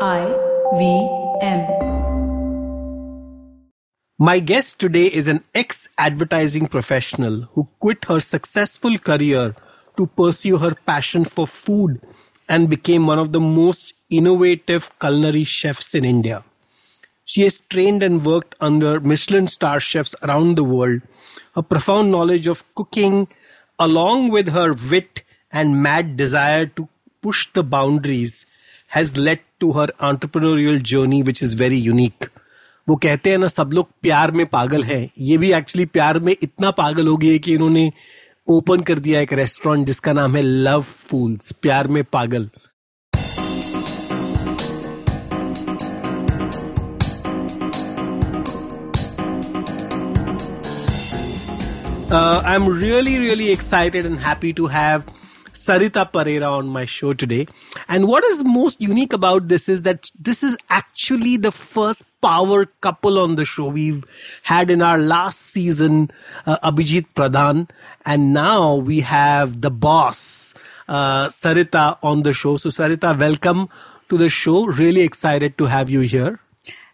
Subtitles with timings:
[0.00, 0.32] I
[0.78, 1.08] V
[1.42, 1.66] M.
[4.16, 9.56] My guest today is an ex advertising professional who quit her successful career
[9.96, 12.00] to pursue her passion for food
[12.48, 16.44] and became one of the most innovative culinary chefs in India.
[17.24, 21.02] She has trained and worked under Michelin star chefs around the world.
[21.56, 23.26] Her profound knowledge of cooking,
[23.80, 26.88] along with her wit and mad desire to
[27.20, 28.46] push the boundaries,
[28.90, 32.28] has led to her entrepreneurial journey which is very unique
[32.88, 36.34] वो कहते हैं ना, सब लोग प्यार में पागल हैं। ये भी एक्चुअली प्यार में
[36.42, 37.90] इतना पागल हो गए कि इन्होंने
[38.48, 42.48] ओपन कर दिया एक रेस्टोरेंट जिसका नाम है लव फूल्स प्यार में पागल।
[52.12, 55.02] I am really really excited and happy to have
[55.58, 57.46] Sarita Pereira on my show today.
[57.88, 62.66] And what is most unique about this is that this is actually the first power
[62.80, 63.66] couple on the show.
[63.66, 64.04] We've
[64.42, 66.10] had in our last season
[66.46, 67.68] uh, Abhijit Pradhan,
[68.06, 70.54] and now we have the boss,
[70.88, 72.56] uh, Sarita, on the show.
[72.56, 73.68] So, Sarita, welcome
[74.08, 74.66] to the show.
[74.66, 76.40] Really excited to have you here.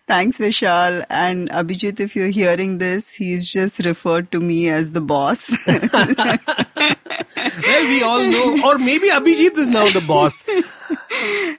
[0.06, 1.04] Thanks, Vishal.
[1.08, 5.50] And Abhijit, if you're hearing this, he's just referred to me as the boss.
[5.66, 6.38] well,
[7.84, 10.44] we all know, or maybe Abhijit is now the boss.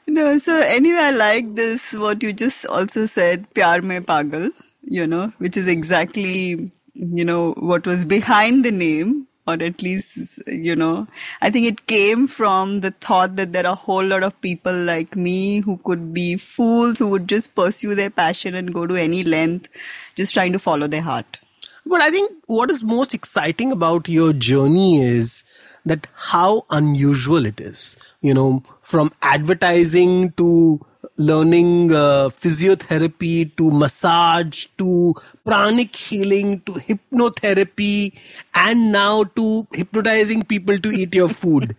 [0.07, 4.51] no, so anyway, I like this, what you just also said, Pyar Mein Pagal,
[4.83, 10.41] you know, which is exactly, you know, what was behind the name or at least,
[10.47, 11.07] you know,
[11.41, 14.73] I think it came from the thought that there are a whole lot of people
[14.73, 18.95] like me who could be fools who would just pursue their passion and go to
[18.95, 19.69] any length
[20.15, 21.39] just trying to follow their heart.
[21.85, 25.43] But I think what is most exciting about your journey is
[25.85, 27.95] that how unusual it is.
[28.21, 30.79] You know, from advertising to
[31.17, 35.13] learning uh, physiotherapy to massage to
[35.45, 38.13] pranic healing to hypnotherapy
[38.53, 41.75] and now to hypnotizing people to eat your food.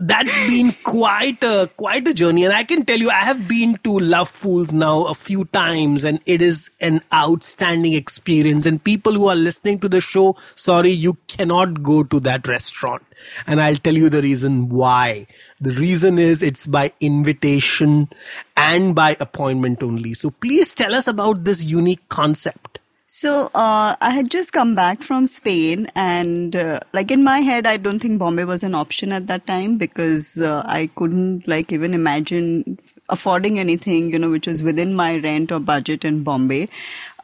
[0.00, 2.44] That's been quite a quite a journey.
[2.44, 6.04] And i can tell you i have been to love fools now a few times
[6.04, 8.66] and it is an outstanding experience.
[8.66, 13.04] And people who are listening to the show sorry you cannot go to that restaurant.
[13.46, 15.26] And i'll tell you the reason why
[15.60, 18.08] the reason is it's by invitation
[18.56, 20.14] and by appointment only.
[20.14, 22.78] So please tell us about this unique concept.
[23.10, 27.66] So uh, I had just come back from Spain, and uh, like in my head,
[27.66, 31.72] I don't think Bombay was an option at that time because uh, I couldn't like
[31.72, 36.68] even imagine affording anything, you know, which was within my rent or budget in Bombay.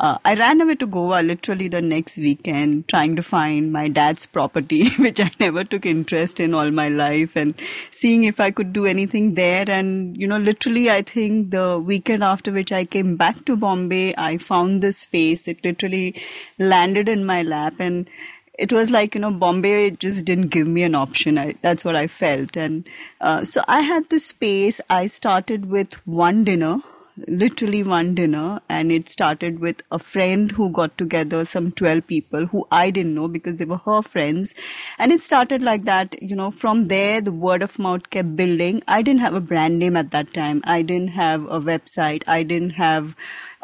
[0.00, 4.26] Uh, I ran away to Goa literally the next weekend, trying to find my dad's
[4.26, 7.54] property, which I never took interest in all my life, and
[7.92, 9.64] seeing if I could do anything there.
[9.68, 14.14] And, you know, literally, I think the weekend after which I came back to Bombay,
[14.18, 15.46] I found this space.
[15.46, 16.20] It literally
[16.58, 17.74] landed in my lap.
[17.78, 18.10] And
[18.56, 21.96] it was like you know bombay just didn't give me an option I, that's what
[21.96, 22.88] i felt and
[23.20, 26.78] uh, so i had the space i started with one dinner
[27.16, 32.46] literally one dinner and it started with a friend who got together some 12 people
[32.46, 34.54] who I didn't know because they were her friends.
[34.98, 38.82] And it started like that you know from there the word of mouth kept building.
[38.88, 40.62] I didn't have a brand name at that time.
[40.64, 42.24] I didn't have a website.
[42.26, 43.14] I didn't have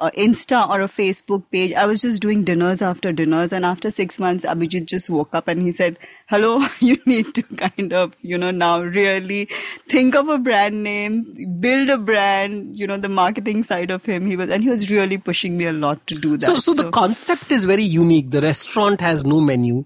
[0.00, 1.72] uh, Insta or a Facebook page.
[1.74, 3.52] I was just doing dinners after dinners.
[3.52, 7.42] And after six months, Abhijit just woke up and he said, hello, you need to
[7.42, 9.48] kind of, you know, now really
[9.88, 14.26] think of a brand name, build a brand, you know, the marketing side of him.
[14.26, 16.46] He was, and he was really pushing me a lot to do that.
[16.46, 18.30] So, so, so the concept is very unique.
[18.30, 19.84] The restaurant has no menu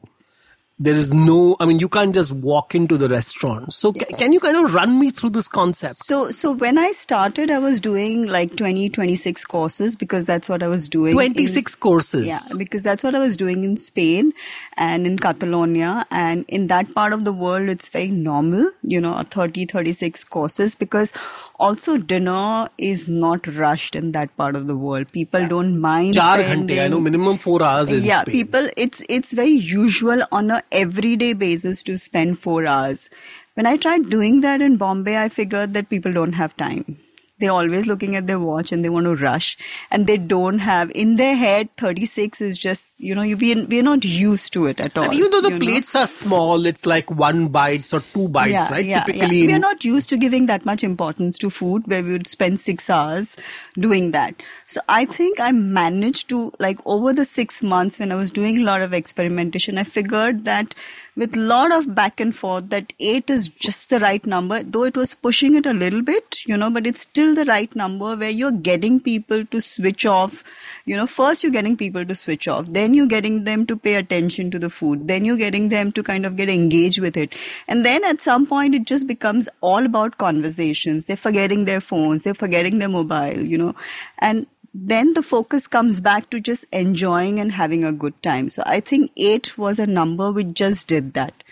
[0.79, 3.73] there is no i mean you can't just walk into the restaurant.
[3.73, 5.97] So ca- can you kind of run me through this concept?
[5.97, 10.63] So so when i started i was doing like 20 26 courses because that's what
[10.65, 12.27] i was doing 26 in, courses?
[12.27, 14.33] Yeah because that's what i was doing in spain
[14.77, 16.07] and in catalonia.
[16.11, 20.75] And in that part of the world it's very normal you know 30 36 courses
[20.75, 21.13] because
[21.59, 25.49] also dinner is not rushed in that part of the world people yeah.
[25.49, 28.33] don't mind Char ghante, i know minimum 4 hours is yeah Spain.
[28.33, 33.09] people it's it's very usual on a everyday basis to spend 4 hours
[33.55, 36.99] when i tried doing that in bombay i figured that people don't have time
[37.39, 39.57] they're always looking at their watch and they want to rush
[39.91, 43.83] and they don't have in their head 36 is just you know you we're, we're
[43.83, 46.03] not used to it at all and even though the plates know?
[46.03, 49.53] are small it's like one bites or two bites yeah, right yeah, typically yeah.
[49.53, 52.89] we're not used to giving that much importance to food where we would spend six
[52.89, 53.37] hours
[53.75, 54.35] doing that
[54.67, 58.59] so i think i managed to like over the six months when i was doing
[58.59, 60.75] a lot of experimentation i figured that
[61.17, 64.97] with lot of back and forth that eight is just the right number, though it
[64.97, 68.31] was pushing it a little bit, you know, but it's still the right number where
[68.31, 70.43] you're getting people to switch off.
[70.85, 73.95] You know, first you're getting people to switch off, then you're getting them to pay
[73.95, 77.33] attention to the food, then you're getting them to kind of get engaged with it.
[77.69, 81.07] And then at some point it just becomes all about conversations.
[81.07, 83.75] They're forgetting their phones, they're forgetting their mobile, you know,
[84.19, 88.49] and then the focus comes back to just enjoying and having a good time.
[88.49, 91.45] So I think eight was a number which just did that.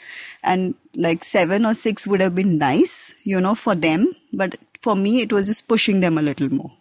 [0.43, 4.13] And like seven or six would have been nice, you know, for them.
[4.33, 6.73] But for me, it was just pushing them a little more.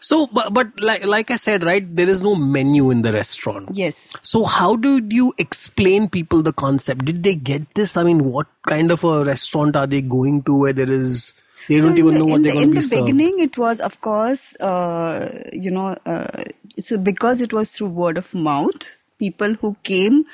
[0.00, 3.70] So, but, but like, like I said, right, there is no menu in the restaurant.
[3.72, 4.12] Yes.
[4.22, 7.04] So how do you explain people the concept?
[7.04, 7.96] Did they get this?
[7.96, 11.32] I mean, what kind of a restaurant are they going to where there is
[11.68, 12.82] they So don't in even the- know what they're the, going in to be the
[12.82, 13.22] served.
[13.22, 16.44] beginning it was of course uh, you know uh,
[16.78, 20.24] so because it was through word of mouth people who came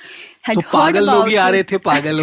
[0.43, 1.69] had so heard about it,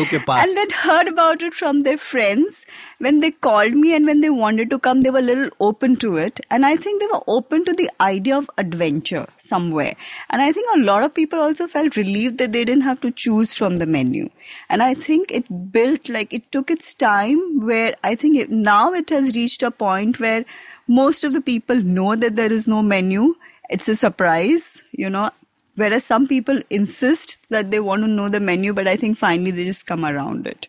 [0.36, 2.66] and then heard about it from their friends.
[3.00, 5.96] When they called me and when they wanted to come they were a little open
[5.98, 6.40] to it.
[6.50, 9.96] And i think they were open to the idea of adventure somewhere.
[10.30, 13.12] And i think a lot of people also felt relieved that they didn't have to
[13.12, 14.30] choose from the menu.
[14.70, 18.94] And i think it built like it took its time where i think it, now
[18.94, 20.46] it has reached a point where
[20.88, 23.36] most of the people know that there is no menu.
[23.70, 25.30] It's a surprise you know.
[25.80, 29.52] Whereas some people insist that they want to know the menu, but I think finally
[29.52, 30.68] they just come around it.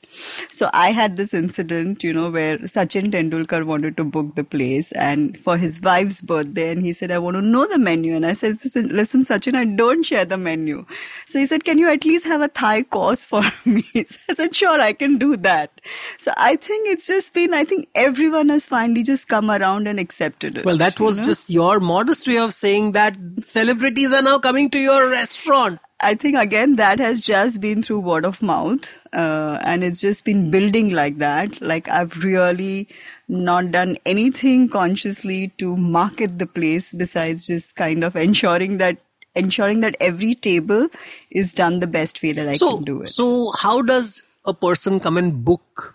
[0.50, 4.92] So I had this incident, you know, where Sachin Tendulkar wanted to book the place
[4.92, 8.14] and for his wife's birthday, and he said, I want to know the menu.
[8.14, 10.86] And I said, listen, Sachin, I don't share the menu.
[11.26, 13.84] So he said, Can you at least have a Thai course for me?
[14.10, 15.80] So I said, Sure, I can do that.
[16.18, 20.00] So I think it's just been, I think everyone has finally just come around and
[20.00, 20.64] accepted it.
[20.64, 21.24] Well, that you was know?
[21.24, 25.81] just your modest way of saying that celebrities are now coming to your restaurant.
[26.02, 30.25] I think again that has just been through word of mouth, uh, and it's just
[30.25, 31.61] been building like that.
[31.61, 32.88] Like I've really
[33.29, 38.99] not done anything consciously to market the place besides just kind of ensuring that
[39.35, 40.88] ensuring that every table
[41.31, 43.11] is done the best way that I so, can do it.
[43.11, 45.94] so how does a person come and book?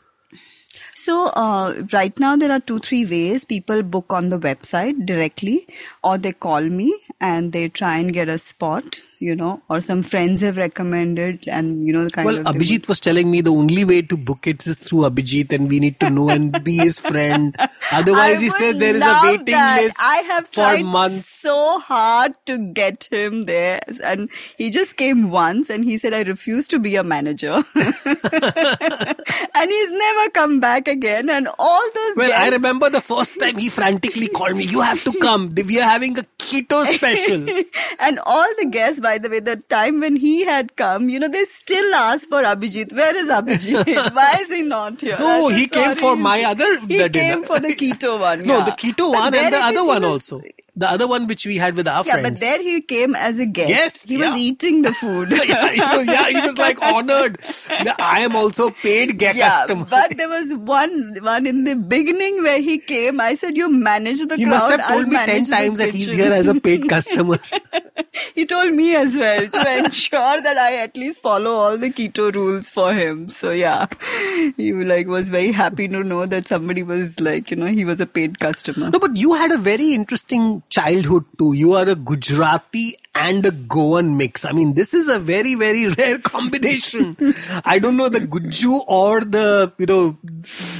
[1.06, 5.68] So uh, right now there are two three ways people book on the website directly,
[6.04, 10.04] or they call me and they try and get a spot, you know, or some
[10.04, 13.42] friends have recommended, and you know the kind Well, of they Abhijit was telling me
[13.42, 16.64] the only way to book it is through Abhijit, and we need to know and
[16.64, 17.56] be his friend.
[17.92, 19.82] Otherwise, I he says there is a waiting that.
[19.84, 21.28] list I have for tried months.
[21.28, 26.22] so hard to get him there, and he just came once, and he said, "I
[26.24, 31.30] refuse to be a manager," and he's never come back again.
[31.30, 34.66] And all those Well, I remember the first time he frantically called me.
[34.66, 35.50] You have to come.
[35.66, 37.48] We are having a keto special.
[38.00, 41.30] and all the guests, by the way, the time when he had come, you know,
[41.38, 42.94] they still asked for Abhijit.
[43.02, 44.14] Where is Abhijit?
[44.20, 45.18] Why is he not here?
[45.20, 47.48] No, he came "Sorry, for my other He came dinner.
[47.54, 48.46] for the keto one.
[48.54, 48.66] No, yeah.
[48.72, 50.42] the keto one and the other one also.
[50.78, 52.30] The other one which we had with our Yeah, friends.
[52.32, 53.70] but there he came as a guest.
[53.70, 54.32] Yes, he yeah.
[54.32, 55.30] was eating the food.
[55.48, 57.38] yeah, he was, yeah, he was like honored.
[57.98, 59.86] I am also paid guest Yeah, customer.
[59.90, 63.22] but there was one one in the beginning where he came.
[63.22, 64.38] I said, "You manage the customer.
[64.38, 64.52] he crowd.
[64.52, 67.40] must have I'll told me ten times that he's here as a paid customer.
[68.34, 72.34] he told me as well to ensure that I at least follow all the keto
[72.34, 73.30] rules for him.
[73.30, 73.88] So yeah,
[74.58, 78.02] he like was very happy to know that somebody was like you know he was
[78.02, 78.90] a paid customer.
[78.90, 81.54] No, but you had a very interesting childhood too.
[81.54, 84.46] You are a Gujarati and a Goan mix.
[84.46, 87.18] I mean, this is a very, very rare combination.
[87.64, 90.18] I don't know the Guju or the, you know,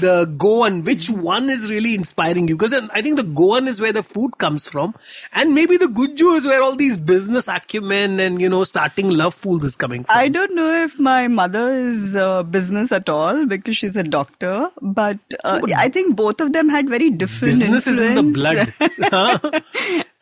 [0.02, 0.84] the Goan.
[0.84, 2.58] Which one is really inspiring you?
[2.58, 4.96] Because I think the Goan is where the food comes from.
[5.32, 9.34] And maybe the Guju is where all these business acumen and, you know, starting love
[9.34, 10.18] fools is coming from.
[10.18, 14.70] I don't know if my mother is uh, business at all because she's a doctor,
[14.82, 18.74] but uh, I think both of them had very different Business is in the blood.
[19.06, 19.40] Huh?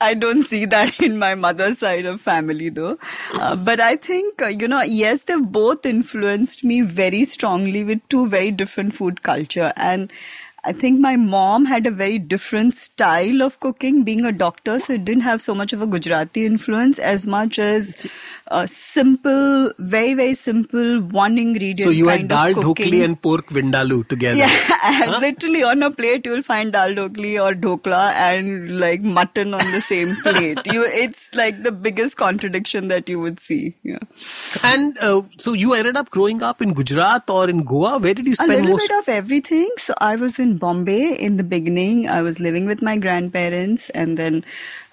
[0.03, 2.97] I don't see that in my mother's side of family though.
[3.33, 8.07] Uh, but I think, uh, you know, yes, they've both influenced me very strongly with
[8.09, 9.71] two very different food culture.
[9.77, 10.11] And
[10.65, 14.93] I think my mom had a very different style of cooking, being a doctor, so
[14.93, 18.07] it didn't have so much of a Gujarati influence as much as
[18.53, 21.87] a simple, very, very simple one ingredient.
[21.87, 24.37] so you had dal dhokli and pork vindaloo together.
[24.37, 29.53] Yeah, and literally on a plate you'll find dal dhokli or dhokla and like mutton
[29.53, 30.59] on the same plate.
[30.71, 33.75] You, it's like the biggest contradiction that you would see.
[33.81, 33.99] Yeah.
[34.63, 37.97] And uh, so you ended up growing up in Gujarat or in Goa.
[37.97, 38.59] Where did you spend most?
[38.59, 38.87] A little most?
[38.87, 39.69] bit of everything.
[39.77, 42.07] So I was in Bombay in the beginning.
[42.07, 44.45] I was living with my grandparents, and then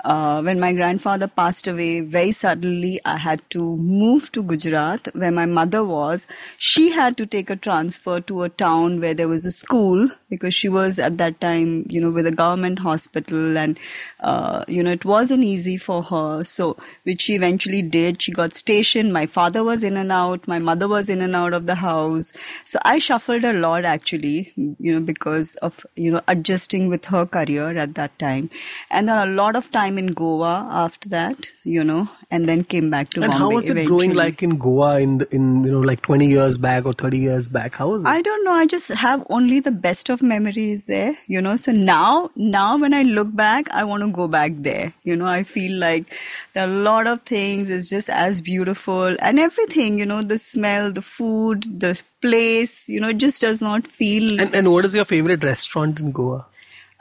[0.05, 5.31] uh, when my grandfather passed away, very suddenly I had to move to Gujarat, where
[5.31, 6.27] my mother was.
[6.57, 10.55] She had to take a transfer to a town where there was a school because
[10.55, 13.79] she was at that time, you know, with a government hospital, and
[14.21, 16.45] uh, you know, it wasn't easy for her.
[16.45, 18.23] So, which she eventually did.
[18.23, 19.13] She got stationed.
[19.13, 20.47] My father was in and out.
[20.49, 22.33] My mother was in and out of the house.
[22.65, 27.27] So I shuffled a lot actually, you know, because of you know adjusting with her
[27.27, 28.51] career at that time,
[28.91, 32.91] and then a lot of time in Goa after that, you know, and then came
[32.91, 33.39] back to And Bombay.
[33.39, 36.85] how was it growing like in Goa in in you know like 20 years back
[36.87, 37.75] or 30 years back?
[37.75, 38.09] How was it?
[38.09, 38.53] I don't know.
[38.53, 41.57] I just have only the best of memories there, you know.
[41.57, 44.93] So now, now when I look back, I want to go back there.
[45.03, 46.13] You know, I feel like
[46.53, 47.69] there are a lot of things.
[47.71, 49.99] is just as beautiful and everything.
[49.99, 52.89] You know, the smell, the food, the place.
[52.89, 54.41] You know, it just does not feel.
[54.41, 56.47] and, and what is your favorite restaurant in Goa?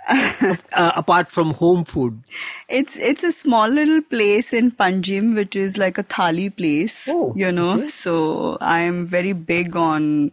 [0.73, 2.21] uh, apart from home food.
[2.67, 7.07] It's it's a small little place in Panjim, which is like a thali place.
[7.07, 7.85] Oh, you know, okay.
[7.87, 10.31] so I am very big on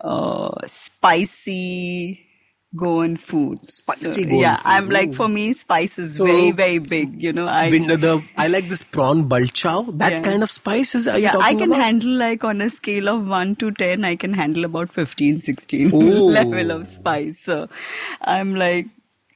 [0.00, 2.24] uh, spicy
[2.76, 3.58] Goan food.
[3.70, 4.66] Spicy So, Goan yeah, food.
[4.66, 7.22] I'm like for me, spice is So- very very big.
[7.22, 9.96] You know, I Vin- the, I like this prawn balchao.
[9.98, 10.20] That Yeah.
[10.22, 11.80] kind of spices are yeah, talking I can about?
[11.82, 15.94] handle like on a scale of 1 to 10, I can handle about 15, 16
[15.94, 16.28] Ooh.
[16.38, 17.40] level of spice.
[17.40, 17.68] So
[18.20, 18.86] I'm like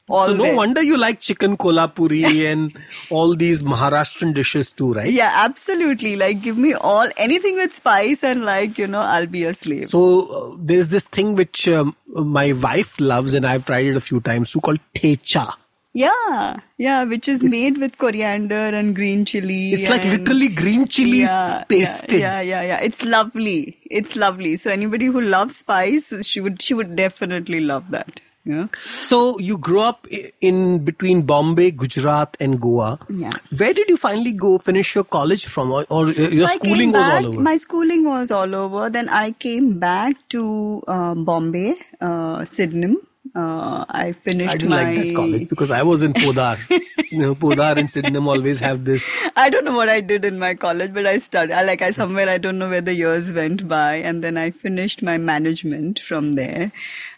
[0.08, 0.56] all so no there.
[0.56, 2.76] wonder you like chicken kolhapuri and
[3.10, 5.12] all these Maharashtrian dishes too, right?
[5.12, 6.16] Yeah, absolutely.
[6.16, 9.86] Like, give me all anything with spice, and like, you know, I'll be a slave.
[9.86, 14.00] So uh, there's this thing which um, my wife loves, and I've tried it a
[14.00, 15.54] few times, too, called thecha.
[15.94, 19.72] yeah, yeah, which is made with coriander and green chili.
[19.72, 22.18] It's like literally green chilies yeah, pasted.
[22.18, 22.80] Yeah, yeah, yeah, yeah.
[22.82, 23.78] It's lovely.
[23.90, 24.56] It's lovely.
[24.56, 28.20] So anybody who loves spice, she would, she would definitely love that.
[28.44, 28.66] Yeah.
[28.76, 30.06] So you grew up
[30.40, 32.98] in between Bombay, Gujarat, and Goa.
[33.08, 33.32] Yeah.
[33.56, 36.90] Where did you finally go finish your college from, or, or uh, your So schooling
[36.90, 37.40] was back, all over?
[37.40, 38.90] My schooling was all over.
[38.90, 42.96] Then I came back to uh, Bombay, uh, Sydenham.
[43.34, 44.82] Uh, I finished I didn't my.
[44.82, 46.58] like that college because I was in Podar.
[47.10, 49.08] you know, Podar and Sydenham always have this.
[49.36, 51.54] I don't know what I did in my college, but I studied.
[51.54, 54.50] I like I somewhere I don't know where the years went by, and then I
[54.50, 56.72] finished my management from there.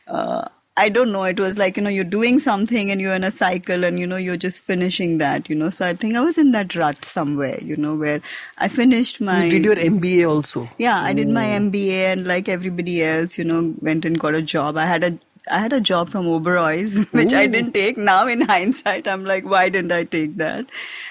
[0.07, 1.23] Uh, I don't know.
[1.23, 4.07] It was like you know you're doing something and you're in a cycle, and you
[4.07, 5.49] know you're just finishing that.
[5.49, 7.59] You know, so I think I was in that rut somewhere.
[7.61, 8.21] You know, where
[8.59, 9.45] I finished my.
[9.45, 10.69] You did your MBA also.
[10.79, 11.61] Yeah, I did my oh.
[11.61, 14.77] MBA and like everybody else, you know, went and got a job.
[14.77, 15.19] I had a
[15.51, 17.97] I had a job from Oberoi's, which I didn't take.
[17.99, 20.67] Now in hindsight, I'm like, why didn't I take that?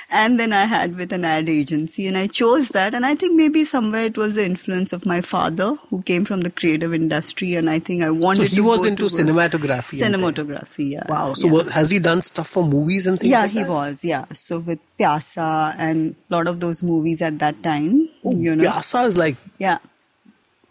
[0.09, 2.93] And then I had with an ad agency and I chose that.
[2.93, 6.41] And I think maybe somewhere it was the influence of my father who came from
[6.41, 7.55] the creative industry.
[7.55, 9.99] And I think I So wanted he to was go into cinematography.
[9.99, 11.05] Cinematography, yeah.
[11.09, 11.33] Wow.
[11.33, 11.71] So yeah.
[11.71, 13.69] has he done stuff for movies and things Yeah, like he that?
[13.69, 14.03] was.
[14.05, 14.25] Yeah.
[14.33, 18.63] So with Pyasa and a lot of those movies at that time, Oh, you know.
[18.69, 19.77] Pyasa is like Yeah.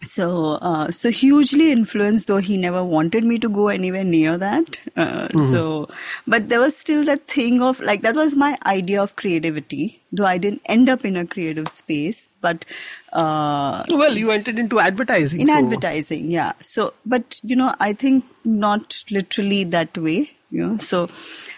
[0.03, 4.79] So, uh, so hugely influenced, though he never wanted me to go anywhere near that.
[4.97, 5.89] Uh, So,
[6.27, 10.25] but there was still that thing of like that was my idea of creativity, though
[10.25, 12.65] I didn't end up in a creative space, but
[13.13, 15.41] uh, well, you entered into advertising.
[15.41, 16.53] in so- advertising, yeah.
[16.61, 20.31] So, but you know, I think not literally that way.
[20.51, 21.09] You know, so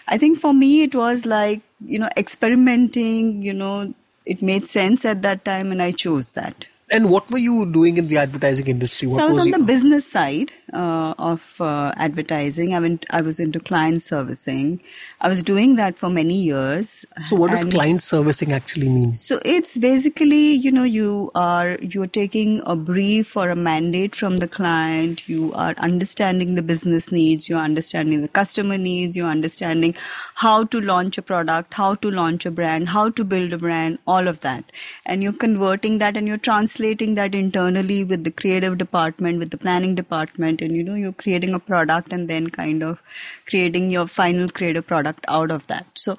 [0.08, 3.42] I think for me it was like you know experimenting.
[3.42, 6.66] You know, it made sense at that time, and I chose that.
[6.90, 9.08] And what were you doing in the advertising industry?
[9.08, 12.74] What So I was on your- the business side uh, of uh, advertising.
[12.74, 13.06] I went.
[13.10, 14.80] I was into client servicing.
[15.20, 17.04] I was doing that for many years.
[17.30, 19.14] So what does And- client servicing actually mean?
[19.14, 24.38] So it's basically, you know, you are you're taking a brief or a mandate from
[24.44, 25.28] the client.
[25.28, 27.48] You are understanding the business needs.
[27.48, 29.16] You're understanding the customer needs.
[29.16, 29.96] You're understanding
[30.34, 33.98] how to launch a product, how to launch a brand, how to build a brand,
[34.06, 34.64] all of that,
[35.06, 39.62] and you're converting that and you're translating that internally with the creative department, with the
[39.66, 42.98] planning department, you know, you're creating a product and then kind of
[43.46, 45.86] creating your final creative product out of that.
[45.94, 46.16] So.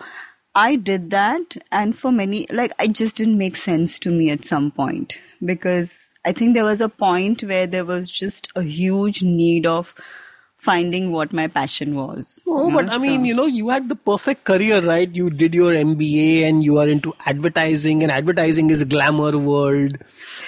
[0.59, 4.43] I did that, and for many, like, it just didn't make sense to me at
[4.43, 9.21] some point because I think there was a point where there was just a huge
[9.21, 9.93] need of
[10.57, 12.41] finding what my passion was.
[12.47, 15.09] Oh, you but know, I mean, so- you know, you had the perfect career, right?
[15.13, 19.97] You did your MBA and you are into advertising, and advertising is a glamour world.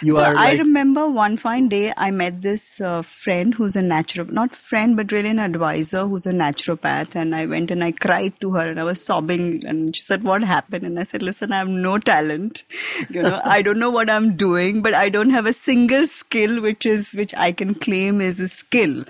[0.02, 3.76] You so are I like, remember one fine day I met this uh, friend who's
[3.76, 7.16] a natural, not friend, but really an advisor who's a naturopath.
[7.16, 9.66] And I went and I cried to her and I was sobbing.
[9.66, 10.86] And she said, What happened?
[10.86, 12.64] And I said, Listen, I have no talent.
[13.10, 16.62] You know, I don't know what I'm doing, but I don't have a single skill
[16.62, 19.04] which is, which I can claim is a skill.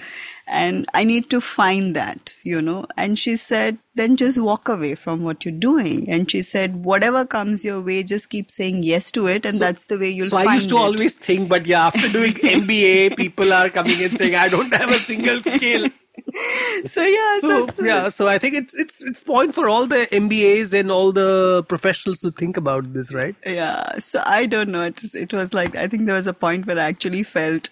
[0.50, 2.86] And I need to find that, you know.
[2.98, 6.10] And she said, then just walk away from what you're doing.
[6.10, 9.64] And she said, whatever comes your way, just keep saying yes to it, and So-
[9.66, 10.80] that's the way you'll So I used to it.
[10.80, 14.90] always think, but yeah, after doing MBA, people are coming and saying, I don't have
[14.90, 15.90] a single skill.
[16.86, 20.06] So yeah, so, So yeah, so I think it's it's it's point for all the
[20.12, 23.36] MBAs and all the professionals to think about this, right?
[23.46, 23.98] yeah.
[24.00, 24.82] So I don't know.
[24.84, 27.70] It, it was like I think there was a point where I actually felt.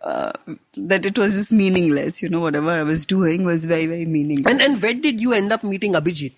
[0.00, 0.32] Uh,
[0.76, 2.40] that it was just meaningless, you know.
[2.40, 4.52] Whatever I was doing was very, very meaningless.
[4.52, 6.32] And and when did you end up meeting Abhijit?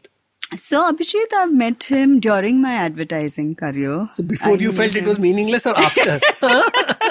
[0.57, 4.09] So Abhijit, I met him during my advertising career.
[4.15, 6.21] So before I you felt it was meaningless or after?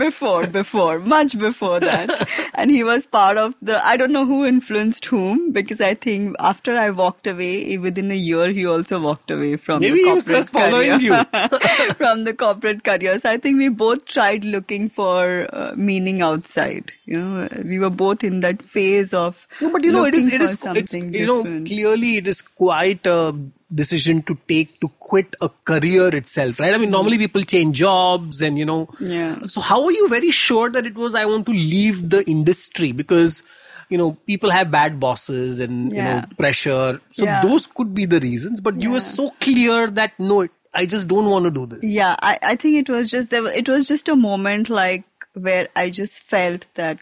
[0.00, 2.28] before, before, much before that.
[2.54, 6.36] and he was part of the, I don't know who influenced whom, because I think
[6.40, 10.12] after I walked away, within a year, he also walked away from Maybe the he
[10.12, 11.24] was just following career.
[11.94, 13.18] from the corporate career.
[13.18, 16.92] So I think we both tried looking for uh, meaning outside.
[17.04, 20.28] You know, we were both in that phase of No, but you know, it is,
[20.28, 23.34] for is, it's, something you know, clearly it is quite a
[23.74, 26.74] decision to take to quit a career itself, right?
[26.74, 27.24] I mean, normally mm-hmm.
[27.24, 29.46] people change jobs and, you know, Yeah.
[29.46, 32.92] so how are you very sure that it was, I want to leave the industry
[32.92, 33.42] because,
[33.88, 37.00] you know, people have bad bosses and, you know, pressure.
[37.12, 37.40] So Yeah.
[37.42, 41.30] those could be the reasons, but you were so clear that no, I just don't
[41.30, 41.80] want to do this.
[41.82, 43.46] Yeah, I, I think it was just there.
[43.46, 46.98] It was just a moment like where I just felt that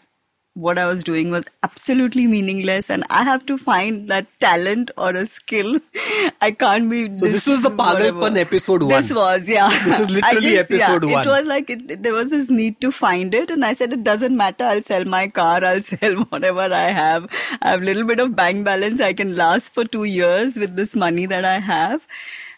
[0.53, 5.11] what I was doing was absolutely meaningless, and I have to find that talent or
[5.11, 5.79] a skill.
[6.41, 7.15] I can't be.
[7.15, 7.69] So this was the.
[7.69, 8.89] Pagalpan episode one.
[8.89, 9.69] This was yeah.
[9.85, 11.27] This is literally just- episode yeah, one.
[11.27, 14.03] It was like it, there was this need to find it, and I said it
[14.03, 14.65] doesn't matter.
[14.65, 15.63] I'll sell my car.
[15.63, 17.29] I'll sell whatever I have.
[17.61, 18.99] I have a little bit of bank balance.
[19.01, 22.05] I can last for two years with this money that I have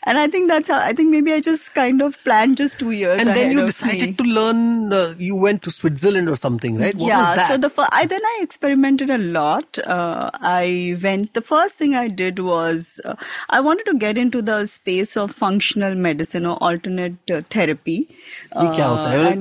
[0.03, 2.91] and I think that's how I think maybe I just kind of planned just two
[2.91, 3.19] years.
[3.19, 4.91] And then you decided to learn.
[4.91, 6.95] Uh, you went to Switzerland or something, right?
[6.95, 7.47] What yeah.
[7.47, 9.77] So the fir- I then I experimented a lot.
[9.79, 11.35] Uh, I went.
[11.35, 13.15] The first thing I did was uh,
[13.49, 18.09] I wanted to get into the space of functional medicine or alternate uh, therapy.
[18.53, 18.69] Uh,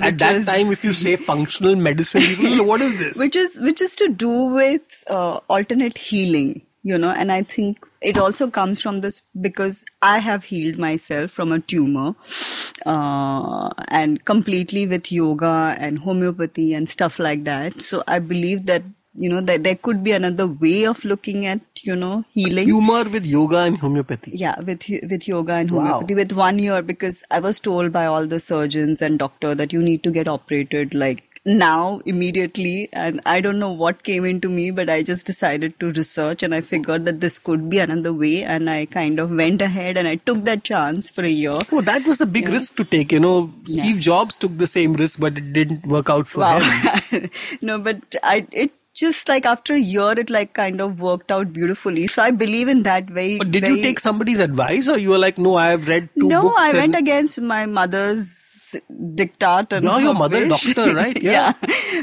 [0.00, 3.16] At that was, time, if you say functional medicine, what is this?
[3.24, 7.86] Which is which is to do with uh, alternate healing you know and i think
[8.00, 12.14] it also comes from this because i have healed myself from a tumor
[12.86, 18.82] uh, and completely with yoga and homeopathy and stuff like that so i believe that
[19.14, 23.04] you know that there could be another way of looking at you know healing Humor
[23.04, 24.30] with yoga and homeopathy.
[24.32, 25.80] yeah, with with yoga and Wow.
[25.80, 29.72] homeopathy with one year because I was told by all the surgeons and doctor that
[29.72, 34.48] you need to get operated like now immediately and I don't know what came into
[34.48, 38.12] me but I just decided to research and I figured that this could be another
[38.12, 41.58] way and I kind of went ahead and I took that chance for a year.
[41.72, 43.10] Oh, that was a big risk to take.
[43.12, 46.58] You know, Steve Jobs took the same risk, but it didn't work out for Wow.
[46.60, 47.30] him.
[47.62, 51.52] no, but I it just like after a year it like kind of worked out
[51.52, 52.06] beautifully.
[52.06, 55.10] So I believe in that way But did very, you take somebody's advice, or you
[55.10, 56.62] were like, no, I have read two no, books?
[56.62, 58.49] I went against my mother's
[59.20, 60.74] diktat and Yeah, your mother wish.
[60.74, 61.20] doctor, right?
[61.30, 61.52] Yeah.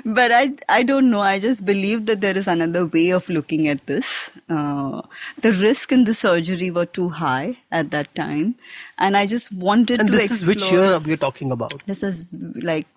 [0.05, 1.21] but I I don't know.
[1.21, 4.11] I just believe that there is another way of looking at this.
[4.49, 5.01] Uh,
[5.41, 8.55] the risk in the surgery were too high at that time,
[8.97, 11.81] and I just wanted And to this is which year we're talking about?
[11.85, 12.25] this was
[12.71, 12.87] like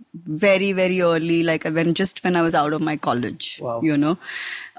[0.45, 3.75] very very early like when just when i was out of my college Wow.
[3.89, 4.15] you know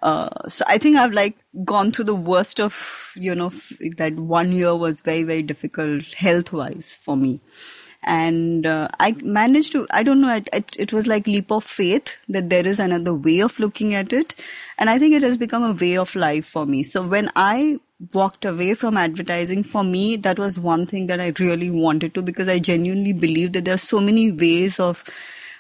[0.03, 4.15] uh, so i think i've like gone through the worst of you know f- that
[4.33, 7.31] one year was very very difficult health wise for me
[8.03, 11.63] and uh, i managed to i don't know it, it, it was like leap of
[11.63, 14.33] faith that there is another way of looking at it.
[14.77, 16.81] And i think it has become a way of life for me.
[16.83, 17.79] So when i
[18.13, 22.21] walked away from advertising for me that was one thing that i really wanted to
[22.23, 25.03] because i genuinely believe that there are so many ways of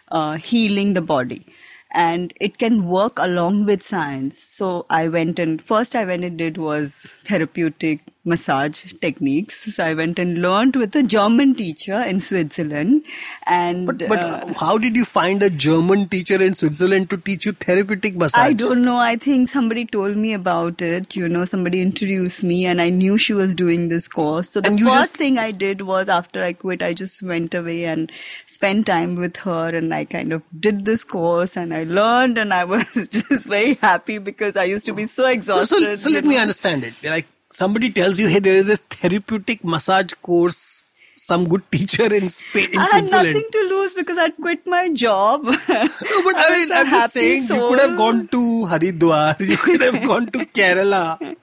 [0.07, 1.45] uh, healing the body.
[1.93, 4.41] And it can work along with science.
[4.41, 9.93] So i went and first i went and did was therapeutic massage techniques so i
[9.93, 13.03] went and learned with a german teacher in switzerland
[13.47, 17.45] and But, but uh, how did you find a German teacher in Switzerland to teach
[17.45, 18.39] you therapeutic massage?
[18.39, 18.97] I don't know.
[18.97, 21.15] I think somebody told me about it.
[21.15, 24.51] You know, somebody introduced me, and I knew she was doing this course.
[24.51, 27.83] So the first just- thing I did was after I quit, I just went away
[27.85, 28.11] and
[28.45, 32.53] spent time with her, and I kind of did this course, and I learned, and
[32.53, 35.79] I was just very happy because I used to be so So, exhausted.
[35.79, 36.93] so, so let you me understand it.
[37.03, 40.80] Like somebody tells you, hey, there is a therapeutic massage course.
[41.15, 44.89] Some good teacher in Spain, in I had nothing to lose because I'd quit my
[44.89, 45.43] job.
[45.69, 48.37] No, but I was mean, I'm just saying, you could have gone to
[48.71, 51.35] Haridwar, you could have gone to Kerala.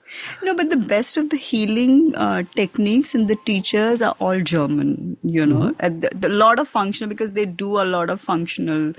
[0.43, 5.17] No, but the best of the healing uh, techniques and the teachers are all German,
[5.23, 5.71] you know.
[5.79, 8.93] The, the lot of functional, because they do a lot of functional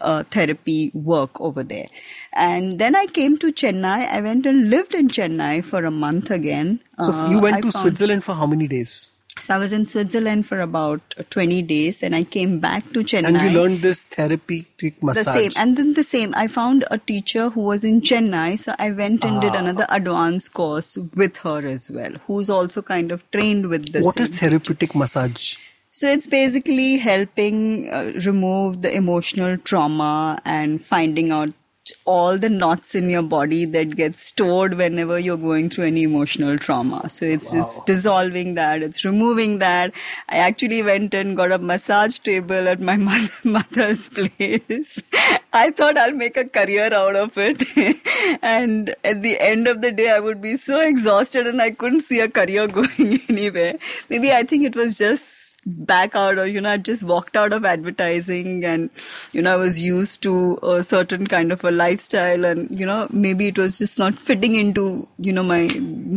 [0.00, 1.86] uh, therapy work over there.
[2.32, 4.08] And then I came to Chennai.
[4.10, 6.80] I went and lived in Chennai for a month again.
[7.00, 9.10] So Uh, you went I to Switzerland for how many days?
[9.38, 12.00] So I was in Switzerland for about 20 days.
[12.00, 13.28] Then I came back to Chennai.
[13.28, 15.24] And you learned this therapeutic massage.
[15.24, 18.74] the same and then the same i found a teacher who was in chennai so
[18.78, 19.58] i went and did Ah.
[19.62, 24.20] another advanced course with her as well who's also kind of trained with the What
[24.20, 25.56] is therapeutic massage?
[25.90, 31.52] so it's basically helping uh, remove the emotional trauma and finding out
[32.04, 36.58] all the knots in your body that get stored whenever you're going through any emotional
[36.58, 37.08] trauma.
[37.08, 39.92] So it's just dissolving that, it's removing that.
[40.28, 45.02] I actually went and got a massage table at my mo- mother's place.
[45.52, 47.62] I thought I'll make a career out of it.
[48.42, 52.02] and at the end of the day, I would be so exhausted and I couldn't
[52.02, 53.78] see a career going anywhere.
[54.10, 57.52] Maybe I think it was just back out or you know i just walked out
[57.52, 58.88] of advertising and
[59.32, 63.08] you know i was used to a certain kind of a lifestyle and you know
[63.10, 65.66] maybe it was just not fitting into you know my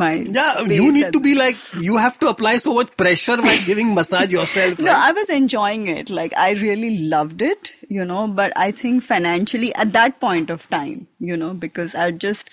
[0.02, 3.58] my Yeah, you need to be like, you have to apply so much pressure by
[3.58, 4.78] giving massage yourself.
[4.88, 5.10] no right?
[5.10, 9.74] i was enjoying it like i really loved it you know but i think financially
[9.76, 12.50] at that point of time you know because i just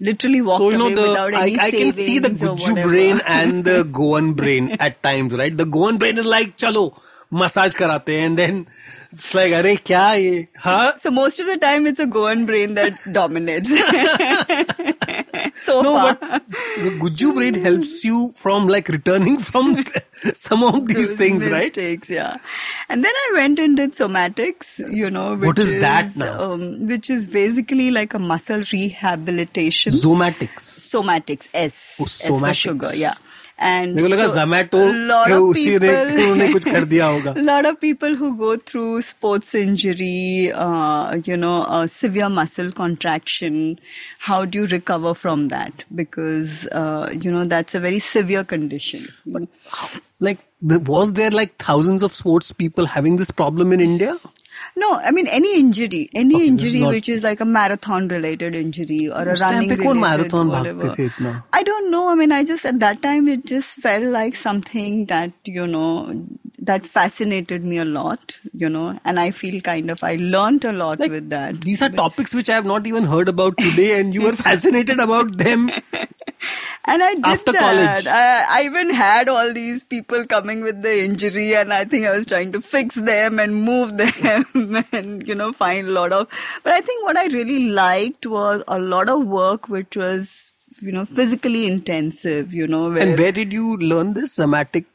[0.00, 2.42] literally walked So you know away the without I, any I can see the savings
[2.42, 2.88] or Guju whatever.
[2.88, 5.56] brain and the Goan brain at times, right?
[5.56, 6.98] The Goan brain is like, chalo,
[7.30, 8.66] massage karate, and then
[9.12, 10.48] it's like, Are kya ye?
[10.56, 10.96] Huh?
[10.96, 13.68] So most of the time it's a Goan brain that dominates.
[15.64, 16.14] so no, far.
[16.14, 19.84] but the Guju brain helps you from like returning from
[20.34, 21.76] some of these Those things, mistakes, right?
[21.76, 22.36] Mistakes, yeah.
[22.88, 25.34] And then I went and did somatics, you know.
[25.34, 26.52] what is, is, that now?
[26.52, 29.92] Um, which is basically like a muscle rehabilitation.
[29.92, 30.60] Somatics.
[30.60, 31.48] Somatics.
[31.52, 31.96] S.
[32.00, 32.30] Oh, somatics.
[32.30, 33.14] S for sugar, yeah
[33.63, 36.65] And मेरे को लगा so, Zomato a lot है, of उसी ने people- उन्होंने कुछ
[36.65, 37.33] कर दिया होगा.
[37.33, 42.71] A lot of people who go through sports injury, uh, you know, uh, severe muscle
[42.81, 43.75] contraction,
[44.29, 45.71] how do you recover from that?
[46.01, 49.07] Because, uh, you know, that's a very severe condition.
[50.19, 54.17] Like, the, was there like thousands of sports people having this problem in India?
[54.76, 59.08] No, I mean any injury, any okay, injury which is like a marathon related injury
[59.08, 60.94] or a running related marathon whatever.
[61.52, 62.08] I don't know.
[62.08, 66.26] I mean, I just at that time it just felt like something that you know
[66.62, 70.72] that fascinated me a lot, you know, and I feel kind of I learned a
[70.72, 71.60] lot Like, with that.
[71.62, 75.00] These are topics which I have not even heard about today, and you were fascinated
[75.00, 75.70] about them.
[76.86, 77.60] And I did After that.
[77.60, 78.06] college.
[78.06, 82.16] I, I even had all these people coming with the injury, and I think I
[82.16, 86.28] was trying to fix them and move them, and you know, find a lot of.
[86.64, 90.92] But I think what I really liked was a lot of work which was, you
[90.92, 92.54] know, physically intensive.
[92.54, 94.86] You know, where And where did you learn this somatic?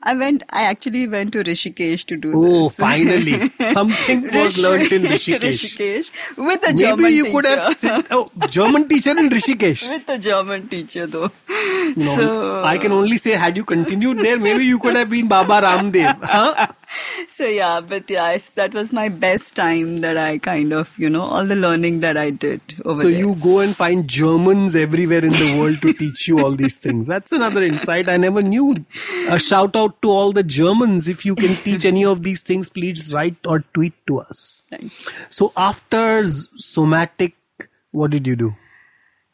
[0.00, 0.44] I went.
[0.50, 2.76] I actually went to Rishikesh to do Oh, this.
[2.76, 5.40] finally, something was learnt in Rishikesh.
[5.40, 7.32] Rishikesh with a Maybe German you teacher.
[7.34, 9.88] could have sit, oh, German teacher in Rishikesh.
[9.94, 11.30] with a German teacher though.
[11.96, 15.26] No, so I can only say, had you continued there, maybe you could have been
[15.26, 16.22] Baba Ramdev.
[16.22, 16.66] Huh?
[17.28, 21.08] So yeah, but yeah, I- that was my best time that I kind of, you
[21.10, 23.18] know, all the learning that I did over So there.
[23.18, 27.06] you go and find Germans everywhere in the world to teach you all these things.
[27.06, 28.84] That's another insight I never knew.
[29.28, 31.08] A shout out to all the Germans.
[31.08, 34.62] If you can teach any of these things, please write or tweet to us.
[35.28, 36.24] So after
[36.56, 37.34] somatic,
[37.92, 38.54] what did you do?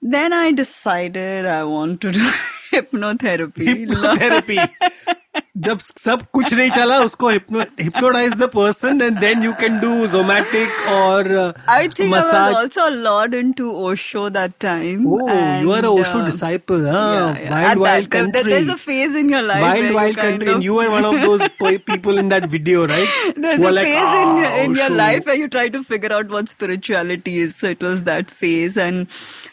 [0.03, 2.21] Then I decided I want to do
[2.71, 3.87] hypnotherapy.
[3.87, 4.71] Hypnotherapy.
[5.66, 10.70] जब सब कुछ नहीं चला उसको hypnotize the person and then you can do somatic
[10.92, 12.34] or uh, I think massage.
[12.34, 15.06] I was also a lot into Osho that time.
[15.08, 16.92] Oh, you are a and, Osho uh, disciple, huh?
[16.92, 17.52] yeah, yeah.
[17.52, 18.52] Wild, At wild that- there- country.
[18.54, 19.62] There's a phase in your life.
[19.62, 20.48] where wild, you wild kind country.
[20.50, 23.08] of- And you were one of those po- people in that video, right?
[23.36, 25.68] There's Who a are like, phase "Ah, in, in your Osho." life where you try
[25.78, 27.56] to figure out what spirituality is.
[27.56, 29.08] So it was that phase, and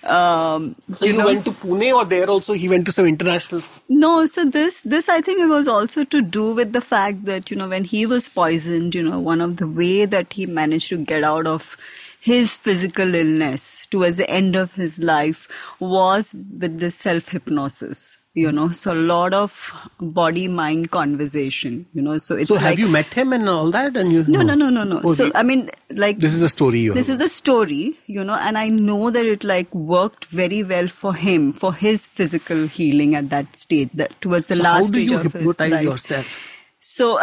[0.04, 3.62] um, So you, know, went to Pune or there also he went to some international.
[3.88, 7.51] No, so this this I think it was also to do with the fact that
[7.51, 10.89] you know when he was poisoned, you know, one of the way that he managed
[10.89, 11.77] to get out of
[12.19, 15.47] his physical illness towards the end of his life
[15.79, 18.17] was with this self hypnosis.
[18.33, 21.85] You know, so a lot of body mind conversation.
[21.93, 23.97] You know, so it's so like, have you met him and all that?
[23.97, 25.01] And you No, no, no, no, no.
[25.03, 28.23] Oh, so I mean, like this is the story you this is the story, you
[28.23, 32.67] know, and I know that it like worked very well for him for his physical
[32.67, 35.33] healing at that stage, that towards the So last how do stage you of his
[35.33, 35.83] hypnotize life.
[35.83, 36.50] yourself?
[36.81, 37.19] So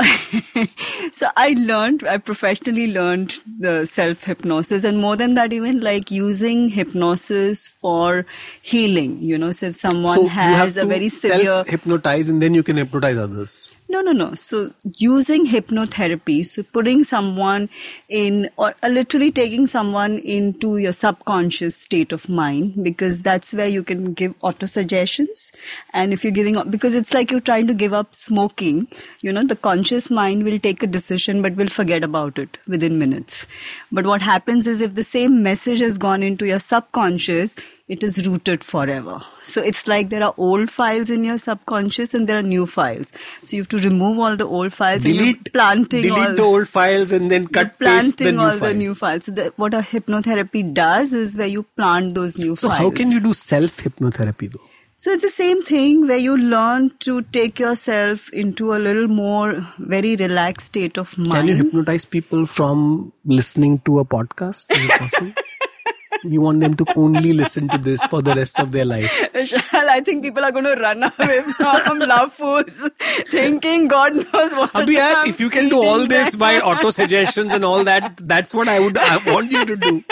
[1.13, 6.13] so i learned i professionally learned the self hypnosis and more than that even like
[6.13, 8.25] using hypnosis for
[8.63, 12.63] healing you know so if someone so has a very severe hypnotize and then you
[12.63, 13.75] can hypnotize others.
[13.89, 14.35] No, no, no.
[14.35, 17.71] So using hypnotherapy, so putting someone
[18.09, 23.67] in, or uh, literally taking someone into your subconscious state of mind, because that's where
[23.67, 25.53] you can give auto suggestions.
[25.95, 28.89] And if you're giving, up, because it's like you're trying to give up smoking,
[29.23, 32.99] you know, the conscious mind will take a decision, but will forget about it within
[32.99, 33.47] minutes.
[33.91, 37.57] But what happens is if the same message has gone into your subconscious,
[37.89, 39.23] it is rooted forever.
[39.43, 43.11] So it's like there are old files in your subconscious and there are new files.
[43.43, 46.43] So you have to remove all the old files and Delete, planting delete all the
[46.43, 48.61] old files and then cut paste the planting new all files.
[48.61, 49.25] the new files.
[49.25, 52.79] So the, what a hypnotherapy does is where you plant those new So files.
[52.79, 54.61] how can you do self hypnotherapy though?
[55.01, 59.65] So it's the same thing where you learn to take yourself into a little more
[59.79, 61.31] very relaxed state of mind.
[61.33, 64.67] Can you hypnotize people from listening to a podcast?
[66.25, 66.35] Is it possible?
[66.35, 69.11] you want them to only listen to this for the rest of their life.
[69.33, 72.85] Vishal, I think people are going to run away from Love Fools
[73.31, 74.73] thinking God knows what.
[74.73, 78.69] Abhi, if you can do all this by auto suggestions and all that, that's what
[78.69, 80.05] I would I want you to do.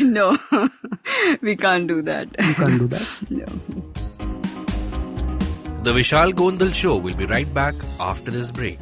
[0.00, 0.38] no,
[1.40, 2.28] we can't do that.
[2.38, 3.20] You can't do that.
[3.30, 3.46] No.
[5.82, 8.78] The Vishal Gondal Show will be right back after this break.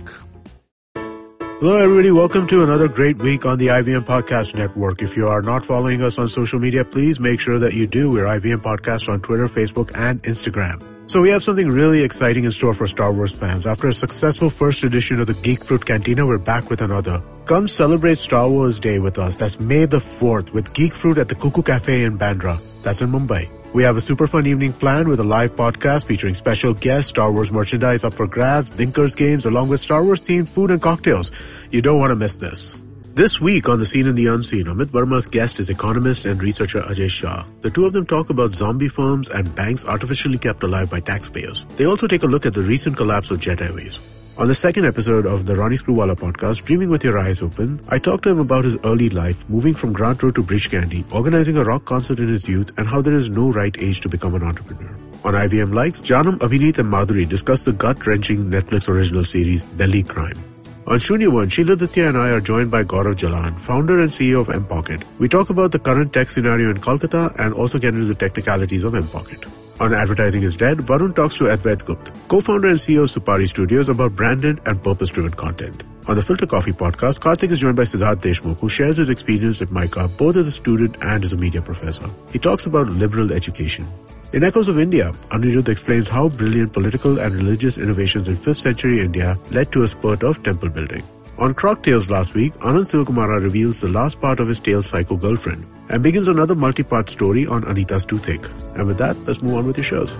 [1.60, 2.10] Hello, everybody.
[2.10, 5.02] Welcome to another great week on the IVM Podcast Network.
[5.02, 8.10] If you are not following us on social media, please make sure that you do.
[8.10, 10.82] We're IVM Podcast on Twitter, Facebook, and Instagram.
[11.10, 13.66] So we have something really exciting in store for Star Wars fans.
[13.66, 17.22] After a successful first edition of the Geek Fruit Cantina, we're back with another.
[17.44, 19.36] Come celebrate Star Wars Day with us.
[19.36, 22.58] That's May the 4th with Geek Fruit at the Cuckoo Cafe in Bandra.
[22.82, 23.50] That's in Mumbai.
[23.72, 27.30] We have a super fun evening planned with a live podcast featuring special guests, Star
[27.30, 31.30] Wars merchandise up for grabs, Dinkers games, along with Star Wars themed food and cocktails.
[31.70, 32.74] You don't want to miss this.
[33.14, 36.80] This week on The Seen and the Unseen, Amit Varma's guest is economist and researcher
[36.80, 37.44] Ajay Shah.
[37.60, 41.64] The two of them talk about zombie firms and banks artificially kept alive by taxpayers.
[41.76, 44.19] They also take a look at the recent collapse of Jet Airways.
[44.40, 47.98] On the second episode of the Ronnie Screwvala podcast, Dreaming with Your Eyes Open, I
[47.98, 51.58] talked to him about his early life, moving from Grant Road to Breach Candy, organizing
[51.58, 54.34] a rock concert in his youth, and how there is no right age to become
[54.34, 54.96] an entrepreneur.
[55.24, 60.42] On IVM Likes, Janam, Abhineet, and Madhuri discuss the gut-wrenching Netflix original series Delhi Crime.
[60.86, 64.48] On Shunyavan, Sheila Ditya and I are joined by Gaurav Jalan, founder and CEO of
[64.48, 65.02] mPokket.
[65.18, 68.84] We talk about the current tech scenario in Kolkata and also get into the technicalities
[68.84, 69.69] of mPokket.
[69.80, 73.88] On Advertising is Dead, Varun talks to Advait Gupta, co-founder and CEO of Supari Studios
[73.88, 75.84] about branded and purpose-driven content.
[76.06, 79.62] On the Filter Coffee podcast, Karthik is joined by Siddharth Deshmukh, who shares his experience
[79.62, 82.10] at MICA both as a student and as a media professor.
[82.30, 83.88] He talks about liberal education.
[84.34, 89.00] In Echoes of India, Anirudh explains how brilliant political and religious innovations in 5th century
[89.00, 91.02] India led to a spurt of temple building.
[91.38, 95.16] On Croc Tales last week, Anand Sivakumaran reveals the last part of his tale Psycho
[95.16, 98.46] Girlfriend and begins another multi-part story on Anita's Toothache.
[98.76, 100.16] And with that, let's move on with your shows.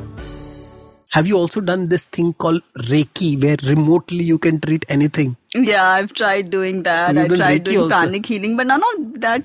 [1.10, 5.36] Have you also done this thing called Reiki where remotely you can treat anything?
[5.54, 7.16] Yeah, I've tried doing that.
[7.16, 7.88] I tried Reiki doing also?
[7.88, 9.42] pranic healing, but none of that.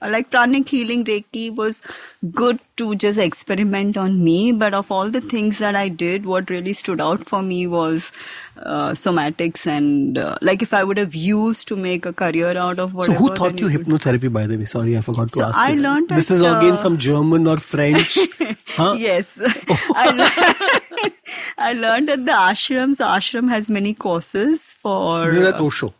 [0.00, 1.82] Like pranic healing, Reiki was
[2.30, 4.52] good to just experiment on me.
[4.52, 8.12] But of all the things that I did, what really stood out for me was
[8.58, 12.78] uh, somatics and uh, like if I would have used to make a career out
[12.78, 14.66] of So who taught you it would- hypnotherapy by the way?
[14.66, 15.80] Sorry, I forgot to So ask I you.
[15.80, 18.18] learned This at, is again uh, some German or French.
[18.68, 18.94] huh?
[18.96, 19.40] Yes.
[19.96, 21.10] I, le-
[21.58, 22.94] I learned at the ashram.
[22.94, 25.92] So ashram has many courses for This is at Osho.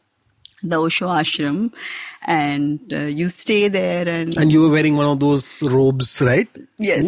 [0.63, 1.73] The Osho ashram.
[2.25, 6.49] And uh, you stay there and, And you were wearing one of those robes, right?
[6.79, 7.05] yes,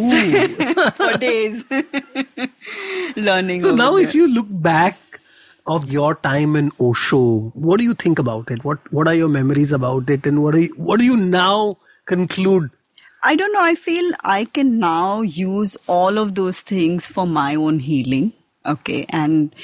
[0.96, 1.64] for days
[3.16, 3.60] learning.
[3.60, 4.04] So now, there.
[4.04, 4.98] if you look back
[5.66, 8.64] of your time in Osho, what do you think about it?
[8.64, 11.78] What What are your memories about it, and what are you, what do you now
[12.06, 12.70] conclude?
[13.22, 13.62] I don't know.
[13.62, 18.32] I feel I can now use all of those things for my own healing.
[18.66, 19.06] Okay.
[19.08, 19.54] And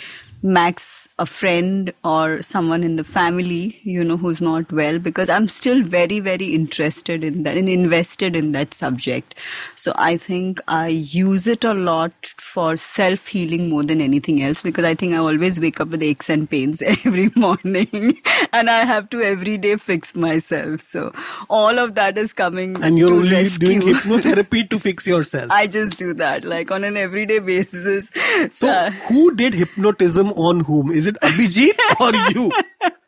[0.42, 5.48] max a friend or someone in the family, you know, who's not well, because I'm
[5.48, 9.35] still very, very interested in that and invested in that subject.
[9.74, 14.62] So I think I use it a lot for self healing more than anything else
[14.62, 18.18] because I think I always wake up with aches and pains every morning
[18.53, 20.81] and I have to every day fix myself.
[20.81, 21.12] So
[21.50, 23.81] all of that is coming And you're only rescue.
[23.81, 25.50] doing hypnotherapy to fix yourself.
[25.50, 28.11] I just do that, like on an everyday basis.
[28.50, 30.90] so, Uh, who did hypnotism on whom?
[30.90, 32.53] Is it Abhijit or you?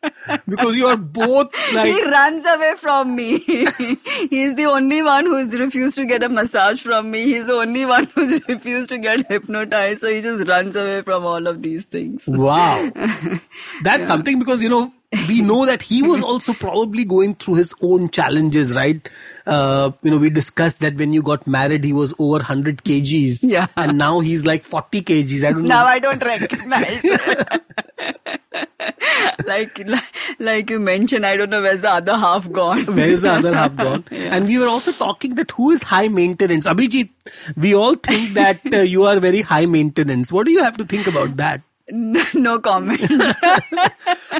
[0.47, 3.39] because you are both like he runs away from me.
[4.29, 7.23] He's the only one who's refused to get a massage from me.
[7.25, 10.01] He's the only one who's refused to get hypnotized.
[10.01, 12.27] So he just runs away from all of these things.
[12.27, 12.91] Wow.
[13.83, 14.93] That's something because, you know,
[15.27, 19.07] we know that he was also probably going through his own challenges, right?
[19.45, 23.39] Uh, you know, we discussed that when you got married, he was over 100 kgs.
[23.43, 23.67] Yeah.
[23.75, 25.47] And now he's like 40 kgs.
[25.47, 25.89] I don't Now know.
[25.89, 27.03] I don't recognize.
[29.45, 30.03] Like, like,
[30.39, 32.85] like you mentioned, I don't know where's the other half gone.
[32.85, 34.05] Where is the other half gone?
[34.11, 34.35] Yeah.
[34.35, 36.65] And we were also talking that who is high maintenance?
[36.65, 37.09] Abhijit,
[37.57, 40.31] we all think that uh, you are very high maintenance.
[40.31, 41.61] What do you have to think about that?
[41.89, 43.07] no, no comments.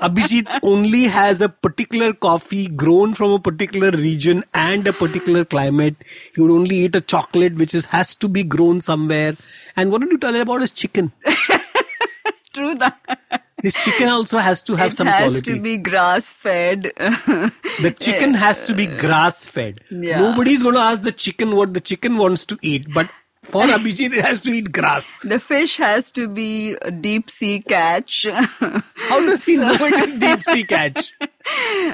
[0.02, 5.96] Abhijit only has a particular coffee grown from a particular region and a particular climate.
[6.34, 9.36] He would only eat a chocolate which is, has to be grown somewhere.
[9.76, 11.12] And what did you tell about his chicken?
[12.54, 13.42] True that.
[13.64, 15.26] His chicken also has to have it some quality.
[15.28, 16.92] It has to be grass fed.
[16.98, 19.80] the chicken has to be grass fed.
[19.90, 20.20] Yeah.
[20.20, 23.10] Nobody's going to ask the chicken what the chicken wants to eat, but
[23.42, 25.16] for Abhijit, it has to eat grass.
[25.24, 28.26] the fish has to be a deep sea catch.
[28.30, 31.14] How does he know it is deep sea catch?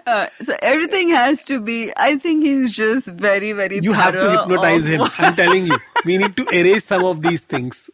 [0.05, 1.91] Uh, so everything has to be.
[1.97, 3.79] I think he's just very, very.
[3.82, 5.01] You have to hypnotize him.
[5.17, 5.75] I'm telling you.
[6.05, 7.89] We need to erase some of these things.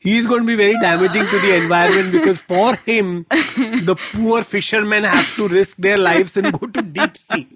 [0.00, 4.42] He is going to be very damaging to the environment because for him, the poor
[4.42, 7.48] fishermen have to risk their lives and go to deep sea.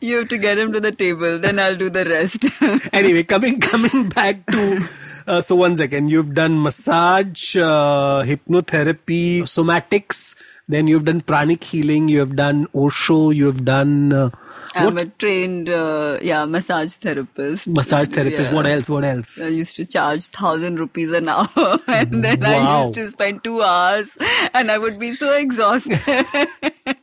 [0.00, 1.38] You have to get him to the table.
[1.38, 2.46] Then I'll do the rest.
[2.92, 4.88] Anyway, coming coming back to
[5.26, 10.34] uh, so one second, you've done massage, uh, hypnotherapy, somatics.
[10.70, 12.08] Then you've done pranic healing.
[12.08, 13.30] You have done Osho.
[13.30, 14.30] You have done uh,
[14.74, 17.68] I'm a trained, uh, yeah, massage therapist.
[17.68, 18.50] massage therapist.
[18.50, 18.54] Yeah.
[18.54, 18.88] What else?
[18.88, 19.40] What else?
[19.40, 21.48] I used to charge thousand rupees an hour,
[21.88, 24.16] and then I used to spend two hours,
[24.54, 25.98] and I would be so exhausted.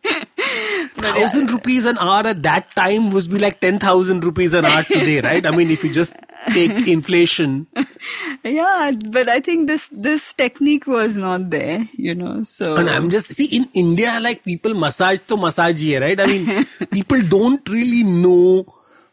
[0.98, 4.84] Thousand rupees an hour at that time was be like ten thousand rupees an hour
[4.84, 5.46] today, right?
[5.46, 6.15] I mean, if you just
[6.48, 7.67] take inflation,
[8.43, 12.43] yeah, but I think this this technique was not there, you know.
[12.43, 16.20] So and I'm just see in India, like people massage to massage here, right?
[16.20, 18.65] I mean, people don't really know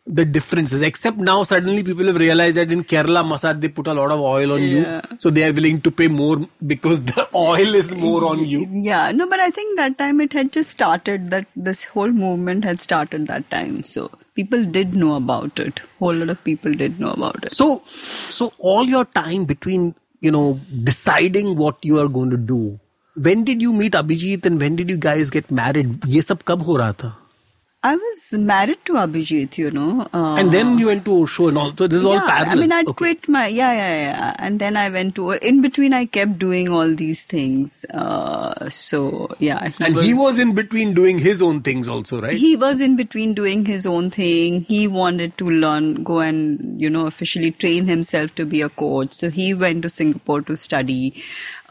[0.07, 0.81] the differences.
[0.81, 4.19] Except now, suddenly people have realized that in Kerala massage they put a lot of
[4.19, 5.01] oil on Yeah.
[5.11, 8.67] you, so they are willing to pay more because the oil is more on you.
[8.87, 11.29] Yeah, no, but I think that time it had just started.
[11.29, 15.81] That this whole movement had started that time, so people did know about it.
[16.03, 17.51] Whole lot of people did know about it.
[17.51, 22.79] So, so all your time between you know deciding what you are going to do.
[23.15, 26.05] When did you meet Abhijit and when did you guys get married?
[26.07, 27.15] ये सब कब हो रहा था?
[27.84, 30.08] I was married to Abhijit, you know.
[30.12, 31.74] Uh, And then you went to Osho and all.
[31.76, 32.52] So this is all parallel.
[32.52, 32.96] I mean, I'd Okay.
[32.96, 35.32] quit my yeah, yeah, yeah, and then I went to.
[35.32, 37.84] In between, I kept doing all these things.
[37.92, 42.22] Uh, so yeah, he And was, he was in between doing his own things also,
[42.22, 42.32] right?
[42.32, 44.62] he was in between doing his own thing.
[44.62, 49.12] He wanted to learn, go and you know officially train himself to be a coach.
[49.12, 51.22] So he went to Singapore to study,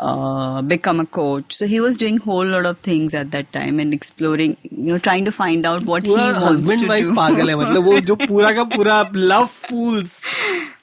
[0.03, 1.53] uh, become a coach.
[1.57, 4.99] So he was doing whole lot of things at that time and exploring, you know,
[4.99, 7.15] trying to find out what he पूरा wants husband to wife do.
[7.17, 10.21] पागल है मतलब वो जो पूरा का पूरा love fools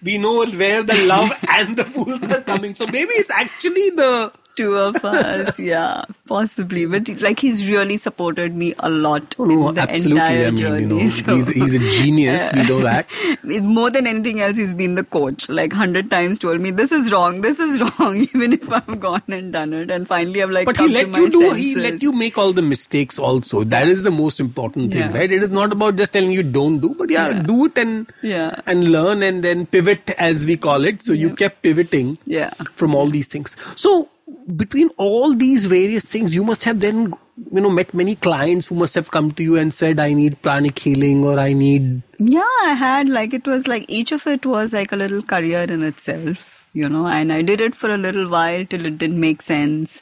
[0.07, 0.33] we know
[0.63, 4.09] where the love and the fools are coming so maybe it's actually the
[4.56, 9.74] two of us yeah possibly but like he's really supported me a lot Oh, no,
[9.76, 10.12] absolutely.
[10.12, 12.50] entire I mean, journey you know, so- he's, he's a genius.
[12.54, 13.06] We know that.
[13.62, 17.12] more than anything else he's been the coach like hundred times told me this is
[17.12, 20.66] wrong this is wrong even if i've gone and done it and finally i've like
[20.66, 21.52] But he let you do.
[21.54, 23.18] He let you make all the mistakes.
[23.18, 25.12] Also, that is the most important thing, Yeah.
[25.16, 25.30] right?
[25.30, 27.42] It is not about just telling you don't do, but yeah, Yeah.
[27.42, 28.60] do it and Yeah.
[28.66, 31.02] and learn and then pivot as we call it.
[31.02, 32.16] So you kept pivoting.
[32.26, 33.56] yeah from all these things.
[33.76, 34.08] So
[34.56, 37.14] between all these various things, you must have then
[37.52, 40.40] you know met many clients who must have come to you and said, "I need
[40.42, 44.46] pranic healing" or "I need." Yeah, I had like it was like each of it
[44.46, 47.98] was like a little career in itself, you know, and I did it for a
[47.98, 50.00] little while till it didn't make sense.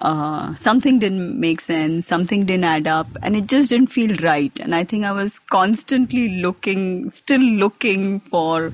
[0.00, 4.58] Uh, something didn't make sense, something didn't add up, and it just didn't feel right.
[4.60, 8.72] And I think I was constantly looking, still looking for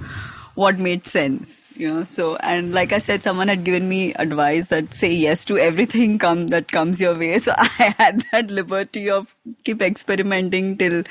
[0.54, 4.68] what made sense you know so and like i said someone had given me advice
[4.68, 9.08] that say yes to everything come that comes your way so i had that liberty
[9.10, 9.34] of
[9.64, 11.02] keep experimenting till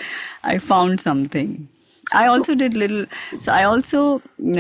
[0.44, 1.68] i found something
[2.14, 3.06] i also did little
[3.40, 4.02] so i also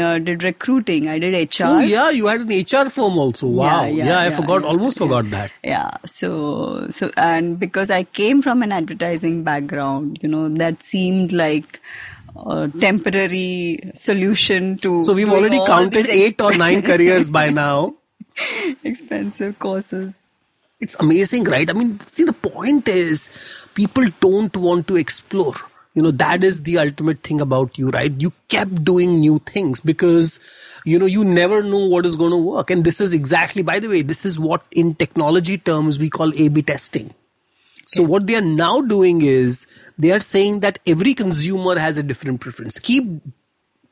[0.03, 3.47] uh, did recruiting i did hr Oh yeah, you had an HR firm also.
[3.47, 3.83] Wow.
[3.83, 4.63] Yeah, Yeah, yeah, I yeah, forgot.
[4.63, 5.51] almost forgot that.
[5.63, 11.31] yeah so so and because i came from an advertising background you know that seemed
[11.43, 11.79] like
[12.35, 17.95] a temporary solution to So we've already counted eight or nine careers by now.
[18.83, 20.25] expensive courses
[20.79, 21.69] it's amazing, right?
[21.69, 23.29] I mean, see, the point is
[23.73, 25.53] people don't want to explore.
[25.93, 28.11] You know, that is the ultimate thing about you, right?
[28.11, 30.39] You kept doing new things because,
[30.83, 32.69] you know, you never know what is going to work.
[32.69, 36.33] And this is exactly, by the way, this is what in technology terms we call
[36.37, 37.13] A B testing.
[37.87, 39.67] So what they are now doing is
[39.97, 42.77] they are saying that every consumer has a different preference.
[42.79, 43.21] Keep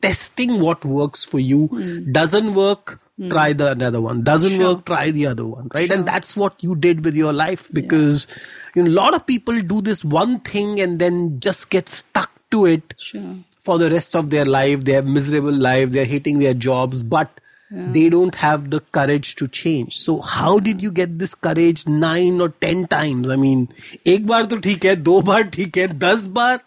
[0.02, 1.68] testing what works for you.
[1.68, 2.12] Hmm.
[2.12, 3.30] Doesn't work, hmm.
[3.30, 4.22] try the another one.
[4.22, 5.70] Doesn't work, try the other one.
[5.74, 5.90] Right?
[5.90, 8.28] And that's what you did with your life because
[8.76, 12.30] you know, a lot of people do this one thing and then just get stuck
[12.52, 13.36] to it Sure.
[13.62, 14.84] for the rest of their life.
[14.84, 15.90] They have miserable life.
[15.92, 17.40] They're hating their jobs, but
[17.73, 19.99] they don't have the courage to change.
[20.01, 23.29] So how did you get this courage nine or ten times?
[23.29, 23.67] I mean,
[24.07, 26.61] एक बार तो ठीक है, दो बार ठीक है, दस बार.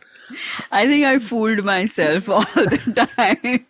[0.71, 3.65] I think I fooled myself all the time.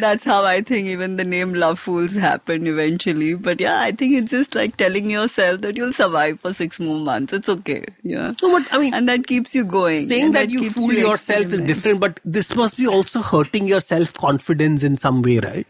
[0.00, 3.28] That's how I think even the name Love Fools happened eventually.
[3.46, 6.98] But yeah, I think it's just like telling yourself that you'll survive for six more
[7.06, 7.32] months.
[7.32, 7.78] It's okay.
[8.02, 8.34] Yeah.
[8.42, 10.04] No, but I mean, And that keeps you going.
[10.10, 11.66] saying And that you keeps fool yourself is experimenting.
[11.74, 15.66] different, but this must be also hurting your self confidence in some way, right?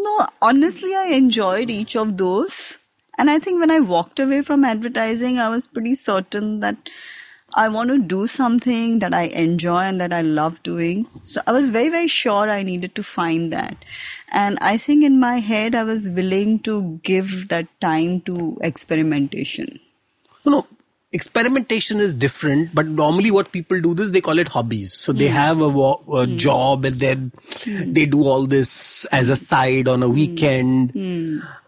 [0.00, 2.78] No, honestly, I enjoyed each of those.
[3.18, 6.76] And I think when I walked away from advertising, I was pretty certain that
[7.54, 11.06] I want to do something that I enjoy and that I love doing.
[11.24, 13.84] So I was very, very sure I needed to find that.
[14.30, 19.80] And I think in my head, I was willing to give that time to experimentation.
[20.44, 20.66] No.
[21.10, 24.92] Experimentation is different, but normally what people do this, they call it hobbies.
[24.92, 25.34] So they hmm.
[25.34, 26.36] have a, a hmm.
[26.36, 27.32] job and then
[27.64, 27.92] hmm.
[27.94, 30.92] they do all this as a side on a weekend.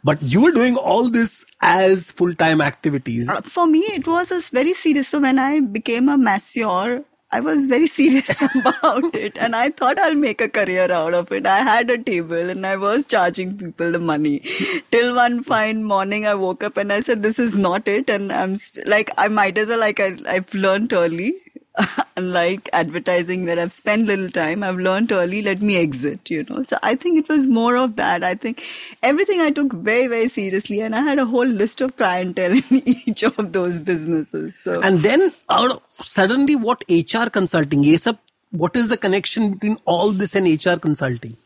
[0.04, 3.30] But you were doing all this as full-time activities.
[3.30, 5.08] Uh, For me, it was very serious.
[5.08, 9.98] So when I became a masseur, I was very serious about it, and I thought
[9.98, 11.46] I'll make a career out of it.
[11.46, 14.42] I had a table, and I was charging people the money.
[14.90, 18.32] Till one fine morning, I woke up and I said, "This is not it," and
[18.32, 18.56] I'm
[18.86, 21.34] like, I might as well like I, I've learned early.
[22.16, 26.62] unlike advertising where I've spent little time, I've learned early, let me exit, you know.
[26.62, 28.24] So I think it was more of that.
[28.24, 28.64] I think
[29.02, 32.64] everything I took very, very seriously and I had a whole list of clientele in
[33.06, 34.58] each of those businesses.
[34.58, 38.18] So And then out of, suddenly what HR consulting, ASAP,
[38.50, 41.36] what is the connection between all this and HR consulting?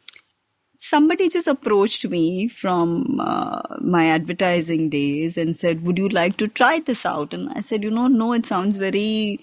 [0.77, 6.47] somebody just approached me from uh, my advertising days and said, Would you like to
[6.47, 7.33] try this out?
[7.33, 9.41] And I said, You know, no, it sounds very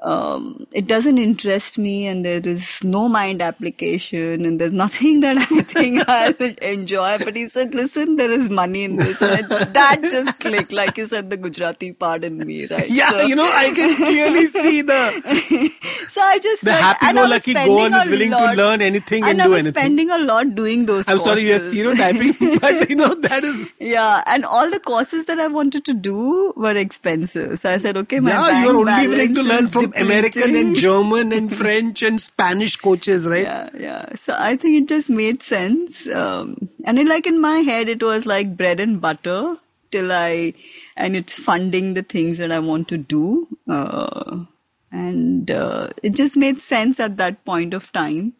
[0.00, 5.38] um, it doesn't interest me, and there is no mind application, and there's nothing that
[5.38, 7.16] I think I would enjoy.
[7.18, 10.70] But he said, "Listen, there is money in this," and that just clicked.
[10.72, 12.88] Like you said, the Gujarati part in me, right?
[12.90, 15.00] Yeah, So- you know, I can clearly see the
[16.10, 19.40] so I just The and was happy-go-lucky spending Goan is willing to learn anything and
[19.40, 19.72] I do anything.
[19.72, 21.08] spending a lot doing those.
[21.08, 23.72] I'm sorry, you're stereotyping, but you know, that is.
[23.80, 27.58] Yeah, and all the courses that I wanted to do were expensive.
[27.58, 30.76] So I said, okay, my Yeah, you're only willing to learn from American and.
[30.76, 33.42] German and French and Spanish coaches, right?
[33.42, 34.14] Yeah, yeah.
[34.14, 36.08] So I think it just made sense.
[36.08, 39.56] Um, and it, like in my head, it was like bread and butter
[39.90, 40.54] till I,
[40.96, 43.48] and it's funding the things that I want to do.
[43.68, 44.44] Uh,
[44.90, 48.34] and uh, it just made sense at that point of time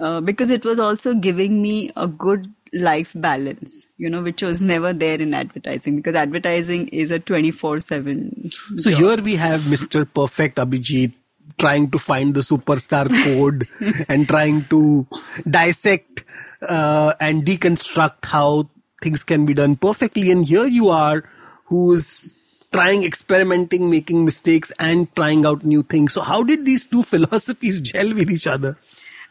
[0.00, 4.60] uh, because it was also giving me a good life balance, you know, which was
[4.60, 8.50] never there in advertising because advertising is a 24 7.
[8.76, 10.06] So here we have Mr.
[10.12, 11.12] Perfect Abhijit
[11.58, 13.68] trying to find the superstar code
[14.08, 15.06] and trying to
[15.48, 16.24] dissect
[16.62, 18.68] uh, and deconstruct how
[19.02, 20.30] things can be done perfectly.
[20.30, 21.24] And here you are,
[21.66, 22.28] who's
[22.72, 26.12] trying, experimenting, making mistakes, and trying out new things.
[26.12, 28.76] So how did these two philosophies gel with each other?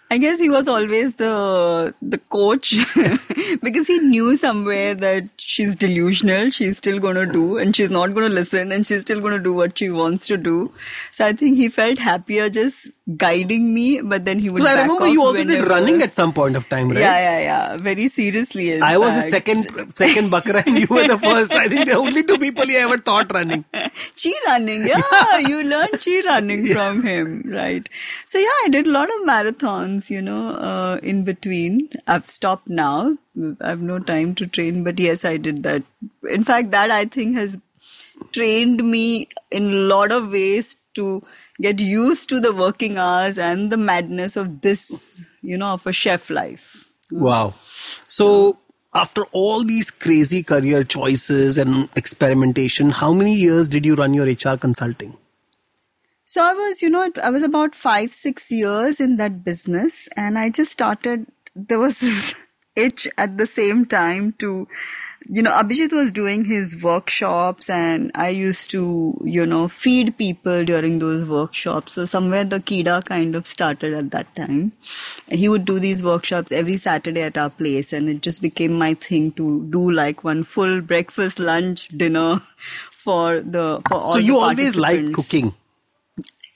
[0.10, 2.76] I guess he was always the the coach
[3.62, 6.50] because he knew somewhere that she's delusional.
[6.50, 9.34] She's still going to do, and she's not going to listen, and she's still going
[9.34, 10.72] to do what she wants to do.
[11.12, 14.60] So I think he felt happier just guiding me, but then he would.
[14.60, 17.00] Because I remember you also did running at some point of time, right?
[17.00, 17.78] Yeah, yeah, yeah.
[17.78, 18.82] Very seriously.
[18.82, 19.64] I was a second
[19.96, 21.54] second bakra and you were the first.
[21.54, 23.64] I think the only two people you ever thought running.
[23.74, 24.88] chi running.
[24.88, 27.88] Yeah, you learned chi running from him, right?
[28.26, 31.90] So yeah, I did a lot of marathons, you know, uh, in between.
[32.08, 33.18] I've stopped now.
[33.62, 35.84] I have no time to train, but yes, I did that.
[36.30, 37.58] In fact, that I think has
[38.32, 41.24] trained me in a lot of ways to
[41.62, 45.94] get used to the working hours and the madness of this, you know, of a
[45.94, 46.92] chef life.
[47.10, 47.22] Hmm.
[47.22, 47.54] Wow.
[48.08, 48.60] So
[48.94, 54.26] after all these crazy career choices and experimentation, how many years did you run your
[54.26, 55.16] HR consulting?
[56.26, 60.38] So I was, you know, I was about five, six years in that business, and
[60.38, 61.26] I just started.
[61.56, 62.36] There was this
[62.76, 64.68] itch at the same time to
[65.30, 70.64] you know, Abhijit was doing his workshops and I used to, you know, feed people
[70.64, 71.94] during those workshops.
[71.94, 74.72] So somewhere the Kida kind of started at that time.
[75.30, 78.94] He would do these workshops every Saturday at our place and it just became my
[78.94, 82.42] thing to do like one full breakfast, lunch, dinner
[82.92, 85.54] for the, for all So you always like cooking.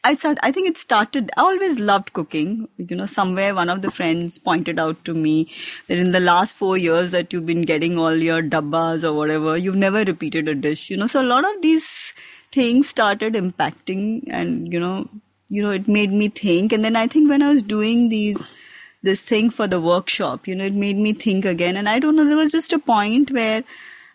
[0.04, 1.30] I I think it started.
[1.38, 2.68] I always loved cooking.
[2.78, 5.48] You know, somewhere one of the friends pointed out to me
[5.88, 9.58] that in the last four years that you've been getting all your dabbas or whatever,
[9.58, 10.90] you've never repeated a dish.
[10.90, 12.14] You know, so a lot of these
[12.52, 15.08] things started impacting, and you know,
[15.50, 16.74] you know, it made me think.
[16.74, 18.52] And then I think when I was doing these
[19.04, 21.78] this thing for the workshop, you know, it made me think again.
[21.78, 23.64] And I don't know, there was just a point where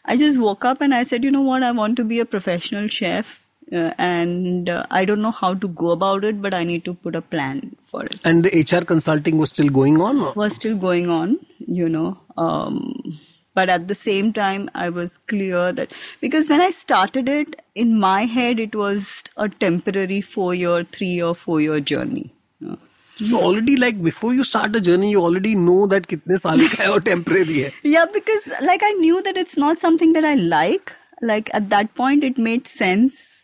[0.05, 2.25] I just woke up and I said, you know what, I want to be a
[2.25, 3.41] professional chef
[3.73, 6.95] uh, and uh, I don't know how to go about it, but I need to
[6.95, 8.21] put a plan for it.
[8.25, 10.19] And the HR consulting was still going on?
[10.19, 10.33] Or?
[10.35, 12.19] Was still going on, you know.
[12.37, 13.19] Um,
[13.55, 17.99] but at the same time, I was clear that because when I started it, in
[17.99, 22.33] my head, it was a temporary four year, three or four year journey.
[22.61, 22.79] You know?
[23.19, 26.83] you already like before you start a journey you already know that kitne saal ka
[26.83, 30.35] hai or temporary hai yeah because like i knew that it's not something that i
[30.35, 33.36] like like at that point it made sense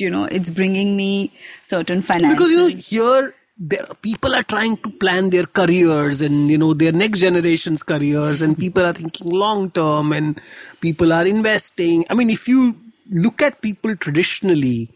[0.00, 1.32] you know it's bringing me
[1.62, 2.36] certain finances.
[2.36, 6.58] Because you know here there are, people are trying to plan their careers and you
[6.58, 10.40] know their next generation's careers and people are thinking long term and
[10.80, 12.04] people are investing.
[12.08, 12.76] I mean, if you
[13.10, 14.90] look at people traditionally,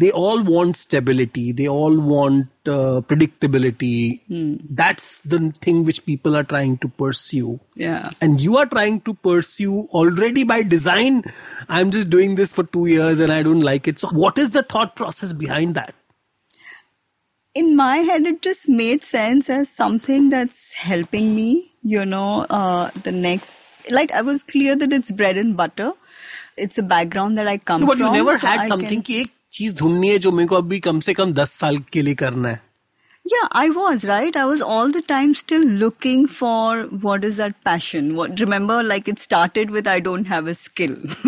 [0.00, 1.52] they all want stability.
[1.52, 4.20] They all want uh, predictability.
[4.30, 4.60] Mm.
[4.70, 7.60] that's the thing which people are trying to pursue.
[7.74, 8.10] Yeah.
[8.20, 11.22] And you are trying to pursue already by design
[11.68, 14.00] i'm just doing this for 2 years and i don't like it.
[14.00, 15.94] So what is the thought process behind that?
[17.54, 21.48] In my head it just made sense as something that's helping me
[21.82, 25.92] you know uh, the next like i was clear that it's bread and butter.
[26.56, 29.02] It's a background that i come but from but you never so had I something
[29.02, 29.30] can...
[29.53, 32.49] चीज ढूंढनी है जो मेरे को अभी कम से कम 10 साल के लिए करना
[32.49, 32.61] है
[33.31, 34.35] Yeah, I was, right?
[34.39, 38.09] I was all the time still looking for what is that passion.
[38.19, 40.93] What remember like it started with I don't have a skill.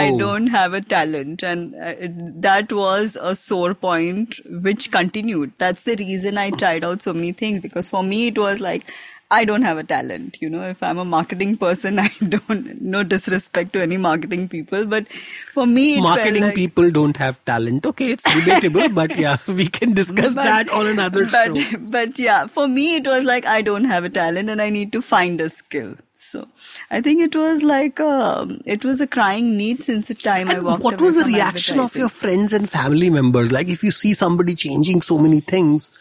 [0.00, 0.16] I Oh.
[0.22, 2.16] don't have a talent and uh, it,
[2.48, 4.34] that was a sore point
[4.66, 5.52] which continued.
[5.66, 8.92] That's the reason I tried out so many things because for me it was like
[9.35, 10.37] I don't have a talent.
[10.41, 14.85] You know, if I'm a marketing person, I don't, no disrespect to any marketing people,
[14.85, 15.11] but
[15.53, 19.67] for me, it marketing like- people don't have talent okay it's debatable but yeah we
[19.67, 23.45] can discuss But- that on another but, show But yeah, for me, it was like
[23.45, 25.95] I don't have a talent and I need to find a skill.
[26.17, 26.47] So
[26.89, 30.55] I think it was like um, it was a crying need since the time I
[30.55, 33.91] and walked what was the reaction of your friends and family members like if you
[33.91, 35.91] see somebody changing so many things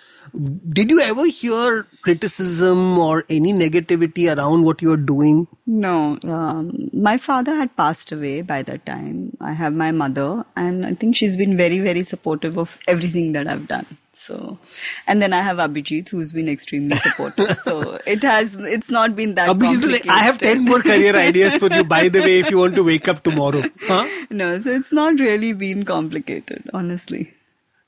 [0.68, 7.16] did you ever hear criticism or any negativity around what you're doing No, um, my
[7.18, 9.36] father had passed away by that time.
[9.40, 13.46] I have my mother, and I think she's been very, very supportive of everything that
[13.46, 13.86] I've done.
[14.12, 14.58] So,
[15.06, 17.56] and then I have Abhijit, who's been extremely supportive.
[17.68, 19.48] so it has, it's not been that.
[19.48, 22.58] Abhijit like, I have 10 more career ideas for you, by the way, if you
[22.58, 23.62] want to wake up tomorrow.
[23.80, 24.06] Huh?
[24.30, 27.32] No, so it's not really been complicated, honestly.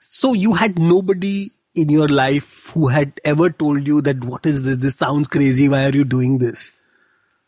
[0.00, 4.62] So you had nobody in your life who had ever told you that what is
[4.62, 4.78] this?
[4.78, 5.68] This sounds crazy.
[5.68, 6.72] Why are you doing this?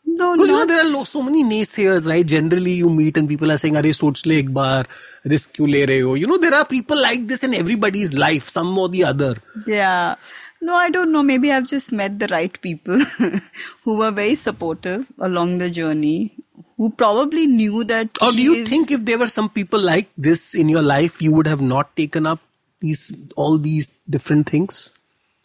[0.05, 0.43] No, no.
[0.43, 2.25] You know, there are so many naysayers, right?
[2.25, 3.93] Generally, you meet and people are saying, "Are you
[4.25, 4.85] le bar,
[5.23, 8.49] risk you le rahe ho?" You know, there are people like this in everybody's life,
[8.49, 9.35] some or the other.
[9.67, 10.15] Yeah.
[10.61, 11.23] No, I don't know.
[11.23, 12.99] Maybe I've just met the right people
[13.83, 16.35] who were very supportive along the journey,
[16.75, 18.09] who probably knew that.
[18.21, 18.69] Or do you is...
[18.69, 21.95] think if there were some people like this in your life, you would have not
[21.95, 22.41] taken up
[22.81, 24.91] these all these different things?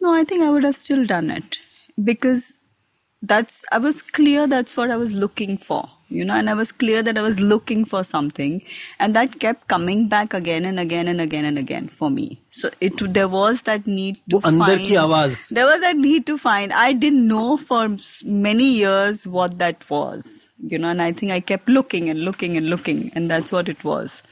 [0.00, 1.58] No, I think I would have still done it
[2.02, 2.58] because
[3.22, 6.72] that's I was clear that's what I was looking for, you know, and I was
[6.72, 8.62] clear that I was looking for something,
[8.98, 12.42] and that kept coming back again and again and again and again for me.
[12.50, 14.60] So it there was that need to find.
[14.60, 16.72] There was that need to find.
[16.72, 21.40] I didn't know for many years what that was, you know, and I think I
[21.40, 24.22] kept looking and looking and looking, and that's what it was.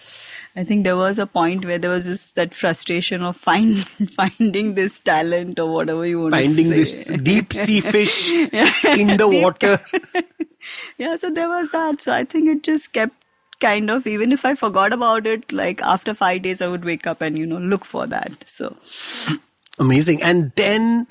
[0.54, 3.78] I think there was a point where there was just that frustration of find,
[4.16, 9.28] finding this talent or whatever you want finding to this deep sea fish in the
[9.28, 9.80] water.
[10.98, 12.00] yeah, so there was that.
[12.02, 13.14] So I think it just kept
[13.60, 17.06] kind of even if I forgot about it, like after five days I would wake
[17.06, 18.44] up and you know look for that.
[18.46, 18.76] So
[19.78, 20.22] Amazing.
[20.22, 21.06] And then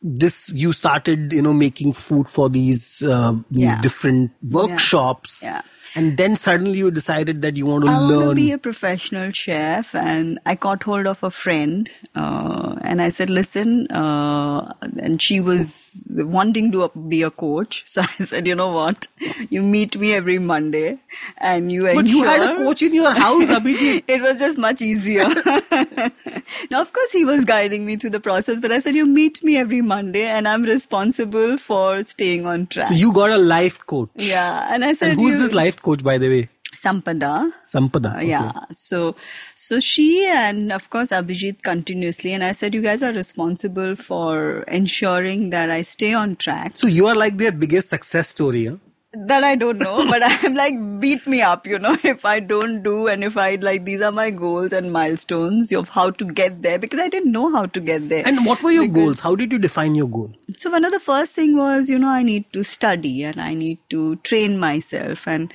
[0.00, 3.80] this you started, you know, making food for these uh, these Yeah.
[3.80, 5.42] different workshops.
[5.42, 5.62] Yeah.
[5.94, 9.30] And then suddenly you decided that you want to I want to be a professional
[9.32, 15.20] chef, and I caught hold of a friend, uh, and I said, "Listen," uh, and
[15.20, 17.84] she was wanting to be a coach.
[17.92, 19.06] So I said, "You know what?
[19.50, 20.98] You meet me every Monday,
[21.38, 24.04] and you but you had a coach in your house, Abhijit.
[24.08, 25.28] it was just much easier.
[26.70, 29.42] now, of course, he was guiding me through the process, but I said, You meet
[29.44, 32.88] me every Monday, and I'm responsible for staying on track.
[32.88, 34.10] So you got a life coach.
[34.14, 36.48] yeah, and I said, And who's this life coach, by the way?
[36.74, 37.52] Sampada.
[37.66, 38.16] Sampada.
[38.16, 38.28] Okay.
[38.28, 38.52] Yeah.
[38.70, 39.14] So,
[39.54, 44.62] so she and of course Abhijit continuously, and I said, you guys are responsible for
[44.62, 46.76] ensuring that I stay on track.
[46.76, 48.76] So you are like their biggest success story, huh?
[49.14, 52.82] That I don't know, but I'm like, beat me up, you know, if I don't
[52.82, 56.62] do and if I like, these are my goals and milestones of how to get
[56.62, 58.26] there because I didn't know how to get there.
[58.26, 59.20] And what were your Because- goals?
[59.20, 60.32] How did you define your goal?
[60.56, 63.52] So one of the first thing was, you know, I need to study and I
[63.52, 65.52] need to train myself and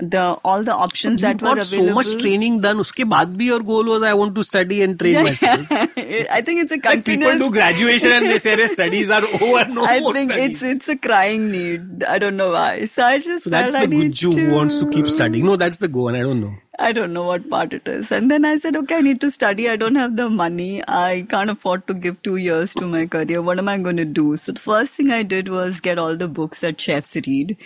[0.00, 2.80] the all the options you that got were so much training done.
[2.84, 5.66] Uske baad bhi your goal was I want to study and train myself.
[5.72, 9.64] I think it's a Like people do graduation and they say their studies are over.
[9.66, 10.62] No I more think studies.
[10.62, 12.04] it's it's a crying need.
[12.04, 12.84] I don't know why.
[12.86, 15.44] So I just so that's the I need Gujju to, who wants to keep studying.
[15.46, 16.54] No, that's the go, and I don't know.
[16.82, 18.10] I don't know what part it is.
[18.10, 19.68] And then I said, okay, I need to study.
[19.68, 20.82] I don't have the money.
[20.88, 23.42] I can't afford to give two years to my career.
[23.42, 24.36] What am I going to do?
[24.38, 27.56] So the first thing I did was get all the books that chefs read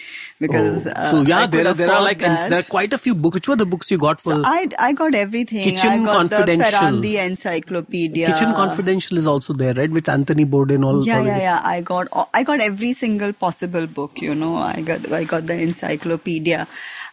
[0.40, 2.50] because uh, so yeah, I there are there are like that.
[2.50, 3.36] there are quite a few books.
[3.36, 5.62] Which were the books you got for So I I got everything.
[5.62, 6.58] Kitchen I got Confidential.
[6.58, 8.26] the Ferrandi Encyclopedia.
[8.26, 9.90] Kitchen Confidential is also there, right?
[9.90, 10.84] With Anthony Bourdain.
[10.84, 11.42] All Yeah, yeah, it.
[11.42, 11.60] yeah.
[11.62, 14.20] I got I got every single possible book.
[14.20, 16.66] You know, I got I got the encyclopedia.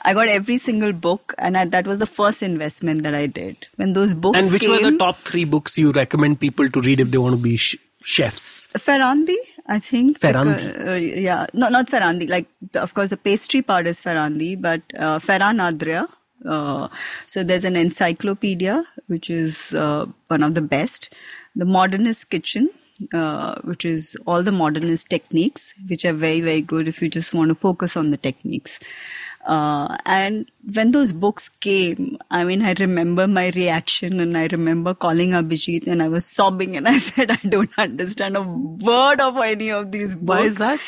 [0.04, 3.68] I got every single book, and I, that was the first investment that I did.
[3.76, 6.82] When those books And which came, were the top three books you recommend people to
[6.82, 8.68] read if they want to be sh- chefs?
[8.78, 9.38] Ferrandi,
[9.68, 10.18] I think.
[10.20, 10.56] Ferrandi.
[10.74, 12.28] because- uh, yeah, no, not Ferrandi.
[12.28, 16.08] Like, of course, the pastry part is Ferrandi, but uh, Ferran Adria.
[16.44, 16.88] Uh,
[17.28, 21.14] so there's an encyclopedia, which is uh, one of the best.
[21.56, 22.70] The Modernist Kitchen,
[23.14, 27.34] uh, which is all the modernist techniques, which are very, very good if you just
[27.34, 28.80] want to focus on the techniques.
[29.46, 34.94] Uh, and when those books came, I mean, I remember my reaction and I remember
[34.94, 39.38] calling Abhijit and I was sobbing and I said, I don't understand a word of
[39.38, 40.28] any of these books.
[40.28, 40.80] Why is that?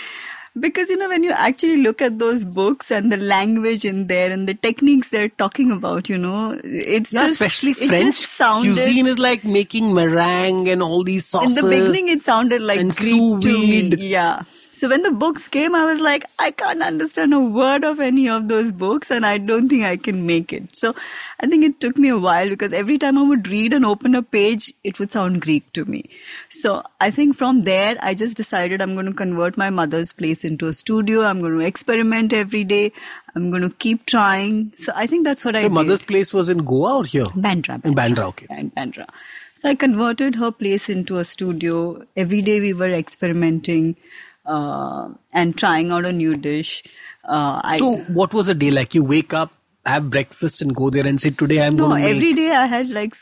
[0.59, 4.31] Because, you know, when you actually look at those books and the language in there
[4.31, 8.75] and the techniques they're talking about, you know, it's Yeah, just, especially it French sounded,
[8.75, 11.57] cuisine is like making meringue and all these sauces.
[11.57, 13.81] in the beginning it sounded like Greek to me.
[13.95, 14.43] Yeah.
[14.75, 18.27] So when the books came, I was like, I can't understand a word of any
[18.27, 20.75] of those books, and I don't think I can make it.
[20.75, 20.95] So
[21.39, 24.15] I think it took me a while because every time I would read and open
[24.15, 26.09] a page, it would sound Greek to me.
[26.49, 30.43] So I think from there, I just decided I'm going to convert my mother's place
[30.43, 31.21] into a studio.
[31.21, 32.91] I'm going to experiment every day.
[33.35, 34.73] I'm going to keep trying.
[34.75, 35.75] So I think that's what I Your did.
[35.75, 37.25] mother's place was in Goa or here?
[37.25, 37.85] Bandra.
[37.85, 38.47] In Bandra, okay.
[38.57, 39.07] In Bandra.
[39.53, 42.05] So I converted her place into a studio.
[42.17, 43.97] Every day we were experimenting
[44.45, 46.83] uh, and trying out a new dish.
[47.23, 48.93] Uh, I, So what was a day like?
[48.93, 49.53] You wake up,
[49.85, 52.15] have breakfast and go there and say, today I'm no, going to make...
[52.15, 53.15] every day I had like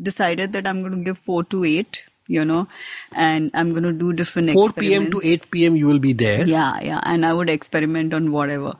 [0.00, 2.68] decided that I'm going to give four to eight, you know,
[3.12, 5.10] and I'm going to do different 4 p.m.
[5.10, 5.76] to 8 p.m.
[5.76, 6.46] you will be there.
[6.46, 7.00] Yeah, yeah.
[7.04, 8.74] And I would experiment on whatever.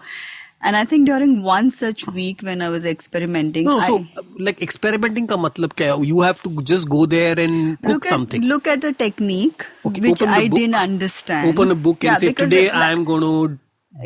[0.64, 4.62] And I think during one such week when I was experimenting, No, so uh, like
[4.62, 5.96] experimenting ka matlab kya?
[6.06, 8.42] You have to just go there and cook look something.
[8.42, 10.58] Look at a technique Okay, which I book.
[10.60, 11.48] didn't understand.
[11.48, 13.58] Open a book and Yeah, say, today it- I'm going to do...